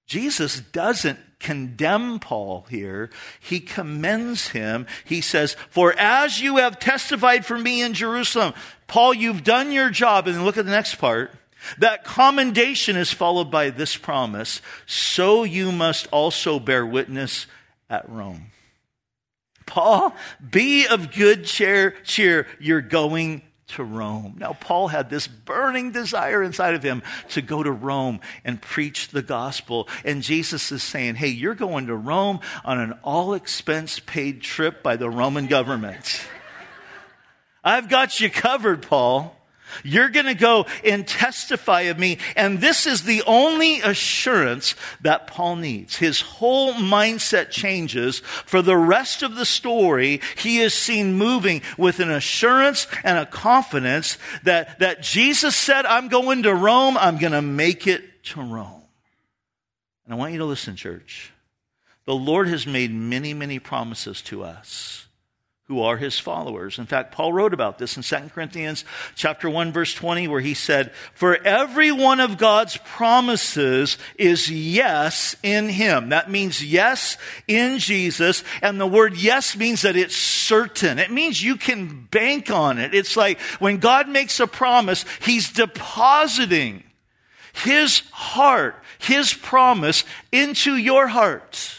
Jesus 0.07 0.61
doesn't 0.61 1.19
condemn 1.39 2.19
Paul 2.19 2.67
here. 2.71 3.11
He 3.41 3.61
commends 3.61 4.49
him. 4.49 4.87
He 5.05 5.21
says, 5.21 5.57
For 5.71 5.95
as 5.99 6.41
you 6.41 6.57
have 6.57 6.79
testified 6.79 7.45
for 7.45 7.59
me 7.59 7.83
in 7.83 7.93
Jerusalem, 7.93 8.55
Paul, 8.87 9.15
you've 9.15 9.45
done 9.45 9.73
your 9.73 9.91
job. 9.91 10.29
And 10.29 10.45
look 10.45 10.57
at 10.57 10.65
the 10.65 10.71
next 10.71 10.97
part. 10.97 11.33
That 11.79 12.05
commendation 12.05 12.97
is 12.97 13.13
followed 13.13 13.51
by 13.51 13.71
this 13.71 13.97
promise. 13.97 14.63
So 14.87 15.43
you 15.43 15.73
must 15.73 16.07
also 16.13 16.61
bear 16.61 16.87
witness 16.87 17.47
at 17.91 18.09
Rome. 18.09 18.53
Paul, 19.67 20.15
be 20.49 20.87
of 20.87 21.13
good 21.13 21.45
cheer, 21.45 21.97
cheer. 22.05 22.47
You're 22.61 22.81
going 22.81 23.43
to 23.69 23.85
Rome. 23.85 24.37
Now, 24.39 24.53
Paul 24.53 24.89
had 24.89 25.11
this 25.11 25.27
burning 25.27 25.91
desire 25.91 26.43
inside 26.43 26.75
of 26.75 26.83
him 26.83 27.03
to 27.31 27.43
go 27.43 27.63
to 27.63 27.73
Rome 27.73 28.21
and 28.45 28.61
preach 28.61 29.09
the 29.09 29.23
gospel. 29.23 29.89
And 30.05 30.23
Jesus 30.23 30.71
is 30.71 30.83
saying, 30.83 31.17
Hey, 31.17 31.29
you're 31.29 31.55
going 31.55 31.89
to 31.89 31.97
Rome 31.97 32.41
on 32.65 32.79
an 32.79 32.93
all 33.03 33.35
expense 33.35 33.99
paid 33.99 34.41
trip 34.41 34.83
by 34.83 34.97
the 34.97 35.11
Roman 35.11 35.47
government. 35.47 36.27
I've 37.65 37.89
got 37.89 38.21
you 38.21 38.31
covered, 38.31 38.83
Paul. 38.83 39.36
You're 39.83 40.09
going 40.09 40.27
to 40.27 40.35
go 40.35 40.67
and 40.85 41.07
testify 41.07 41.83
of 41.83 41.99
me. 41.99 42.19
And 42.35 42.61
this 42.61 42.87
is 42.87 43.03
the 43.03 43.23
only 43.27 43.81
assurance 43.81 44.75
that 45.01 45.27
Paul 45.27 45.57
needs. 45.57 45.97
His 45.97 46.21
whole 46.21 46.75
mindset 46.75 47.51
changes. 47.51 48.21
For 48.21 48.63
the 48.63 48.77
rest 48.77 49.23
of 49.23 49.37
the 49.37 49.47
story, 49.47 50.21
he 50.37 50.59
is 50.59 50.75
seen 50.75 51.15
moving 51.15 51.63
with 51.77 52.01
an 52.01 52.11
assurance 52.11 52.87
and 53.05 53.19
a 53.19 53.27
confidence 53.27 54.19
that, 54.45 54.79
that 54.79 55.03
Jesus 55.03 55.57
said, 55.57 55.87
I'm 55.87 56.09
going 56.09 56.43
to 56.45 56.55
Rome. 56.55 56.97
I'm 56.97 57.19
going 57.19 57.33
to 57.33 57.43
make 57.43 57.87
it 57.87 58.25
to 58.25 58.41
Rome. 58.41 58.83
And 60.05 60.15
I 60.15 60.17
want 60.17 60.33
you 60.33 60.39
to 60.39 60.45
listen, 60.45 60.77
church. 60.77 61.33
The 62.05 62.15
Lord 62.15 62.49
has 62.49 62.67
made 62.67 62.95
many, 62.95 63.35
many 63.35 63.59
promises 63.59 64.23
to 64.23 64.45
us 64.45 65.06
who 65.69 65.83
are 65.83 65.97
his 65.97 66.17
followers. 66.17 66.79
In 66.79 66.87
fact, 66.87 67.13
Paul 67.13 67.33
wrote 67.33 67.53
about 67.53 67.79
this 67.79 67.97
in 67.97 68.05
2 68.05 68.31
Corinthians 68.33 68.85
chapter 69.17 69.51
1 69.51 69.73
verse 69.73 69.93
20 69.95 70.29
where 70.29 70.41
he 70.41 70.55
said, 70.55 70.93
"For 71.13 71.37
every 71.45 71.91
one 71.91 72.21
of 72.21 72.39
God's 72.39 72.77
promises 72.77 73.99
is 74.17 74.49
yes 74.49 75.35
in 75.43 75.69
him." 75.69 76.11
That 76.11 76.31
means 76.31 76.63
yes 76.63 77.17
in 77.49 77.81
Jesus, 77.81 78.45
and 78.63 78.81
the 78.81 78.87
word 78.87 79.17
yes 79.17 79.57
means 79.57 79.83
that 79.83 79.97
it's 79.97 80.17
certain. 80.17 81.01
It 81.01 81.11
means 81.11 81.43
you 81.43 81.57
can 81.57 82.07
bank 82.13 82.49
on 82.49 82.79
it. 82.79 82.95
It's 82.95 83.17
like 83.17 83.41
when 83.59 83.79
God 83.79 84.09
makes 84.09 84.39
a 84.39 84.47
promise, 84.47 85.05
he's 85.21 85.51
depositing 85.51 86.85
his 87.53 88.03
heart, 88.13 88.81
his 88.99 89.35
promise 89.35 90.05
into 90.31 90.77
your 90.77 91.09
heart. 91.09 91.76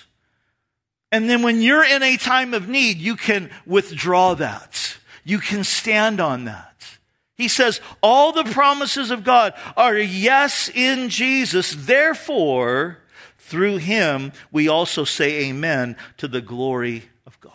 And 1.12 1.30
then 1.30 1.41
when 1.41 1.62
you're 1.62 1.86
in 1.86 2.04
a 2.04 2.17
time 2.17 2.54
of 2.54 2.67
need, 2.67 2.98
you 2.98 3.15
can 3.15 3.50
withdraw 3.65 4.34
that. 4.36 4.98
You 5.24 5.39
can 5.39 5.63
stand 5.63 6.20
on 6.20 6.46
that. 6.46 6.98
He 7.36 7.48
says, 7.48 7.80
all 8.02 8.32
the 8.32 8.43
promises 8.43 9.12
of 9.12 9.24
God 9.24 9.54
are 9.76 9.98
yes 9.98 10.70
in 10.74 11.10
Jesus. 11.10 11.76
Therefore, 11.78 12.98
through 13.38 13.78
him, 13.78 14.34
we 14.52 14.67
also 14.67 15.04
say 15.04 15.46
amen 15.46 15.96
to 16.17 16.28
the 16.28 16.41
glory 16.41 17.10
of 17.26 17.39
God. 17.39 17.54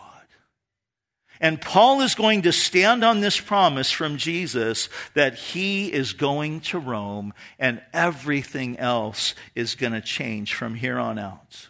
And 1.39 1.59
Paul 1.59 2.01
is 2.01 2.15
going 2.15 2.43
to 2.43 2.53
stand 2.53 3.03
on 3.03 3.19
this 3.19 3.39
promise 3.39 3.91
from 3.91 4.17
Jesus 4.17 4.87
that 5.13 5.35
he 5.35 5.91
is 5.91 6.13
going 6.13 6.61
to 6.61 6.79
Rome 6.79 7.33
and 7.59 7.81
everything 7.91 8.79
else 8.79 9.35
is 9.53 9.75
going 9.75 9.93
to 9.93 10.01
change 10.01 10.53
from 10.53 10.75
here 10.75 10.97
on 10.97 11.19
out. 11.19 11.67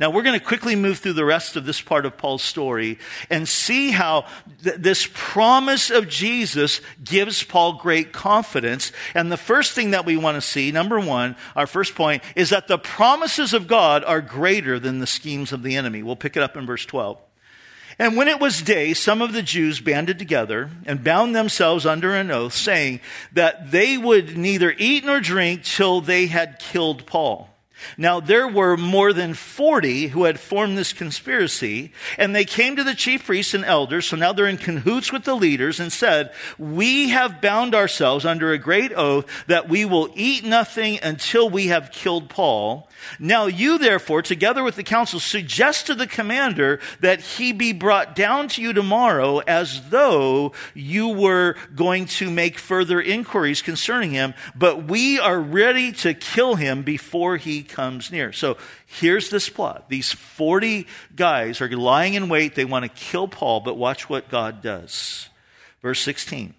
Now, 0.00 0.10
we're 0.10 0.22
going 0.22 0.38
to 0.38 0.44
quickly 0.44 0.76
move 0.76 0.98
through 0.98 1.14
the 1.14 1.24
rest 1.24 1.56
of 1.56 1.64
this 1.66 1.80
part 1.80 2.06
of 2.06 2.16
Paul's 2.16 2.42
story 2.42 2.98
and 3.30 3.48
see 3.48 3.90
how 3.90 4.26
th- 4.62 4.76
this 4.76 5.08
promise 5.12 5.90
of 5.90 6.08
Jesus 6.08 6.80
gives 7.02 7.42
Paul 7.42 7.74
great 7.74 8.12
confidence. 8.12 8.92
And 9.14 9.32
the 9.32 9.36
first 9.36 9.72
thing 9.72 9.90
that 9.90 10.06
we 10.06 10.16
want 10.16 10.36
to 10.36 10.40
see, 10.40 10.70
number 10.70 11.00
one, 11.00 11.34
our 11.56 11.66
first 11.66 11.96
point, 11.96 12.22
is 12.36 12.50
that 12.50 12.68
the 12.68 12.78
promises 12.78 13.52
of 13.52 13.66
God 13.66 14.04
are 14.04 14.20
greater 14.20 14.78
than 14.78 15.00
the 15.00 15.06
schemes 15.06 15.52
of 15.52 15.64
the 15.64 15.74
enemy. 15.74 16.04
We'll 16.04 16.14
pick 16.14 16.36
it 16.36 16.44
up 16.44 16.56
in 16.56 16.64
verse 16.64 16.86
12. 16.86 17.18
And 17.98 18.16
when 18.16 18.28
it 18.28 18.38
was 18.38 18.62
day, 18.62 18.94
some 18.94 19.20
of 19.20 19.32
the 19.32 19.42
Jews 19.42 19.80
banded 19.80 20.20
together 20.20 20.70
and 20.86 21.02
bound 21.02 21.34
themselves 21.34 21.84
under 21.84 22.14
an 22.14 22.30
oath, 22.30 22.54
saying 22.54 23.00
that 23.32 23.72
they 23.72 23.98
would 23.98 24.38
neither 24.38 24.72
eat 24.78 25.04
nor 25.04 25.18
drink 25.18 25.64
till 25.64 26.00
they 26.00 26.26
had 26.26 26.60
killed 26.60 27.04
Paul. 27.04 27.50
Now, 27.96 28.20
there 28.20 28.48
were 28.48 28.76
more 28.76 29.12
than 29.12 29.34
40 29.34 30.08
who 30.08 30.24
had 30.24 30.40
formed 30.40 30.76
this 30.76 30.92
conspiracy, 30.92 31.92
and 32.16 32.34
they 32.34 32.44
came 32.44 32.76
to 32.76 32.84
the 32.84 32.94
chief 32.94 33.26
priests 33.26 33.54
and 33.54 33.64
elders, 33.64 34.06
so 34.06 34.16
now 34.16 34.32
they're 34.32 34.46
in 34.46 34.58
cahoots 34.58 35.12
with 35.12 35.24
the 35.24 35.34
leaders, 35.34 35.80
and 35.80 35.92
said, 35.92 36.32
We 36.58 37.10
have 37.10 37.40
bound 37.40 37.74
ourselves 37.74 38.24
under 38.24 38.52
a 38.52 38.58
great 38.58 38.92
oath 38.92 39.26
that 39.46 39.68
we 39.68 39.84
will 39.84 40.10
eat 40.14 40.44
nothing 40.44 40.98
until 41.02 41.48
we 41.48 41.68
have 41.68 41.92
killed 41.92 42.28
Paul. 42.28 42.88
Now 43.18 43.46
you 43.46 43.78
therefore, 43.78 44.22
together 44.22 44.62
with 44.62 44.76
the 44.76 44.82
council, 44.82 45.20
suggest 45.20 45.86
to 45.86 45.94
the 45.94 46.06
commander 46.06 46.80
that 47.00 47.20
he 47.20 47.52
be 47.52 47.72
brought 47.72 48.14
down 48.14 48.48
to 48.48 48.62
you 48.62 48.72
tomorrow 48.72 49.38
as 49.38 49.90
though 49.90 50.52
you 50.74 51.08
were 51.08 51.56
going 51.74 52.06
to 52.06 52.30
make 52.30 52.58
further 52.58 53.00
inquiries 53.00 53.62
concerning 53.62 54.10
him, 54.10 54.34
but 54.54 54.84
we 54.84 55.18
are 55.18 55.40
ready 55.40 55.92
to 55.92 56.14
kill 56.14 56.56
him 56.56 56.82
before 56.82 57.36
he 57.36 57.62
comes 57.68 58.10
near. 58.10 58.32
So 58.32 58.56
here's 58.86 59.30
this 59.30 59.48
plot. 59.48 59.88
These 59.88 60.12
40 60.12 60.86
guys 61.14 61.60
are 61.60 61.68
lying 61.68 62.14
in 62.14 62.28
wait. 62.28 62.54
They 62.54 62.64
want 62.64 62.84
to 62.84 62.88
kill 62.88 63.28
Paul, 63.28 63.60
but 63.60 63.76
watch 63.76 64.08
what 64.08 64.28
God 64.28 64.62
does. 64.62 65.28
Verse 65.82 66.00
16. 66.00 66.54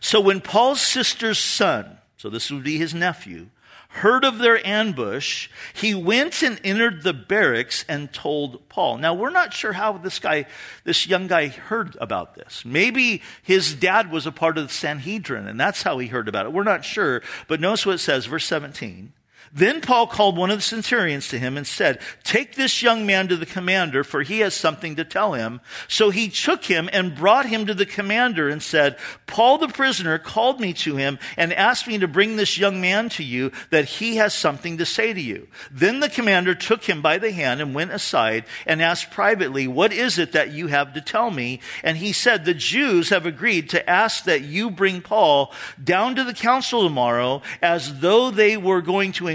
So 0.00 0.20
when 0.20 0.40
Paul's 0.40 0.80
sister's 0.80 1.38
son, 1.38 1.98
so 2.16 2.30
this 2.30 2.50
would 2.50 2.64
be 2.64 2.78
his 2.78 2.94
nephew, 2.94 3.48
heard 3.96 4.24
of 4.24 4.38
their 4.38 4.64
ambush, 4.66 5.48
he 5.72 5.94
went 5.94 6.42
and 6.42 6.60
entered 6.62 7.02
the 7.02 7.12
barracks 7.12 7.84
and 7.88 8.12
told 8.12 8.68
Paul. 8.68 8.98
Now, 8.98 9.14
we're 9.14 9.30
not 9.30 9.54
sure 9.54 9.72
how 9.72 9.92
this 9.94 10.18
guy, 10.18 10.46
this 10.84 11.06
young 11.06 11.26
guy 11.26 11.48
heard 11.48 11.96
about 12.00 12.34
this. 12.34 12.62
Maybe 12.64 13.22
his 13.42 13.74
dad 13.74 14.10
was 14.10 14.26
a 14.26 14.32
part 14.32 14.58
of 14.58 14.68
the 14.68 14.74
Sanhedrin 14.74 15.48
and 15.48 15.58
that's 15.58 15.82
how 15.82 15.98
he 15.98 16.08
heard 16.08 16.28
about 16.28 16.46
it. 16.46 16.52
We're 16.52 16.62
not 16.62 16.84
sure, 16.84 17.22
but 17.48 17.60
notice 17.60 17.86
what 17.86 17.96
it 17.96 17.98
says, 17.98 18.26
verse 18.26 18.44
17. 18.44 19.12
Then 19.52 19.80
Paul 19.80 20.06
called 20.06 20.36
one 20.36 20.50
of 20.50 20.58
the 20.58 20.62
centurions 20.62 21.28
to 21.28 21.38
him 21.38 21.56
and 21.56 21.66
said, 21.66 22.00
Take 22.24 22.54
this 22.54 22.82
young 22.82 23.06
man 23.06 23.28
to 23.28 23.36
the 23.36 23.46
commander, 23.46 24.04
for 24.04 24.22
he 24.22 24.40
has 24.40 24.54
something 24.54 24.96
to 24.96 25.04
tell 25.04 25.32
him. 25.34 25.60
So 25.88 26.10
he 26.10 26.28
took 26.28 26.64
him 26.64 26.88
and 26.92 27.14
brought 27.14 27.46
him 27.46 27.66
to 27.66 27.74
the 27.74 27.86
commander 27.86 28.48
and 28.48 28.62
said, 28.62 28.98
Paul 29.26 29.58
the 29.58 29.68
prisoner 29.68 30.18
called 30.18 30.60
me 30.60 30.72
to 30.74 30.96
him 30.96 31.18
and 31.36 31.52
asked 31.52 31.86
me 31.86 31.98
to 31.98 32.08
bring 32.08 32.36
this 32.36 32.58
young 32.58 32.80
man 32.80 33.08
to 33.10 33.24
you, 33.24 33.52
that 33.70 33.84
he 33.84 34.16
has 34.16 34.34
something 34.34 34.78
to 34.78 34.86
say 34.86 35.12
to 35.12 35.20
you. 35.20 35.48
Then 35.70 36.00
the 36.00 36.08
commander 36.08 36.54
took 36.54 36.84
him 36.84 37.02
by 37.02 37.18
the 37.18 37.32
hand 37.32 37.60
and 37.60 37.74
went 37.74 37.92
aside 37.92 38.44
and 38.66 38.82
asked 38.82 39.10
privately, 39.10 39.66
What 39.66 39.92
is 39.92 40.18
it 40.18 40.32
that 40.32 40.52
you 40.52 40.68
have 40.68 40.94
to 40.94 41.00
tell 41.00 41.30
me? 41.30 41.60
And 41.82 41.96
he 41.96 42.12
said, 42.12 42.44
The 42.44 42.54
Jews 42.54 43.10
have 43.10 43.26
agreed 43.26 43.70
to 43.70 43.88
ask 43.88 44.24
that 44.24 44.42
you 44.42 44.70
bring 44.70 45.00
Paul 45.00 45.52
down 45.82 46.16
to 46.16 46.24
the 46.24 46.34
council 46.34 46.82
tomorrow 46.82 47.42
as 47.62 48.00
though 48.00 48.30
they 48.30 48.56
were 48.56 48.82
going 48.82 49.12
to 49.12 49.28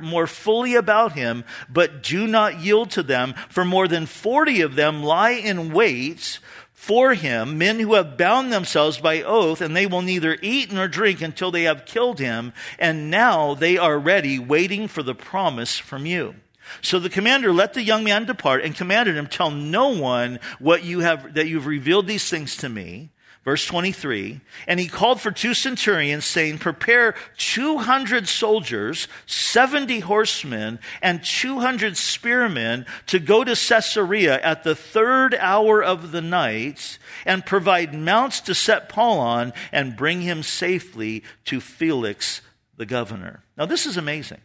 more 0.00 0.26
fully 0.26 0.74
about 0.74 1.12
him, 1.12 1.44
but 1.68 2.02
do 2.02 2.26
not 2.26 2.60
yield 2.60 2.90
to 2.92 3.02
them, 3.02 3.34
for 3.48 3.64
more 3.64 3.88
than 3.88 4.06
40 4.06 4.60
of 4.62 4.74
them 4.74 5.02
lie 5.02 5.30
in 5.30 5.72
wait 5.72 6.38
for 6.72 7.14
him, 7.14 7.58
men 7.58 7.78
who 7.78 7.94
have 7.94 8.16
bound 8.16 8.52
themselves 8.52 8.98
by 8.98 9.22
oath, 9.22 9.60
and 9.60 9.76
they 9.76 9.86
will 9.86 10.02
neither 10.02 10.36
eat 10.42 10.72
nor 10.72 10.88
drink 10.88 11.22
until 11.22 11.52
they 11.52 11.62
have 11.62 11.86
killed 11.86 12.18
him, 12.18 12.52
and 12.76 13.08
now 13.08 13.54
they 13.54 13.78
are 13.78 14.00
ready, 14.00 14.36
waiting 14.36 14.88
for 14.88 15.04
the 15.04 15.14
promise 15.14 15.78
from 15.78 16.06
you. 16.06 16.34
So 16.80 16.98
the 16.98 17.08
commander 17.08 17.52
let 17.52 17.74
the 17.74 17.84
young 17.84 18.02
man 18.02 18.24
depart 18.24 18.64
and 18.64 18.74
commanded 18.74 19.16
him, 19.16 19.28
tell 19.28 19.52
no 19.52 19.90
one 19.90 20.40
what 20.58 20.82
you 20.82 21.00
have, 21.00 21.34
that 21.34 21.46
you've 21.46 21.66
revealed 21.66 22.08
these 22.08 22.28
things 22.28 22.56
to 22.56 22.68
me. 22.68 23.11
Verse 23.44 23.66
23, 23.66 24.40
and 24.68 24.78
he 24.78 24.86
called 24.86 25.20
for 25.20 25.32
two 25.32 25.52
centurions 25.52 26.24
saying, 26.24 26.58
prepare 26.58 27.16
200 27.38 28.28
soldiers, 28.28 29.08
70 29.26 29.98
horsemen, 29.98 30.78
and 31.02 31.24
200 31.24 31.96
spearmen 31.96 32.86
to 33.08 33.18
go 33.18 33.42
to 33.42 33.56
Caesarea 33.56 34.40
at 34.40 34.62
the 34.62 34.76
third 34.76 35.34
hour 35.34 35.82
of 35.82 36.12
the 36.12 36.20
night 36.20 37.00
and 37.26 37.44
provide 37.44 37.92
mounts 37.92 38.40
to 38.42 38.54
set 38.54 38.88
Paul 38.88 39.18
on 39.18 39.52
and 39.72 39.96
bring 39.96 40.20
him 40.20 40.44
safely 40.44 41.24
to 41.46 41.60
Felix 41.60 42.42
the 42.76 42.86
governor. 42.86 43.42
Now 43.58 43.66
this 43.66 43.86
is 43.86 43.96
amazing. 43.96 44.40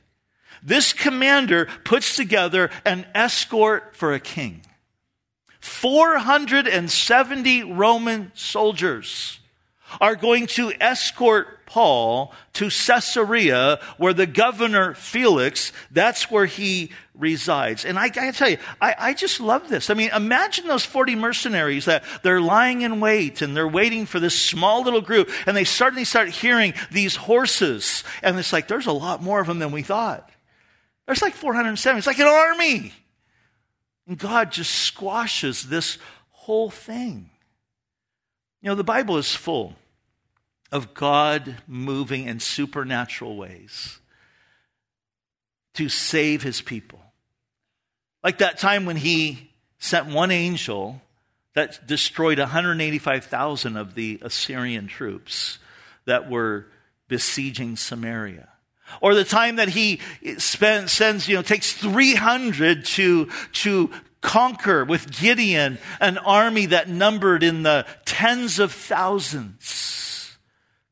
This 0.64 0.92
commander 0.92 1.68
puts 1.84 2.16
together 2.16 2.72
an 2.84 3.06
escort 3.14 3.96
for 3.96 4.14
a 4.14 4.20
king. 4.20 4.64
470 5.68 7.64
Roman 7.64 8.32
soldiers 8.34 9.40
are 10.02 10.16
going 10.16 10.48
to 10.48 10.72
escort 10.82 11.66
Paul 11.66 12.34
to 12.54 12.70
Caesarea, 12.70 13.80
where 13.98 14.14
the 14.14 14.26
governor 14.26 14.94
Felix, 14.96 15.74
that's 15.92 16.32
where 16.32 16.46
he 16.46 16.92
resides. 17.14 17.86
And 17.86 18.00
I 18.00 18.08
gotta 18.10 18.32
tell 18.32 18.50
you, 18.50 18.58
I, 18.82 18.96
I, 18.98 19.14
just 19.14 19.40
love 19.40 19.68
this. 19.70 19.90
I 19.90 19.94
mean, 19.94 20.10
imagine 20.16 20.68
those 20.68 20.86
40 20.86 21.16
mercenaries 21.16 21.86
that 21.86 22.04
they're 22.24 22.42
lying 22.42 22.82
in 22.82 23.00
wait 23.00 23.42
and 23.42 23.56
they're 23.56 23.68
waiting 23.68 24.06
for 24.06 24.20
this 24.20 24.40
small 24.40 24.84
little 24.84 25.02
group, 25.02 25.30
and 25.46 25.56
they 25.56 25.66
suddenly 25.66 26.06
start 26.06 26.30
hearing 26.30 26.74
these 26.90 27.16
horses, 27.16 28.04
and 28.24 28.40
it's 28.40 28.54
like, 28.54 28.68
there's 28.68 28.88
a 28.88 28.92
lot 28.92 29.22
more 29.22 29.42
of 29.42 29.48
them 29.48 29.60
than 29.60 29.72
we 29.72 29.84
thought. 29.84 30.30
There's 31.06 31.22
like 31.22 31.36
470. 31.36 31.98
It's 31.98 32.08
like 32.08 32.20
an 32.20 32.28
army. 32.28 32.94
And 34.08 34.18
God 34.18 34.52
just 34.52 34.72
squashes 34.72 35.68
this 35.68 35.98
whole 36.32 36.70
thing. 36.70 37.30
You 38.62 38.70
know, 38.70 38.76
the 38.76 38.84
Bible 38.84 39.18
is 39.18 39.36
full 39.36 39.76
of 40.72 40.94
God 40.94 41.58
moving 41.68 42.26
in 42.26 42.40
supernatural 42.40 43.38
ways 43.38 44.00
to 45.76 45.90
save 45.90 46.42
his 46.42 46.62
people. 46.62 47.00
Like 48.24 48.40
that 48.40 48.58
time 48.58 48.86
when 48.86 48.98
he 48.98 49.52
sent 49.80 50.08
one 50.08 50.32
angel 50.32 51.02
that 51.54 51.86
destroyed 51.88 52.40
185,000 52.40 53.78
of 53.78 53.94
the 53.94 54.20
Assyrian 54.22 54.88
troops 54.88 55.60
that 56.06 56.30
were 56.30 56.68
besieging 57.08 57.76
Samaria. 57.76 58.50
Or 59.02 59.16
the 59.16 59.24
time 59.24 59.58
that 59.58 59.70
he 59.70 60.00
spends, 60.38 60.92
sends, 60.92 61.28
you 61.28 61.36
know, 61.36 61.42
takes 61.42 61.74
300 61.74 62.86
to, 62.86 63.30
to 63.54 63.92
conquer 64.22 64.84
with 64.84 65.12
Gideon 65.20 65.78
an 66.00 66.18
army 66.18 66.68
that 66.68 66.90
numbered 66.90 67.44
in 67.44 67.64
the 67.64 67.86
tens 68.06 68.60
of 68.60 68.72
thousands. 68.72 70.38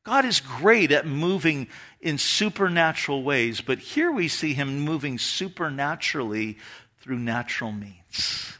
God 0.04 0.24
is 0.24 0.40
great 0.40 0.92
at 0.92 1.06
moving 1.06 1.68
in 2.00 2.18
supernatural 2.18 3.24
ways, 3.24 3.60
but 3.60 3.78
here 3.78 4.12
we 4.12 4.28
see 4.28 4.54
him 4.54 4.80
moving 4.80 5.18
supernaturally 5.18 6.58
through 7.00 7.18
natural 7.18 7.72
means 7.72 8.55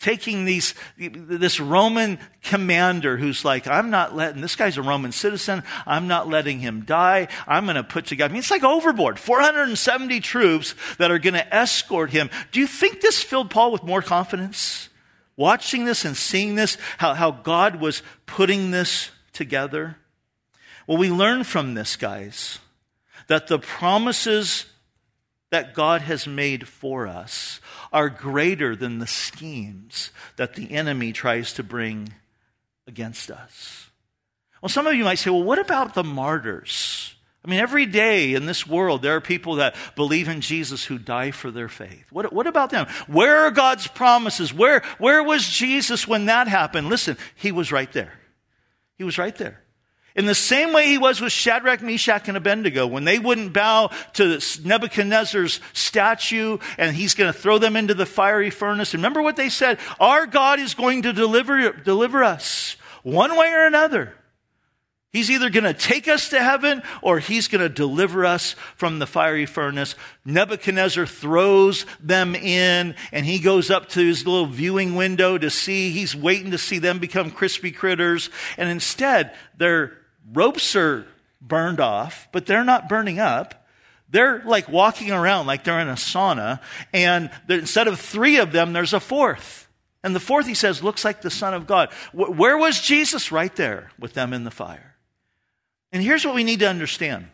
taking 0.00 0.44
these, 0.44 0.74
this 0.96 1.58
Roman 1.58 2.18
commander 2.42 3.16
who's 3.16 3.44
like, 3.44 3.66
I'm 3.66 3.90
not 3.90 4.14
letting, 4.14 4.40
this 4.40 4.54
guy's 4.54 4.76
a 4.76 4.82
Roman 4.82 5.12
citizen. 5.12 5.64
I'm 5.86 6.06
not 6.06 6.28
letting 6.28 6.60
him 6.60 6.84
die. 6.84 7.28
I'm 7.46 7.64
going 7.64 7.76
to 7.76 7.84
put 7.84 8.06
together, 8.06 8.30
I 8.30 8.32
mean, 8.32 8.38
it's 8.38 8.50
like 8.50 8.62
overboard. 8.62 9.18
470 9.18 10.20
troops 10.20 10.74
that 10.98 11.10
are 11.10 11.18
going 11.18 11.34
to 11.34 11.54
escort 11.54 12.10
him. 12.10 12.30
Do 12.52 12.60
you 12.60 12.66
think 12.66 13.00
this 13.00 13.22
filled 13.22 13.50
Paul 13.50 13.72
with 13.72 13.82
more 13.82 14.02
confidence? 14.02 14.88
Watching 15.36 15.84
this 15.84 16.04
and 16.04 16.16
seeing 16.16 16.54
this, 16.54 16.78
how, 16.98 17.14
how 17.14 17.30
God 17.30 17.80
was 17.80 18.02
putting 18.26 18.70
this 18.70 19.10
together? 19.32 19.96
Well, 20.86 20.98
we 20.98 21.10
learn 21.10 21.44
from 21.44 21.74
this, 21.74 21.96
guys, 21.96 22.60
that 23.26 23.48
the 23.48 23.58
promises 23.58 24.66
that 25.50 25.74
God 25.74 26.02
has 26.02 26.26
made 26.26 26.68
for 26.68 27.06
us 27.06 27.60
are 27.92 28.08
greater 28.08 28.76
than 28.76 28.98
the 28.98 29.06
schemes 29.06 30.10
that 30.36 30.54
the 30.54 30.72
enemy 30.72 31.12
tries 31.12 31.52
to 31.54 31.62
bring 31.62 32.12
against 32.86 33.30
us. 33.30 33.90
Well, 34.62 34.68
some 34.68 34.86
of 34.86 34.94
you 34.94 35.04
might 35.04 35.16
say, 35.16 35.30
well, 35.30 35.44
what 35.44 35.58
about 35.58 35.94
the 35.94 36.04
martyrs? 36.04 37.14
I 37.44 37.50
mean, 37.50 37.60
every 37.60 37.86
day 37.86 38.34
in 38.34 38.46
this 38.46 38.66
world, 38.66 39.02
there 39.02 39.14
are 39.16 39.20
people 39.20 39.56
that 39.56 39.76
believe 39.94 40.28
in 40.28 40.40
Jesus 40.40 40.84
who 40.84 40.98
die 40.98 41.30
for 41.30 41.50
their 41.50 41.68
faith. 41.68 42.10
What, 42.10 42.32
what 42.32 42.46
about 42.46 42.70
them? 42.70 42.88
Where 43.06 43.46
are 43.46 43.50
God's 43.50 43.86
promises? 43.86 44.52
Where, 44.52 44.82
where 44.98 45.22
was 45.22 45.48
Jesus 45.48 46.06
when 46.06 46.26
that 46.26 46.48
happened? 46.48 46.88
Listen, 46.88 47.16
he 47.36 47.52
was 47.52 47.70
right 47.70 47.90
there. 47.92 48.12
He 48.96 49.04
was 49.04 49.16
right 49.16 49.34
there. 49.36 49.62
In 50.18 50.26
the 50.26 50.34
same 50.34 50.72
way 50.72 50.88
he 50.88 50.98
was 50.98 51.20
with 51.20 51.30
Shadrach, 51.30 51.80
Meshach, 51.80 52.26
and 52.26 52.36
Abednego, 52.36 52.88
when 52.88 53.04
they 53.04 53.20
wouldn't 53.20 53.52
bow 53.52 53.90
to 54.14 54.40
Nebuchadnezzar's 54.64 55.60
statue 55.72 56.58
and 56.76 56.96
he's 56.96 57.14
going 57.14 57.32
to 57.32 57.38
throw 57.38 57.58
them 57.58 57.76
into 57.76 57.94
the 57.94 58.04
fiery 58.04 58.50
furnace. 58.50 58.94
Remember 58.94 59.22
what 59.22 59.36
they 59.36 59.48
said? 59.48 59.78
Our 60.00 60.26
God 60.26 60.58
is 60.58 60.74
going 60.74 61.02
to 61.02 61.12
deliver, 61.12 61.70
deliver 61.70 62.24
us 62.24 62.76
one 63.04 63.36
way 63.36 63.52
or 63.52 63.64
another. 63.64 64.12
He's 65.12 65.30
either 65.30 65.50
going 65.50 65.62
to 65.62 65.72
take 65.72 66.08
us 66.08 66.30
to 66.30 66.42
heaven 66.42 66.82
or 67.00 67.20
he's 67.20 67.46
going 67.46 67.62
to 67.62 67.68
deliver 67.68 68.26
us 68.26 68.56
from 68.74 68.98
the 68.98 69.06
fiery 69.06 69.46
furnace. 69.46 69.94
Nebuchadnezzar 70.24 71.06
throws 71.06 71.86
them 72.00 72.34
in 72.34 72.96
and 73.12 73.24
he 73.24 73.38
goes 73.38 73.70
up 73.70 73.88
to 73.90 74.00
his 74.00 74.26
little 74.26 74.46
viewing 74.46 74.96
window 74.96 75.38
to 75.38 75.48
see. 75.48 75.90
He's 75.90 76.16
waiting 76.16 76.50
to 76.50 76.58
see 76.58 76.80
them 76.80 76.98
become 76.98 77.30
crispy 77.30 77.70
critters. 77.70 78.30
And 78.56 78.68
instead, 78.68 79.34
they're 79.56 79.97
ropes 80.32 80.74
are 80.76 81.06
burned 81.40 81.80
off, 81.80 82.28
but 82.32 82.46
they're 82.46 82.64
not 82.64 82.88
burning 82.88 83.18
up. 83.18 83.66
They're 84.10 84.42
like 84.44 84.68
walking 84.68 85.10
around 85.10 85.46
like 85.46 85.64
they're 85.64 85.80
in 85.80 85.88
a 85.88 85.94
sauna, 85.94 86.60
and 86.92 87.30
instead 87.48 87.88
of 87.88 88.00
three 88.00 88.38
of 88.38 88.52
them, 88.52 88.72
there's 88.72 88.94
a 88.94 89.00
fourth. 89.00 89.68
And 90.02 90.14
the 90.14 90.20
fourth, 90.20 90.46
he 90.46 90.54
says, 90.54 90.82
looks 90.82 91.04
like 91.04 91.20
the 91.20 91.30
Son 91.30 91.54
of 91.54 91.66
God. 91.66 91.90
Where 92.12 92.56
was 92.56 92.80
Jesus? 92.80 93.32
Right 93.32 93.54
there 93.56 93.90
with 93.98 94.14
them 94.14 94.32
in 94.32 94.44
the 94.44 94.50
fire. 94.50 94.96
And 95.92 96.02
here's 96.02 96.24
what 96.24 96.34
we 96.34 96.44
need 96.44 96.60
to 96.60 96.68
understand 96.68 97.28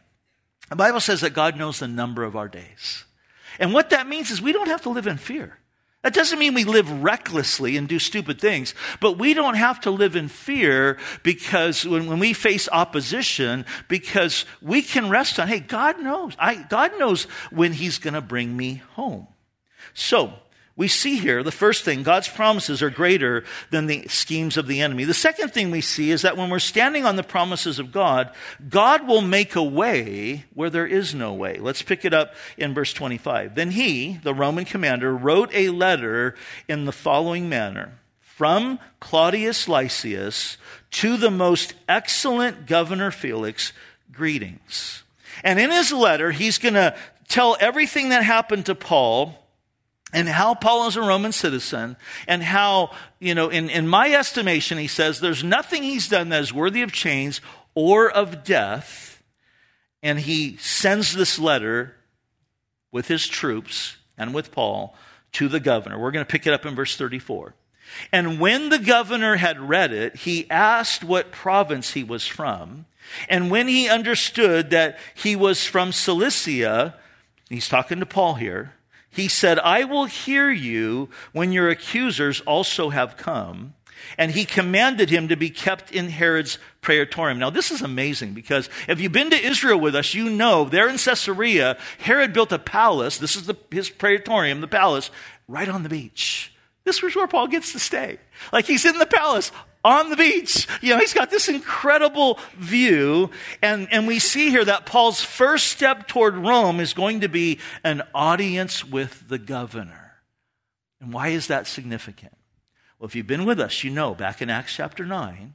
the 0.71 0.77
Bible 0.77 1.01
says 1.01 1.21
that 1.21 1.35
God 1.35 1.57
knows 1.57 1.79
the 1.79 1.89
number 1.89 2.25
of 2.25 2.37
our 2.37 2.49
days. 2.49 3.05
And 3.59 3.73
what 3.73 3.91
that 3.91 4.09
means 4.09 4.31
is 4.31 4.41
we 4.41 4.53
don't 4.53 4.69
have 4.69 4.83
to 4.83 4.89
live 4.89 5.07
in 5.07 5.19
fear. 5.19 5.59
That 6.05 6.13
doesn't 6.13 6.39
mean 6.39 6.53
we 6.53 6.65
live 6.65 7.03
recklessly 7.03 7.79
and 7.79 7.89
do 7.89 7.99
stupid 7.99 8.39
things, 8.39 8.75
but 9.01 9.19
we 9.19 9.33
don't 9.33 9.55
have 9.55 9.81
to 9.81 9.91
live 9.91 10.17
in 10.17 10.29
fear 10.29 10.99
because 11.23 11.87
when, 11.87 12.07
when 12.07 12.19
we 12.19 12.35
face 12.35 12.69
opposition, 12.71 13.65
because 13.89 14.45
we 14.61 14.83
can 14.83 15.09
rest 15.09 15.41
on, 15.41 15.49
hey, 15.49 15.61
God 15.61 16.03
knows. 16.03 16.35
I, 16.39 16.57
God 16.57 16.99
knows 16.99 17.25
when 17.51 17.73
He's 17.73 17.97
going 17.97 18.13
to 18.13 18.21
bring 18.21 18.55
me 18.55 18.83
home. 18.91 19.29
So, 19.95 20.35
we 20.77 20.89
see 20.89 21.19
here 21.19 21.45
the 21.45 21.53
first 21.53 21.85
thing, 21.85 22.03
God's 22.03 22.29
promises 22.29 22.83
are 22.83 22.91
greater 22.91 23.45
than 23.71 23.87
the 23.87 24.09
schemes 24.09 24.57
of 24.57 24.67
the 24.67 24.81
enemy. 24.81 25.05
The 25.05 25.15
second 25.15 25.51
thing 25.53 25.71
we 25.71 25.81
see 25.81 26.11
is 26.11 26.23
that 26.23 26.37
when 26.37 26.51
we're 26.51 26.59
standing 26.59 27.05
on 27.05 27.15
the 27.15 27.23
promises 27.23 27.79
of 27.79 27.93
God, 27.93 28.31
God 28.69 29.07
will 29.07 29.21
make 29.21 29.55
a 29.55 29.63
way 29.63 30.47
where 30.53 30.71
there 30.71 30.87
is 30.87 31.15
no 31.15 31.33
way. 31.33 31.59
Let's 31.61 31.83
pick 31.83 32.05
it 32.05 32.13
up 32.13 32.35
in 32.57 32.75
verse 32.75 32.93
25. 32.93 33.55
Then 33.55 33.71
he, 33.71 34.19
the 34.25 34.35
Roman 34.35 34.65
commander, 34.65 35.15
wrote 35.15 35.51
a 35.55 35.71
letter 35.71 36.35
in 36.67 36.87
the 36.87 36.93
following 36.93 37.49
manner 37.49 37.93
From 38.21 38.81
Claudius 38.99 39.69
Lysias 39.69 40.57
to 40.91 41.17
the 41.17 41.31
most 41.31 41.75
excellent 41.89 42.67
governor 42.67 43.13
Felix, 43.13 43.73
greetings. 44.11 45.05
And 45.45 45.61
in 45.61 45.71
his 45.71 45.93
letter, 45.93 46.33
he's 46.33 46.59
going 46.59 46.75
to 46.75 46.97
tell 47.29 47.57
everything 47.61 48.09
that 48.09 48.25
happened 48.25 48.67
to 48.67 48.75
Paul 48.75 49.44
and 50.15 50.29
how 50.29 50.55
Paul 50.55 50.87
is 50.87 50.97
a 50.97 51.03
Roman 51.03 51.33
citizen, 51.33 51.97
and 52.29 52.43
how, 52.43 52.93
you 53.19 53.35
know, 53.35 53.49
in, 53.49 53.69
in 53.69 53.89
my 53.89 54.13
estimation, 54.13 54.79
he 54.79 54.87
says 54.87 55.21
there's 55.21 55.45
nothing 55.45 55.83
he's 55.83 56.09
done 56.09 56.29
that 56.31 56.41
is 56.41 56.55
worthy 56.55 56.83
of 56.83 56.93
chains 56.93 57.41
or 57.75 58.11
of 58.11 58.45
death. 58.45 59.23
And 60.03 60.21
he 60.21 60.57
sends 60.59 61.15
this 61.15 61.39
letter 61.39 61.97
with 62.93 63.09
his 63.09 63.27
troops 63.27 63.97
and 64.17 64.33
with 64.33 64.53
Paul 64.53 64.97
to 65.33 65.49
the 65.49 65.61
governor. 65.61 65.99
We're 65.99 66.13
going 66.13 66.25
to 66.25 66.31
pick 66.31 66.47
it 66.47 66.53
up 66.53 66.65
in 66.65 66.75
verse 66.75 66.97
34. 66.97 67.55
And 68.13 68.39
when 68.39 68.69
the 68.69 68.79
governor 68.79 69.37
had 69.37 69.61
read 69.61 69.93
it, 69.93 70.17
he 70.17 70.49
asked 70.49 71.03
what 71.03 71.33
province 71.33 71.93
he 71.93 72.05
was 72.05 72.27
from. 72.27 72.87
And 73.29 73.51
when 73.51 73.69
he 73.69 73.89
understood 73.89 74.71
that 74.71 74.99
he 75.15 75.37
was 75.37 75.67
from 75.67 75.93
Cilicia, 75.93 76.95
he's 77.49 77.69
talking 77.69 78.01
to 78.01 78.07
Paul 78.07 78.35
here, 78.35 78.75
he 79.15 79.29
said, 79.29 79.59
I 79.61 79.85
will 79.85 80.07
hear 80.07 80.51
you 80.51 81.09
when 81.33 81.53
your 81.53 81.69
accusers 81.71 82.41
also 82.43 82.91
have 82.91 83.17
come. 83.17 83.75
and 84.19 84.33
he 84.33 84.45
commanded 84.45 85.11
him 85.11 85.29
to 85.29 85.37
be 85.37 85.51
kept 85.51 85.91
in 85.91 86.09
Herod's 86.11 86.59
praetorium. 86.81 87.39
Now, 87.39 87.51
this 87.51 87.71
is 87.71 87.83
amazing 87.83 88.35
because 88.35 88.69
if 88.89 89.01
you've 89.01 89.13
been 89.13 89.31
to 89.31 89.43
Israel 89.43 89.81
with 89.81 89.95
us, 89.95 90.15
you 90.15 90.31
know 90.31 90.65
there 90.65 90.89
in 90.89 90.99
Caesarea, 90.99 91.79
Herod 91.99 92.33
built 92.33 92.53
a 92.53 92.59
palace. 92.59 93.19
This 93.19 93.37
is 93.37 93.47
the, 93.47 93.57
his 93.71 93.91
praetorium, 93.91 94.61
the 94.61 94.69
palace, 94.69 95.11
right 95.49 95.69
on 95.69 95.83
the 95.83 95.89
beach. 95.89 96.53
This 96.85 97.03
is 97.03 97.17
where 97.17 97.27
Paul 97.27 97.49
gets 97.49 97.73
to 97.73 97.79
stay. 97.79 98.19
Like 98.53 98.67
he's 98.67 98.85
in 98.85 98.99
the 98.99 99.07
palace 99.07 99.51
on 99.85 100.11
the 100.11 100.17
beach. 100.17 100.67
You 100.81 100.95
know, 100.95 100.99
he's 100.99 101.13
got 101.15 101.31
this 101.31 101.49
incredible 101.49 102.39
view. 102.57 103.31
And, 103.63 103.87
and 103.93 104.07
we 104.07 104.19
see 104.19 104.51
here 104.51 104.65
that 104.65 104.87
Paul's 104.87 105.23
first 105.23 105.67
step 105.67 106.09
toward 106.09 106.37
Rome 106.37 106.81
is 106.81 106.95
going 106.95 107.21
to 107.21 107.29
be 107.29 107.59
an 107.85 108.03
audience 108.15 108.85
with 108.85 109.29
the 109.29 109.39
governor. 109.39 110.15
And 111.01 111.13
why 111.13 111.29
is 111.29 111.49
that 111.49 111.67
significant? 111.67 112.37
Well, 112.99 113.07
if 113.07 113.15
you've 113.15 113.27
been 113.27 113.45
with 113.45 113.61
us, 113.61 113.85
you 113.85 113.91
know 113.91 114.15
back 114.15 114.41
in 114.41 114.49
Acts 114.49 114.75
chapter 114.75 115.05
9, 115.05 115.55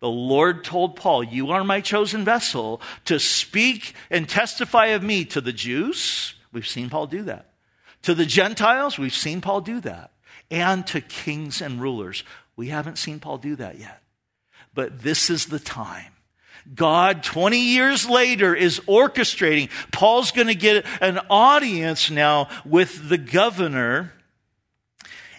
the 0.00 0.08
Lord 0.08 0.64
told 0.64 0.96
Paul, 0.96 1.24
You 1.24 1.50
are 1.50 1.64
my 1.64 1.80
chosen 1.80 2.24
vessel 2.24 2.80
to 3.04 3.18
speak 3.18 3.94
and 4.10 4.28
testify 4.28 4.86
of 4.86 5.02
me 5.02 5.24
to 5.26 5.40
the 5.40 5.52
Jews. 5.52 6.34
We've 6.52 6.66
seen 6.66 6.88
Paul 6.88 7.06
do 7.06 7.22
that. 7.24 7.50
To 8.02 8.14
the 8.14 8.26
Gentiles, 8.26 8.98
we've 8.98 9.14
seen 9.14 9.40
Paul 9.40 9.60
do 9.60 9.80
that. 9.80 10.12
And 10.50 10.86
to 10.86 11.00
kings 11.00 11.60
and 11.60 11.80
rulers. 11.82 12.24
We 12.58 12.70
haven't 12.70 12.98
seen 12.98 13.20
Paul 13.20 13.38
do 13.38 13.54
that 13.54 13.78
yet. 13.78 14.02
But 14.74 15.02
this 15.02 15.30
is 15.30 15.46
the 15.46 15.60
time. 15.60 16.12
God, 16.74 17.22
20 17.22 17.56
years 17.56 18.08
later, 18.08 18.52
is 18.52 18.80
orchestrating. 18.80 19.70
Paul's 19.92 20.32
going 20.32 20.48
to 20.48 20.56
get 20.56 20.84
an 21.00 21.20
audience 21.30 22.10
now 22.10 22.48
with 22.66 23.08
the 23.08 23.16
governor 23.16 24.12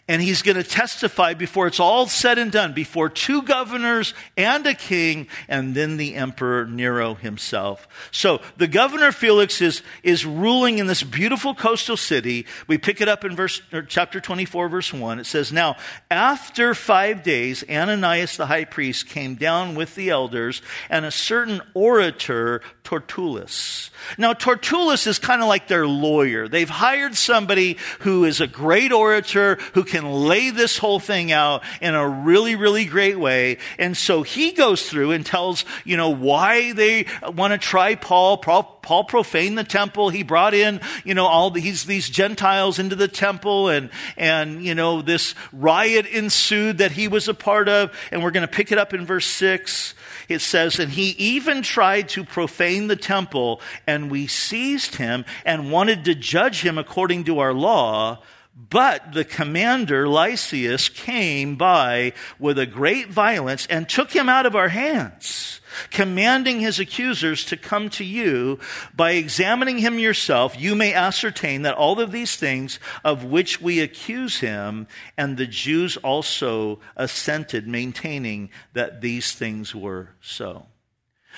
and 0.10 0.24
he's 0.24 0.42
going 0.42 0.58
to 0.58 0.64
testify 0.64 1.36
before 1.36 1.68
it's 1.68 1.80
all 1.80 2.08
said 2.08 2.40
and 2.40 2.52
done, 2.52 2.74
before 2.74 3.10
two 3.10 3.44
governors 3.44 4.16
and 4.36 4.66
a 4.66 4.74
king, 4.74 5.28
and 5.48 5.76
then 5.76 5.98
the 5.98 6.16
emperor 6.16 6.66
Nero 6.66 7.14
himself. 7.14 7.88
So 8.10 8.42
the 8.58 8.68
governor 8.68 9.12
Felix 9.12 9.62
is, 9.62 9.84
is 10.02 10.26
ruling 10.26 10.80
in 10.80 10.88
this 10.88 11.04
beautiful 11.04 11.54
coastal 11.54 11.96
city. 11.96 12.48
We 12.68 12.80
pick 12.80 13.02
it 13.02 13.08
up 13.08 13.24
in 13.24 13.36
verse, 13.36 13.62
chapter 13.88 14.20
24, 14.20 14.68
verse 14.68 14.92
1. 14.92 15.20
It 15.20 15.28
says, 15.28 15.54
Now, 15.54 15.76
after 16.10 16.74
five 16.74 17.22
days, 17.22 17.64
Ananias 17.70 18.36
the 18.36 18.48
high 18.48 18.66
priest 18.66 19.08
came 19.08 19.36
down 19.36 19.76
with 19.76 19.94
the 19.94 20.10
elders, 20.10 20.64
and 20.90 21.06
a 21.06 21.12
certain 21.12 21.62
orator 21.76 22.62
Tertullus. 22.90 23.92
Now, 24.18 24.34
Tertullus 24.34 25.06
is 25.06 25.20
kind 25.20 25.44
of 25.44 25.48
like 25.48 25.68
their 25.68 25.86
lawyer. 25.86 26.48
They've 26.48 26.68
hired 26.68 27.16
somebody 27.16 27.78
who 28.00 28.26
is 28.26 28.42
a 28.42 28.48
great 28.48 28.92
orator, 28.92 29.60
who 29.76 29.84
can 29.84 29.99
lay 30.08 30.50
this 30.50 30.78
whole 30.78 31.00
thing 31.00 31.32
out 31.32 31.64
in 31.82 31.96
a 31.96 32.08
really, 32.08 32.56
really 32.56 32.86
great 32.86 33.20
way. 33.20 33.58
And 33.78 33.96
so 33.96 34.24
he 34.24 34.52
goes 34.52 34.90
through 34.90 35.12
and 35.12 35.26
tells, 35.26 35.66
you 35.84 35.98
know, 35.98 36.10
why 36.10 36.74
they 36.74 37.06
want 37.24 37.54
to 37.54 37.58
try 37.58 37.96
Paul. 37.96 38.38
Paul, 38.38 38.64
Paul 38.82 39.06
profaned 39.06 39.58
the 39.58 39.64
temple. 39.64 40.10
He 40.10 40.24
brought 40.24 40.54
in, 40.54 40.82
you 41.04 41.14
know, 41.14 41.26
all 41.26 41.52
these, 41.52 41.86
these 41.86 42.10
Gentiles 42.10 42.80
into 42.80 42.96
the 42.96 43.08
temple 43.08 43.70
and, 43.70 43.90
and, 44.18 44.64
you 44.64 44.76
know, 44.76 45.02
this 45.02 45.36
riot 45.52 46.06
ensued 46.06 46.80
that 46.80 46.92
he 46.92 47.08
was 47.08 47.28
a 47.28 47.34
part 47.34 47.70
of. 47.70 47.92
And 48.12 48.24
we're 48.24 48.32
going 48.32 48.48
to 48.48 48.54
pick 48.54 48.72
it 48.72 48.78
up 48.78 48.94
in 48.94 49.06
verse 49.06 49.28
six 49.28 49.94
it 50.30 50.42
says, 50.42 50.80
and 50.80 50.92
he 50.92 51.10
even 51.18 51.64
tried 51.64 52.08
to 52.10 52.24
profane 52.24 52.88
the 52.88 52.96
temple, 52.96 53.62
and 53.88 54.12
we 54.12 54.28
seized 54.28 54.96
him 54.96 55.26
and 55.44 55.72
wanted 55.72 56.06
to 56.06 56.14
judge 56.14 56.62
him 56.62 56.78
according 56.78 57.24
to 57.26 57.40
our 57.40 57.54
law. 57.54 58.22
But 58.68 59.14
the 59.14 59.24
commander, 59.24 60.08
Lysias, 60.08 60.90
came 60.90 61.56
by 61.56 62.12
with 62.38 62.60
a 62.60 62.66
great 62.66 63.08
violence 63.08 63.66
and 63.68 63.88
took 63.88 64.12
him 64.12 64.28
out 64.28 64.46
of 64.46 64.56
our 64.56 64.68
hands, 64.68 65.62
commanding 65.92 66.60
his 66.60 66.78
accusers 66.78 67.46
to 67.46 67.56
come 67.56 67.90
to 67.92 68.04
you. 68.04 68.60
By 68.94 69.12
examining 69.12 69.78
him 69.78 69.98
yourself, 69.98 70.60
you 70.60 70.76
may 70.76 70.94
ascertain 70.94 71.62
that 71.62 71.76
all 71.76 72.02
of 72.02 72.12
these 72.12 72.36
things 72.36 72.80
of 73.06 73.24
which 73.24 73.62
we 73.62 73.80
accuse 73.80 74.40
him, 74.40 74.88
and 75.18 75.38
the 75.38 75.48
Jews 75.48 75.96
also 75.96 76.82
assented, 76.98 77.66
maintaining 77.66 78.50
that 78.74 79.00
these 79.00 79.32
things 79.32 79.74
were 79.74 80.10
so. 80.20 80.68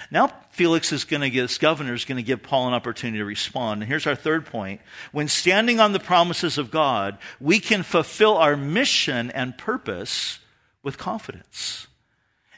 Now, 0.09 0.27
Felix 0.51 0.91
is 0.91 1.03
going 1.03 1.21
to 1.21 1.29
give, 1.29 1.45
this 1.45 1.57
governor 1.57 1.93
is 1.93 2.05
going 2.05 2.17
to 2.17 2.23
give 2.23 2.43
Paul 2.43 2.67
an 2.67 2.73
opportunity 2.73 3.19
to 3.19 3.25
respond. 3.25 3.81
And 3.81 3.89
here's 3.89 4.07
our 4.07 4.15
third 4.15 4.45
point. 4.45 4.81
When 5.11 5.27
standing 5.27 5.79
on 5.79 5.91
the 5.91 5.99
promises 5.99 6.57
of 6.57 6.71
God, 6.71 7.17
we 7.39 7.59
can 7.59 7.83
fulfill 7.83 8.37
our 8.37 8.57
mission 8.57 9.29
and 9.31 9.57
purpose 9.57 10.39
with 10.83 10.97
confidence. 10.97 11.87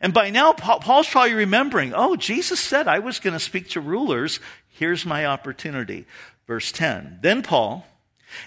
And 0.01 0.13
by 0.13 0.29
now, 0.29 0.53
Paul's 0.53 1.07
probably 1.07 1.33
remembering, 1.33 1.93
oh, 1.95 2.15
Jesus 2.15 2.59
said 2.59 2.87
I 2.87 2.99
was 2.99 3.19
going 3.19 3.33
to 3.33 3.39
speak 3.39 3.69
to 3.69 3.81
rulers. 3.81 4.39
Here's 4.67 5.05
my 5.05 5.25
opportunity. 5.25 6.05
Verse 6.45 6.71
10. 6.71 7.19
Then 7.21 7.41
Paul, 7.41 7.87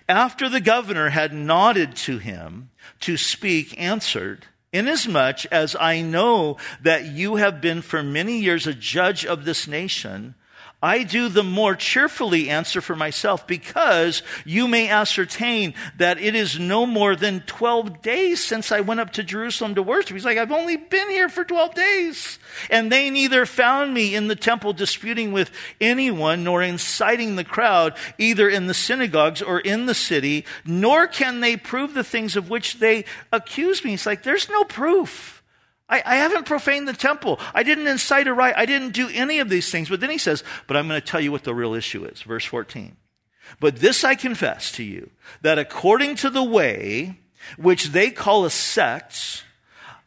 after 0.09 0.49
the 0.49 0.61
governor 0.61 1.11
had 1.11 1.33
nodded 1.33 1.97
to 1.97 2.19
him 2.19 2.71
to 3.01 3.17
speak, 3.17 3.81
answered, 3.81 4.45
Inasmuch 4.77 5.47
as 5.47 5.75
I 5.81 6.03
know 6.03 6.59
that 6.83 7.07
you 7.07 7.37
have 7.37 7.61
been 7.61 7.81
for 7.81 8.03
many 8.03 8.39
years 8.39 8.67
a 8.67 8.75
judge 8.75 9.25
of 9.25 9.45
this 9.45 9.67
nation, 9.67 10.35
I 10.83 11.05
do 11.05 11.31
the 11.31 11.43
more 11.43 11.75
cheerfully 11.75 12.51
answer 12.51 12.83
for 12.83 12.95
myself 12.95 13.47
because 13.47 14.23
you 14.45 14.69
may 14.69 14.91
ascertain 14.91 15.73
that 15.97 16.21
it 16.21 16.35
is 16.35 16.59
no 16.59 16.85
more 16.85 17.17
than 17.17 17.41
12 17.41 18.03
days 18.03 18.45
since 18.45 18.71
I 18.71 18.81
went 18.81 19.01
up 19.01 19.13
to 19.15 19.23
Jerusalem 19.23 19.75
to 19.77 19.83
worship. 19.83 20.13
He's 20.13 20.27
like, 20.27 20.37
I've 20.37 20.53
only 20.53 20.77
been 20.77 21.09
here 21.09 21.31
for 21.31 21.45
12 21.45 21.75
days. 21.75 22.39
And 22.69 22.93
they 22.93 23.09
neither 23.09 23.47
found 23.47 23.95
me 23.95 24.15
in 24.15 24.29
the 24.29 24.37
temple 24.37 24.75
disputing 24.75 25.33
with 25.33 25.51
anyone 25.81 26.45
nor 26.45 26.63
inciting 26.63 27.37
the 27.37 27.45
crowd, 27.45 27.97
either 28.19 28.47
in 28.47 28.67
the 28.67 28.75
synagogues 28.75 29.41
or 29.41 29.61
in 29.61 29.87
the 29.87 29.95
city, 29.95 30.45
nor 30.67 31.07
can 31.07 31.41
they 31.41 31.57
prove 31.57 31.95
the 31.95 32.05
things 32.05 32.37
of 32.37 32.51
which 32.51 32.81
they 32.81 33.07
accuse 33.33 33.83
me. 33.83 33.95
It's 33.95 34.05
like, 34.05 34.25
there's 34.25 34.51
no 34.51 34.63
proof. 34.65 35.36
I, 35.89 36.03
I, 36.05 36.17
haven't 36.17 36.47
profaned 36.47 36.89
the 36.89 36.93
temple. 36.93 37.39
I 37.55 37.63
didn't 37.63 37.87
incite 37.87 38.27
a 38.27 38.35
riot. 38.35 38.57
I 38.59 38.67
didn't 38.67 38.91
do 38.91 39.09
any 39.13 39.39
of 39.39 39.49
these 39.49 39.71
things. 39.71 39.89
But 39.89 40.01
then 40.01 40.11
he 40.11 40.19
says, 40.19 40.43
But 40.67 40.77
I'm 40.77 40.89
going 40.89 41.01
to 41.01 41.07
tell 41.07 41.21
you 41.21 41.31
what 41.31 41.45
the 41.45 41.55
real 41.55 41.75
issue 41.75 42.05
is. 42.05 42.23
Verse 42.23 42.45
14. 42.45 42.97
But 43.61 43.77
this 43.77 44.03
I 44.03 44.17
confess 44.17 44.73
to 44.73 44.83
you, 44.83 45.11
that 45.43 45.59
according 45.59 46.17
to 46.17 46.31
the 46.31 46.43
way 46.43 47.21
which 47.57 47.87
they 47.87 48.11
call 48.11 48.45
a 48.45 48.51
sect, 48.51 49.45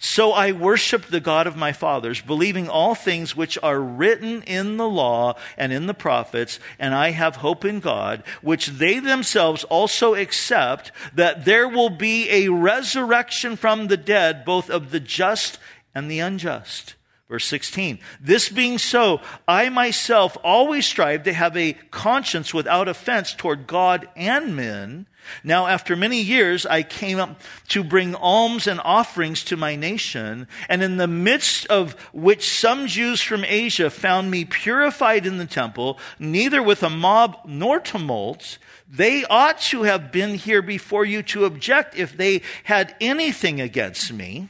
so 0.01 0.31
I 0.31 0.53
worship 0.53 1.07
the 1.07 1.19
God 1.19 1.45
of 1.45 1.57
my 1.57 1.73
fathers, 1.73 2.21
believing 2.21 2.69
all 2.69 2.95
things 2.95 3.35
which 3.35 3.57
are 3.61 3.81
written 3.81 4.41
in 4.43 4.77
the 4.77 4.87
law 4.87 5.35
and 5.57 5.73
in 5.73 5.87
the 5.87 5.93
prophets, 5.93 6.57
and 6.79 6.95
I 6.95 7.11
have 7.11 7.35
hope 7.37 7.65
in 7.65 7.81
God, 7.81 8.23
which 8.41 8.67
they 8.67 8.99
themselves 8.99 9.65
also 9.65 10.15
accept 10.15 10.93
that 11.13 11.43
there 11.43 11.67
will 11.67 11.89
be 11.89 12.29
a 12.29 12.47
resurrection 12.47 13.57
from 13.57 13.87
the 13.87 13.97
dead, 13.97 14.45
both 14.45 14.69
of 14.69 14.91
the 14.91 15.01
just 15.01 15.59
and 15.93 16.09
the 16.09 16.19
unjust. 16.19 16.95
Verse 17.27 17.45
16. 17.45 17.99
This 18.21 18.47
being 18.47 18.77
so, 18.77 19.19
I 19.47 19.67
myself 19.67 20.37
always 20.45 20.85
strive 20.85 21.23
to 21.23 21.33
have 21.33 21.57
a 21.57 21.73
conscience 21.91 22.53
without 22.53 22.87
offense 22.87 23.33
toward 23.33 23.67
God 23.67 24.07
and 24.15 24.55
men. 24.55 25.07
Now, 25.43 25.67
after 25.67 25.95
many 25.95 26.21
years, 26.21 26.65
I 26.65 26.83
came 26.83 27.19
up 27.19 27.41
to 27.69 27.83
bring 27.83 28.15
alms 28.15 28.67
and 28.67 28.81
offerings 28.83 29.43
to 29.45 29.57
my 29.57 29.75
nation, 29.75 30.47
and 30.67 30.81
in 30.81 30.97
the 30.97 31.07
midst 31.07 31.65
of 31.67 31.93
which 32.13 32.49
some 32.49 32.87
Jews 32.87 33.21
from 33.21 33.45
Asia 33.45 33.89
found 33.89 34.31
me 34.31 34.45
purified 34.45 35.25
in 35.25 35.37
the 35.37 35.45
temple, 35.45 35.99
neither 36.17 36.61
with 36.63 36.83
a 36.83 36.89
mob 36.89 37.37
nor 37.45 37.79
tumult, 37.79 38.57
they 38.89 39.23
ought 39.25 39.59
to 39.61 39.83
have 39.83 40.11
been 40.11 40.35
here 40.35 40.61
before 40.61 41.05
you 41.05 41.21
to 41.23 41.45
object 41.45 41.95
if 41.95 42.17
they 42.17 42.41
had 42.63 42.95
anything 42.99 43.61
against 43.61 44.11
me. 44.11 44.49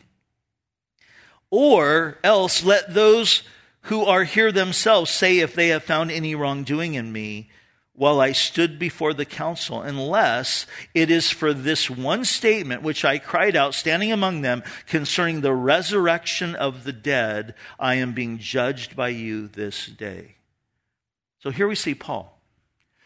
Or 1.51 2.19
else 2.23 2.63
let 2.63 2.93
those 2.93 3.43
who 3.83 4.05
are 4.05 4.23
here 4.23 4.51
themselves 4.51 5.09
say 5.09 5.39
if 5.39 5.55
they 5.55 5.69
have 5.69 5.83
found 5.83 6.11
any 6.11 6.35
wrongdoing 6.35 6.93
in 6.93 7.11
me 7.11 7.49
while 7.99 8.21
I 8.21 8.31
stood 8.31 8.79
before 8.79 9.13
the 9.13 9.25
council, 9.25 9.81
unless 9.81 10.65
it 10.93 11.11
is 11.11 11.31
for 11.31 11.53
this 11.53 11.89
one 11.89 12.23
statement 12.23 12.81
which 12.81 13.03
I 13.03 13.17
cried 13.17 13.57
out 13.57 13.73
standing 13.73 14.09
among 14.09 14.39
them 14.39 14.63
concerning 14.87 15.41
the 15.41 15.53
resurrection 15.53 16.55
of 16.55 16.85
the 16.85 16.93
dead, 16.93 17.55
I 17.77 17.95
am 17.95 18.13
being 18.13 18.37
judged 18.37 18.95
by 18.95 19.09
you 19.09 19.49
this 19.49 19.85
day. 19.85 20.37
So 21.39 21.49
here 21.49 21.67
we 21.67 21.75
see 21.75 21.93
Paul 21.93 22.41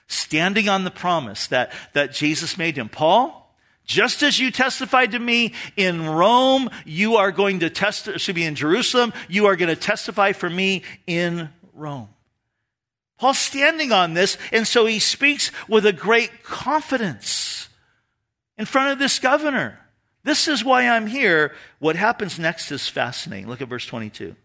standing 0.05 0.69
on 0.69 0.83
the 0.83 0.91
promise 0.91 1.47
that, 1.47 1.71
that 1.93 2.13
Jesus 2.13 2.55
made 2.55 2.77
him. 2.77 2.87
Paul, 2.87 3.51
just 3.85 4.21
as 4.21 4.39
you 4.39 4.51
testified 4.51 5.13
to 5.13 5.19
me 5.19 5.55
in 5.75 6.07
Rome, 6.07 6.69
you 6.85 7.15
are 7.15 7.31
going 7.31 7.61
to 7.61 7.71
test, 7.71 8.19
should 8.19 8.35
be 8.35 8.45
in 8.45 8.53
Jerusalem, 8.53 9.11
you 9.27 9.47
are 9.47 9.55
going 9.55 9.73
to 9.73 9.75
testify 9.75 10.33
for 10.33 10.51
me 10.51 10.83
in 11.07 11.49
Rome. 11.73 12.12
Paul's 13.17 13.39
standing 13.39 13.91
on 13.91 14.13
this, 14.13 14.37
and 14.51 14.67
so 14.67 14.85
he 14.85 14.99
speaks 14.99 15.51
with 15.67 15.85
a 15.85 15.93
great 15.93 16.43
confidence 16.43 17.69
in 18.57 18.65
front 18.65 18.91
of 18.91 18.99
this 18.99 19.19
governor. 19.19 19.79
This 20.23 20.47
is 20.47 20.63
why 20.63 20.87
I'm 20.87 21.07
here. 21.07 21.53
What 21.79 21.95
happens 21.95 22.39
next 22.39 22.71
is 22.71 22.87
fascinating. 22.87 23.47
Look 23.47 23.61
at 23.61 23.67
verse 23.67 23.85
22. 23.85 24.35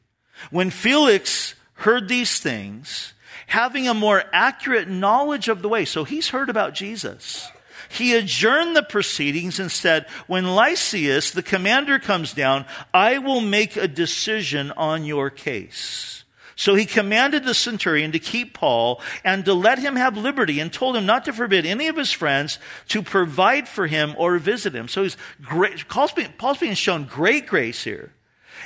When 0.50 0.70
Felix 0.70 1.54
heard 1.74 2.08
these 2.08 2.40
things, 2.40 3.14
having 3.46 3.88
a 3.88 3.94
more 3.94 4.24
accurate 4.32 4.88
knowledge 4.88 5.48
of 5.48 5.62
the 5.62 5.68
way, 5.68 5.84
so 5.84 6.04
he's 6.04 6.28
heard 6.28 6.48
about 6.48 6.74
Jesus. 6.74 7.50
He 7.88 8.14
adjourned 8.14 8.76
the 8.76 8.82
proceedings 8.82 9.58
and 9.58 9.70
said, 9.70 10.06
When 10.26 10.54
Lysias, 10.54 11.30
the 11.30 11.42
commander, 11.42 11.98
comes 11.98 12.34
down, 12.34 12.66
I 12.92 13.18
will 13.18 13.40
make 13.40 13.76
a 13.76 13.88
decision 13.88 14.72
on 14.72 15.04
your 15.04 15.30
case. 15.30 16.24
So 16.58 16.74
he 16.74 16.86
commanded 16.86 17.44
the 17.44 17.54
centurion 17.54 18.10
to 18.10 18.18
keep 18.18 18.52
Paul 18.52 19.00
and 19.22 19.44
to 19.44 19.54
let 19.54 19.78
him 19.78 19.94
have 19.94 20.16
liberty 20.16 20.58
and 20.58 20.72
told 20.72 20.96
him 20.96 21.06
not 21.06 21.24
to 21.26 21.32
forbid 21.32 21.64
any 21.64 21.86
of 21.86 21.96
his 21.96 22.10
friends 22.10 22.58
to 22.88 23.00
provide 23.00 23.68
for 23.68 23.86
him 23.86 24.12
or 24.18 24.36
visit 24.38 24.74
him. 24.74 24.88
So 24.88 25.04
he's 25.04 25.16
great, 25.40 25.86
Paul's 25.86 26.10
being, 26.10 26.32
Paul's 26.36 26.58
being 26.58 26.74
shown 26.74 27.04
great 27.04 27.46
grace 27.46 27.84
here. 27.84 28.12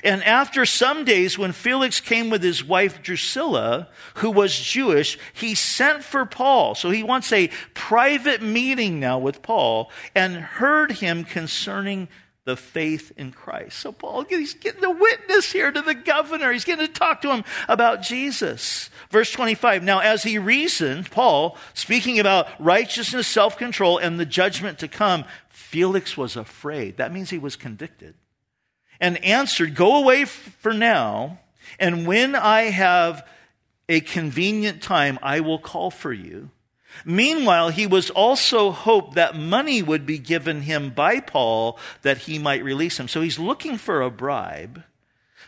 And 0.02 0.24
after 0.24 0.64
some 0.64 1.04
days, 1.04 1.36
when 1.36 1.52
Felix 1.52 2.00
came 2.00 2.30
with 2.30 2.42
his 2.42 2.64
wife 2.64 3.02
Drusilla, 3.02 3.88
who 4.14 4.30
was 4.30 4.58
Jewish, 4.58 5.18
he 5.34 5.54
sent 5.54 6.02
for 6.02 6.24
Paul. 6.24 6.74
So 6.74 6.88
he 6.88 7.02
wants 7.02 7.30
a 7.30 7.50
private 7.74 8.40
meeting 8.40 9.00
now 9.00 9.18
with 9.18 9.42
Paul 9.42 9.90
and 10.14 10.36
heard 10.36 10.92
him 10.92 11.24
concerning 11.24 12.08
the 12.44 12.56
faith 12.56 13.12
in 13.16 13.30
Christ. 13.30 13.78
So 13.78 13.92
Paul, 13.92 14.24
he's 14.24 14.54
getting 14.54 14.80
the 14.80 14.90
witness 14.90 15.52
here 15.52 15.70
to 15.70 15.80
the 15.80 15.94
governor. 15.94 16.52
He's 16.52 16.64
getting 16.64 16.86
to 16.86 16.92
talk 16.92 17.22
to 17.22 17.30
him 17.30 17.44
about 17.68 18.02
Jesus. 18.02 18.90
Verse 19.10 19.30
25. 19.30 19.84
Now, 19.84 20.00
as 20.00 20.24
he 20.24 20.38
reasoned, 20.38 21.10
Paul, 21.10 21.56
speaking 21.74 22.18
about 22.18 22.48
righteousness, 22.58 23.28
self-control, 23.28 23.98
and 23.98 24.18
the 24.18 24.26
judgment 24.26 24.80
to 24.80 24.88
come, 24.88 25.24
Felix 25.48 26.16
was 26.16 26.36
afraid. 26.36 26.96
That 26.96 27.12
means 27.12 27.30
he 27.30 27.38
was 27.38 27.56
convicted. 27.56 28.14
And 29.00 29.24
answered, 29.24 29.74
Go 29.74 29.96
away 29.96 30.24
for 30.24 30.72
now, 30.72 31.38
and 31.78 32.06
when 32.06 32.34
I 32.34 32.62
have 32.62 33.26
a 33.88 34.00
convenient 34.00 34.82
time, 34.82 35.18
I 35.22 35.40
will 35.40 35.58
call 35.58 35.90
for 35.90 36.12
you. 36.12 36.50
Meanwhile, 37.04 37.70
he 37.70 37.86
was 37.86 38.10
also 38.10 38.70
hoped 38.70 39.14
that 39.14 39.36
money 39.36 39.82
would 39.82 40.06
be 40.06 40.18
given 40.18 40.62
him 40.62 40.90
by 40.90 41.20
Paul 41.20 41.78
that 42.02 42.18
he 42.18 42.38
might 42.38 42.64
release 42.64 42.98
him. 42.98 43.08
So 43.08 43.20
he's 43.20 43.38
looking 43.38 43.78
for 43.78 44.02
a 44.02 44.10
bribe. 44.10 44.84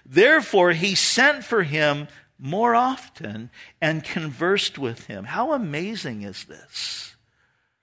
Therefore, 0.05 0.72
he 0.72 0.95
sent 0.95 1.45
for 1.45 1.62
him 1.62 2.09
more 2.38 2.74
often 2.74 3.51
and 3.80 4.05
conversed 4.05 4.78
with 4.78 5.07
him. 5.07 5.24
How 5.24 5.53
amazing 5.53 6.22
is 6.22 6.45
this? 6.45 7.14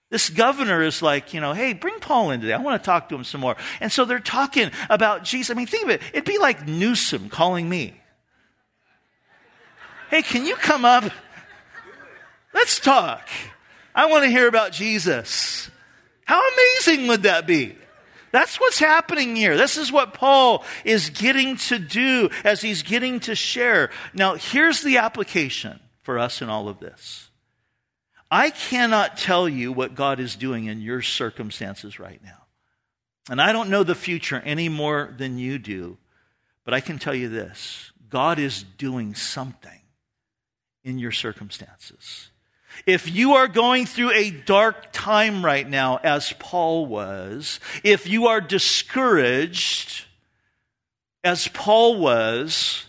This 0.09 0.29
governor 0.29 0.81
is 0.81 1.01
like, 1.01 1.33
you 1.33 1.39
know, 1.39 1.53
hey, 1.53 1.71
bring 1.71 1.99
Paul 1.99 2.31
in 2.31 2.41
today. 2.41 2.53
I 2.53 2.57
want 2.57 2.81
to 2.81 2.85
talk 2.85 3.07
to 3.09 3.15
him 3.15 3.23
some 3.23 3.39
more. 3.39 3.55
And 3.79 3.89
so 3.91 4.03
they're 4.03 4.19
talking 4.19 4.69
about 4.89 5.23
Jesus. 5.23 5.49
I 5.49 5.53
mean, 5.53 5.67
think 5.67 5.85
of 5.85 5.89
it. 5.89 6.01
It'd 6.11 6.25
be 6.25 6.37
like 6.37 6.67
Newsom 6.67 7.29
calling 7.29 7.69
me. 7.69 7.95
Hey, 10.09 10.21
can 10.21 10.45
you 10.45 10.55
come 10.57 10.83
up? 10.83 11.05
Let's 12.53 12.79
talk. 12.79 13.27
I 13.93 14.05
want 14.07 14.23
to 14.23 14.29
hear 14.29 14.47
about 14.47 14.71
Jesus. 14.71 15.69
How 16.25 16.41
amazing 16.53 17.07
would 17.07 17.23
that 17.23 17.47
be? 17.47 17.75
That's 18.31 18.59
what's 18.59 18.79
happening 18.79 19.35
here. 19.35 19.57
This 19.57 19.75
is 19.75 19.91
what 19.91 20.13
Paul 20.13 20.63
is 20.85 21.09
getting 21.09 21.57
to 21.57 21.77
do 21.77 22.29
as 22.45 22.61
he's 22.61 22.81
getting 22.81 23.19
to 23.21 23.35
share. 23.35 23.89
Now, 24.13 24.35
here's 24.35 24.81
the 24.81 24.97
application 24.97 25.79
for 26.01 26.17
us 26.17 26.41
in 26.41 26.49
all 26.49 26.69
of 26.69 26.79
this. 26.79 27.29
I 28.29 28.49
cannot 28.49 29.17
tell 29.17 29.49
you 29.49 29.73
what 29.73 29.95
God 29.95 30.21
is 30.21 30.37
doing 30.37 30.65
in 30.65 30.81
your 30.81 31.01
circumstances 31.01 31.99
right 31.99 32.21
now. 32.23 32.45
And 33.29 33.41
I 33.41 33.51
don't 33.51 33.69
know 33.69 33.83
the 33.83 33.93
future 33.93 34.41
any 34.45 34.69
more 34.69 35.13
than 35.17 35.37
you 35.37 35.59
do, 35.59 35.97
but 36.63 36.73
I 36.73 36.79
can 36.79 36.97
tell 36.97 37.13
you 37.13 37.27
this 37.27 37.91
God 38.09 38.39
is 38.39 38.63
doing 38.63 39.13
something 39.13 39.81
in 40.83 40.97
your 40.97 41.11
circumstances. 41.11 42.30
If 42.85 43.09
you 43.09 43.33
are 43.33 43.47
going 43.47 43.85
through 43.85 44.11
a 44.11 44.31
dark 44.31 44.91
time 44.91 45.43
right 45.45 45.67
now, 45.67 45.97
as 45.97 46.33
Paul 46.39 46.85
was, 46.85 47.59
if 47.83 48.07
you 48.07 48.27
are 48.27 48.41
discouraged, 48.41 50.05
as 51.23 51.47
Paul 51.49 51.99
was, 51.99 52.85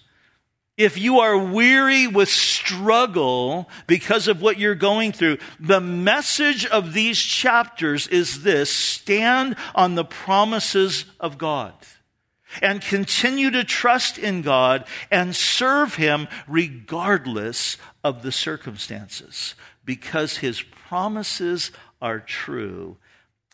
if 0.78 0.98
you 0.98 1.20
are 1.20 1.36
weary 1.36 2.06
with 2.06 2.30
struggle 2.30 3.68
because 3.86 4.26
of 4.26 4.40
what 4.40 4.58
you're 4.58 4.74
going 4.74 5.12
through, 5.12 5.38
the 5.60 5.80
message 5.80 6.64
of 6.66 6.94
these 6.94 7.18
chapters 7.20 8.06
is 8.08 8.42
this. 8.42 8.70
Stand 8.72 9.56
on 9.74 9.94
the 9.94 10.04
promises 10.04 11.04
of 11.20 11.36
God 11.36 11.74
and 12.60 12.80
continue 12.80 13.50
to 13.50 13.64
trust 13.64 14.18
in 14.18 14.42
God 14.42 14.84
and 15.10 15.34
serve 15.34 15.94
Him 15.94 16.28
regardless 16.46 17.76
of 18.04 18.22
the 18.22 18.32
circumstances 18.32 19.54
because 19.84 20.38
his 20.38 20.62
promises 20.62 21.70
are 22.00 22.20
true 22.20 22.96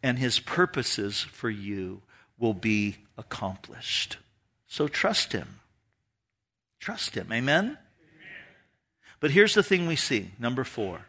and 0.02 0.18
his 0.18 0.38
purposes 0.38 1.20
for 1.20 1.50
you 1.50 2.02
will 2.38 2.54
be 2.54 2.96
accomplished. 3.16 4.18
So 4.66 4.88
trust 4.88 5.32
him. 5.32 5.60
Trust 6.78 7.14
him. 7.14 7.32
Amen? 7.32 7.64
Amen? 7.64 7.78
But 9.20 9.32
here's 9.32 9.54
the 9.54 9.62
thing 9.62 9.86
we 9.86 9.96
see 9.96 10.30
number 10.38 10.64
four. 10.64 11.00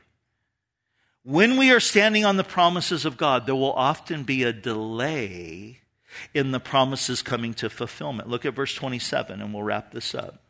When 1.23 1.57
we 1.57 1.71
are 1.71 1.79
standing 1.79 2.25
on 2.25 2.37
the 2.37 2.43
promises 2.43 3.05
of 3.05 3.17
God, 3.17 3.45
there 3.45 3.55
will 3.55 3.73
often 3.73 4.23
be 4.23 4.43
a 4.43 4.53
delay 4.53 5.79
in 6.33 6.51
the 6.51 6.59
promises 6.59 7.21
coming 7.21 7.53
to 7.55 7.69
fulfillment. 7.69 8.29
Look 8.29 8.45
at 8.45 8.53
verse 8.53 8.73
27 8.73 9.41
and 9.41 9.53
we'll 9.53 9.63
wrap 9.63 9.91
this 9.91 10.13
up. 10.15 10.41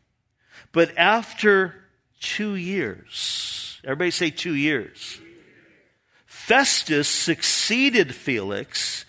But 0.72 0.98
after 0.98 1.76
two 2.20 2.56
years, 2.56 3.70
Everybody 3.84 4.12
say 4.12 4.30
two 4.30 4.56
years. 4.56 5.20
Festus 6.26 7.08
succeeded 7.08 8.14
Felix, 8.14 9.06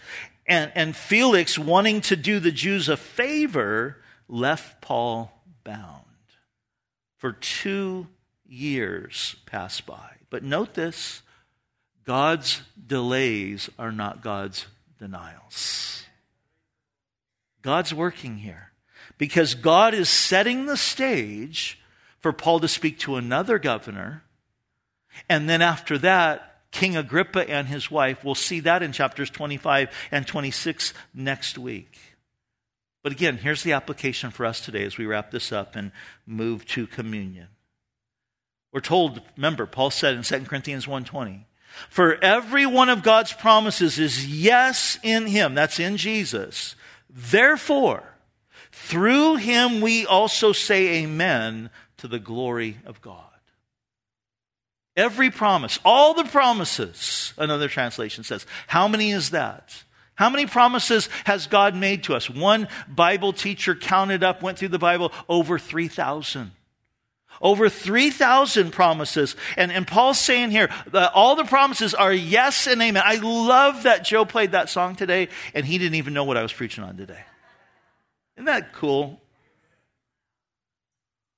and, 0.47 0.71
and 0.75 0.97
Felix, 0.97 1.59
wanting 1.59 2.01
to 2.03 2.17
do 2.17 2.39
the 2.39 2.53
Jews 2.53 2.89
a 2.89 2.97
favor, 2.97 3.97
left 4.29 4.81
Paul 4.81 5.33
bound. 5.65 6.05
For 7.17 7.33
two 7.33 8.07
years 8.47 9.37
passed 9.47 9.87
by. 9.87 10.17
But 10.31 10.43
note 10.43 10.75
this 10.75 11.23
God's 12.05 12.63
delays 12.87 13.69
are 13.79 13.93
not 13.93 14.23
God's 14.23 14.67
denials. 14.99 16.05
God's 17.63 17.93
working 17.95 18.39
here 18.39 18.73
because 19.19 19.55
God 19.55 19.95
is 19.95 20.09
setting 20.09 20.67
the 20.67 20.77
stage 20.77 21.81
for 22.19 22.33
Paul 22.33 22.61
to 22.61 22.69
speak 22.69 22.99
to 23.01 23.17
another 23.17 23.59
governor 23.59 24.25
and 25.29 25.49
then 25.49 25.63
after 25.63 25.99
that, 25.99 26.63
King 26.71 26.97
Agrippa 26.97 27.49
and 27.49 27.69
his 27.69 27.91
wife, 27.91 28.25
we'll 28.25 28.35
see 28.35 28.61
that 28.61 28.83
in 28.83 28.93
chapters 28.93 29.31
25 29.31 29.91
and 30.11 30.27
26 30.27 30.95
next 31.13 31.59
week. 31.59 31.99
But 33.03 33.13
again, 33.13 33.39
here's 33.39 33.63
the 33.63 33.73
application 33.73 34.31
for 34.31 34.47
us 34.47 34.61
today 34.61 34.85
as 34.85 34.99
we 34.99 35.07
wrap 35.07 35.31
this 35.31 35.53
up 35.53 35.75
and 35.75 35.91
move 36.27 36.67
to 36.67 36.87
communion. 36.87 37.49
We're 38.73 38.81
told, 38.81 39.21
remember, 39.37 39.67
Paul 39.67 39.91
said 39.91 40.15
in 40.15 40.23
2 40.23 40.47
Corinthians 40.47 40.87
1:20, 40.87 41.47
"For 41.89 42.23
every 42.23 42.67
one 42.67 42.89
of 42.89 43.03
God's 43.03 43.33
promises 43.33 43.99
is 43.99 44.27
yes 44.27 44.99
in 45.03 45.27
him, 45.27 45.55
that's 45.55 45.81
in 45.81 45.97
Jesus. 45.97 46.77
Therefore, 47.13 48.15
through 48.73 49.37
him 49.37 49.81
we 49.81 50.07
also 50.07 50.53
say 50.53 51.03
amen 51.03 51.71
to 51.97 52.09
the 52.09 52.21
glory 52.21 52.79
of 52.87 53.01
God." 53.01 53.25
Every 54.97 55.31
promise, 55.31 55.79
all 55.85 56.15
the 56.15 56.25
promises, 56.25 57.33
another 57.37 57.69
translation 57.69 58.25
says. 58.25 58.47
How 58.67 58.87
many 58.89 59.11
is 59.11 59.31
that? 59.31 59.85
How 60.17 60.29
many 60.29 60.47
promises 60.47 61.09
has 61.25 61.47
God 61.47 61.75
made 61.75 62.05
to 62.05 62.15
us? 62.15 62.29
One 62.29 62.69
Bible 62.87 63.33
teacher 63.33 63.75
counted 63.75 64.23
up, 64.23 64.43
went 64.43 64.59
through 64.59 64.69
the 64.69 64.79
Bible, 64.79 65.13
over 65.29 65.59
3,000. 65.59 66.53
Over 67.41 67.71
3,000 67.71 68.71
promises. 68.71 69.35
And, 69.57 69.73
and 69.73 69.87
Paul's 69.87 70.19
saying 70.19 70.51
here 70.51 70.69
that 70.93 71.13
all 71.15 71.37
the 71.37 71.45
promises 71.45 71.95
are 71.95 72.13
yes 72.13 72.67
and 72.67 72.83
amen. 72.83 73.03
I 73.05 73.17
love 73.17 73.85
that 73.85 74.05
Joe 74.05 74.25
played 74.27 74.53
that 74.53 74.69
song 74.69 74.95
today 74.95 75.29
and 75.55 75.65
he 75.65 75.79
didn't 75.79 75.95
even 75.95 76.13
know 76.13 76.25
what 76.25 76.37
I 76.37 76.43
was 76.43 76.53
preaching 76.53 76.85
on 76.85 76.97
today. 76.97 77.25
Isn't 78.37 78.45
that 78.45 78.73
cool? 78.73 79.21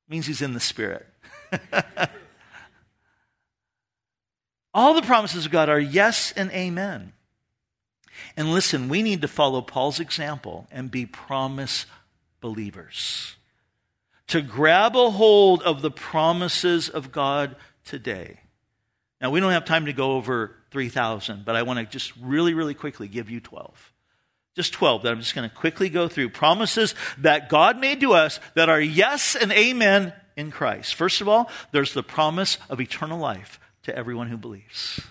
Means 0.09 0.27
he's 0.27 0.43
in 0.43 0.55
the 0.55 0.61
spirit. 0.61 1.07
All 4.75 4.95
the 4.95 5.03
promises 5.03 5.47
of 5.47 5.53
God 5.53 5.69
are 5.69 5.79
yes 5.79 6.33
and 6.37 6.51
amen. 6.51 7.13
And 8.37 8.53
listen, 8.53 8.89
we 8.89 9.03
need 9.03 9.23
to 9.23 9.29
follow 9.29 9.63
Paul's 9.63 10.01
example 10.01 10.67
and 10.71 10.91
be 10.91 11.07
promise 11.07 11.87
believers. 12.41 13.37
To 14.33 14.41
grab 14.41 14.97
a 14.97 15.11
hold 15.11 15.63
of 15.63 15.83
the 15.83 15.91
promises 15.91 16.89
of 16.89 17.13
God 17.13 17.55
today. 17.85 18.41
Now, 19.21 19.31
we 19.31 19.41
don't 19.41 19.53
have 19.53 19.67
time 19.67 19.85
to 19.85 19.93
go 19.93 20.13
over 20.13 20.57
3,000, 20.71 21.45
but 21.45 21.55
I 21.55 21.65
want 21.65 21.81
to 21.81 21.85
just 21.85 22.15
really, 22.17 22.55
really 22.55 22.73
quickly 22.73 23.09
give 23.09 23.29
you 23.29 23.41
12. 23.41 23.93
Just 24.57 24.73
12 24.73 25.03
that 25.03 25.13
I'm 25.13 25.19
just 25.19 25.35
going 25.35 25.47
to 25.47 25.55
quickly 25.55 25.91
go 25.91 26.09
through. 26.09 26.31
Promises 26.31 26.95
that 27.19 27.51
God 27.51 27.79
made 27.79 28.01
to 28.01 28.15
us 28.15 28.41
that 28.55 28.71
are 28.71 28.81
yes 28.81 29.37
and 29.37 29.53
amen 29.53 30.15
in 30.35 30.51
Christ. 30.51 30.95
First 30.95 31.21
of 31.21 31.29
all, 31.29 31.51
there's 31.73 31.93
the 31.93 32.03
promise 32.03 32.57
of 32.71 32.81
eternal 32.81 33.19
life 33.19 33.61
to 33.83 33.95
everyone 33.95 34.29
who 34.29 34.39
believes. 34.39 35.03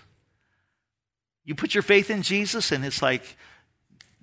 You 1.44 1.54
put 1.54 1.74
your 1.74 1.82
faith 1.82 2.10
in 2.10 2.22
Jesus, 2.22 2.72
and 2.72 2.84
it's 2.84 3.00
like 3.00 3.36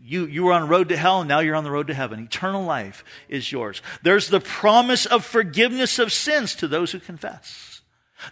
you, 0.01 0.25
you 0.25 0.43
were 0.43 0.53
on 0.53 0.61
the 0.61 0.67
road 0.67 0.89
to 0.89 0.97
hell, 0.97 1.21
and 1.21 1.27
now 1.27 1.39
you're 1.39 1.55
on 1.55 1.63
the 1.63 1.71
road 1.71 1.87
to 1.87 1.93
heaven. 1.93 2.19
Eternal 2.19 2.63
life 2.63 3.03
is 3.27 3.51
yours. 3.51 3.81
There's 4.01 4.29
the 4.29 4.39
promise 4.39 5.05
of 5.05 5.25
forgiveness 5.25 5.99
of 5.99 6.11
sins 6.11 6.55
to 6.55 6.67
those 6.67 6.91
who 6.91 6.99
confess. 6.99 7.81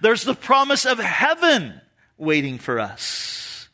There's 0.01 0.23
the 0.23 0.35
promise 0.35 0.85
of 0.85 0.99
heaven 0.99 1.81
waiting 2.17 2.57
for 2.57 2.79
us 2.79 3.69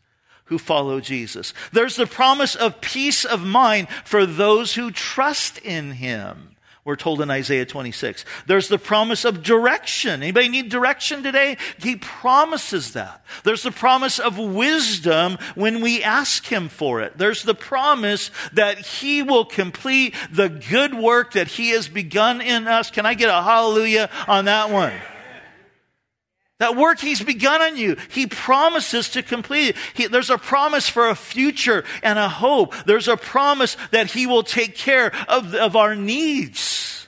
who 0.46 0.58
follow 0.58 1.00
Jesus. 1.00 1.54
There's 1.72 1.96
the 1.96 2.06
promise 2.06 2.56
of 2.56 2.82
peace 2.82 3.26
of 3.26 3.46
mind 3.46 3.88
for 4.04 4.26
those 4.26 4.76
who 4.76 4.92
trust 4.92 5.58
in 5.60 5.92
him. 5.92 6.56
We're 6.86 6.98
told 6.98 7.22
in 7.22 7.32
Isaiah 7.32 7.66
26. 7.66 8.26
There's 8.46 8.68
the 8.68 8.78
promise 8.78 9.24
of 9.24 9.42
direction. 9.42 10.22
Anybody 10.22 10.50
need 10.50 10.68
direction 10.68 11.24
today? 11.24 11.56
He 11.80 11.96
promises 11.96 12.92
that. 12.92 13.24
There's 13.46 13.64
the 13.64 13.72
promise 13.72 14.20
of 14.20 14.38
wisdom 14.38 15.38
when 15.56 15.80
we 15.80 16.04
ask 16.04 16.46
Him 16.46 16.68
for 16.68 17.00
it. 17.00 17.18
There's 17.18 17.44
the 17.44 17.56
promise 17.56 18.32
that 18.52 18.80
He 18.80 19.24
will 19.24 19.46
complete 19.46 20.14
the 20.30 20.50
good 20.50 20.94
work 20.94 21.34
that 21.34 21.48
He 21.48 21.70
has 21.70 21.88
begun 21.88 22.42
in 22.42 22.68
us. 22.68 22.92
Can 22.92 23.06
I 23.06 23.14
get 23.14 23.30
a 23.30 23.42
hallelujah 23.42 24.10
on 24.28 24.46
that 24.46 24.70
one? 24.70 24.92
That 26.60 26.76
work 26.76 27.00
he's 27.00 27.22
begun 27.22 27.62
on 27.62 27.78
you, 27.78 27.98
he 28.10 28.28
promises 28.28 29.10
to 29.10 29.24
complete 29.24 29.70
it. 29.70 29.76
He, 29.96 30.08
there's 30.08 30.30
a 30.30 30.38
promise 30.38 30.88
for 30.88 31.10
a 31.10 31.16
future 31.16 31.84
and 32.02 32.20
a 32.20 32.30
hope. 32.30 32.74
There's 32.86 33.08
a 33.08 33.18
promise 33.18 33.76
that 33.92 34.12
he 34.12 34.28
will 34.28 34.44
take 34.44 34.76
care 34.76 35.12
of, 35.28 35.56
of 35.56 35.76
our 35.76 35.96
needs. 35.96 37.08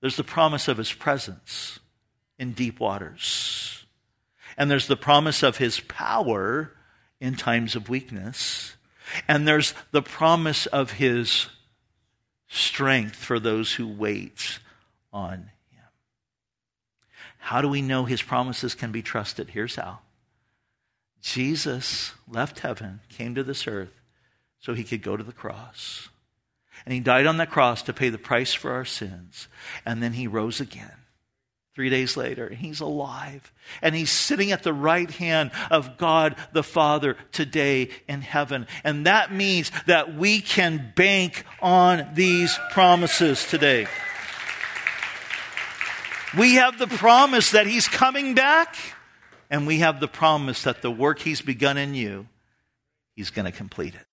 There's 0.00 0.16
the 0.16 0.24
promise 0.24 0.68
of 0.68 0.76
his 0.76 0.92
presence 0.92 1.80
in 2.38 2.52
deep 2.52 2.78
waters. 2.78 3.84
And 4.56 4.70
there's 4.70 4.86
the 4.86 4.96
promise 4.96 5.42
of 5.42 5.56
his 5.56 5.80
power 5.80 6.72
in 7.20 7.34
times 7.36 7.74
of 7.74 7.88
weakness. 7.88 8.76
And 9.26 9.48
there's 9.48 9.74
the 9.90 10.02
promise 10.02 10.66
of 10.66 10.92
his 10.92 11.46
strength 12.48 13.16
for 13.16 13.40
those 13.40 13.72
who 13.72 13.88
wait 13.88 14.58
on 15.12 15.50
how 17.48 17.62
do 17.62 17.68
we 17.68 17.80
know 17.80 18.04
his 18.04 18.20
promises 18.20 18.74
can 18.74 18.92
be 18.92 19.00
trusted? 19.00 19.48
Here's 19.48 19.76
how 19.76 20.00
Jesus 21.22 22.12
left 22.30 22.58
heaven, 22.58 23.00
came 23.08 23.34
to 23.36 23.42
this 23.42 23.66
earth 23.66 24.02
so 24.60 24.74
he 24.74 24.84
could 24.84 25.02
go 25.02 25.16
to 25.16 25.24
the 25.24 25.32
cross. 25.32 26.10
And 26.84 26.92
he 26.92 27.00
died 27.00 27.24
on 27.24 27.38
that 27.38 27.50
cross 27.50 27.80
to 27.84 27.94
pay 27.94 28.10
the 28.10 28.18
price 28.18 28.52
for 28.52 28.72
our 28.72 28.84
sins. 28.84 29.48
And 29.86 30.02
then 30.02 30.12
he 30.12 30.26
rose 30.26 30.60
again. 30.60 30.92
Three 31.74 31.88
days 31.88 32.18
later, 32.18 32.50
he's 32.50 32.80
alive. 32.80 33.50
And 33.80 33.94
he's 33.94 34.10
sitting 34.10 34.52
at 34.52 34.62
the 34.62 34.74
right 34.74 35.10
hand 35.10 35.50
of 35.70 35.96
God 35.96 36.36
the 36.52 36.62
Father 36.62 37.16
today 37.32 37.88
in 38.06 38.20
heaven. 38.20 38.66
And 38.84 39.06
that 39.06 39.32
means 39.32 39.72
that 39.86 40.14
we 40.14 40.42
can 40.42 40.92
bank 40.94 41.46
on 41.62 42.10
these 42.12 42.58
promises 42.72 43.48
today. 43.48 43.86
We 46.38 46.54
have 46.54 46.78
the 46.78 46.86
promise 46.86 47.50
that 47.50 47.66
He's 47.66 47.88
coming 47.88 48.34
back, 48.34 48.76
and 49.50 49.66
we 49.66 49.78
have 49.78 49.98
the 49.98 50.06
promise 50.06 50.62
that 50.62 50.82
the 50.82 50.90
work 50.90 51.18
He's 51.18 51.40
begun 51.40 51.76
in 51.76 51.94
you, 51.94 52.28
He's 53.16 53.30
going 53.30 53.46
to 53.46 53.52
complete 53.52 53.94
it. 53.94 54.07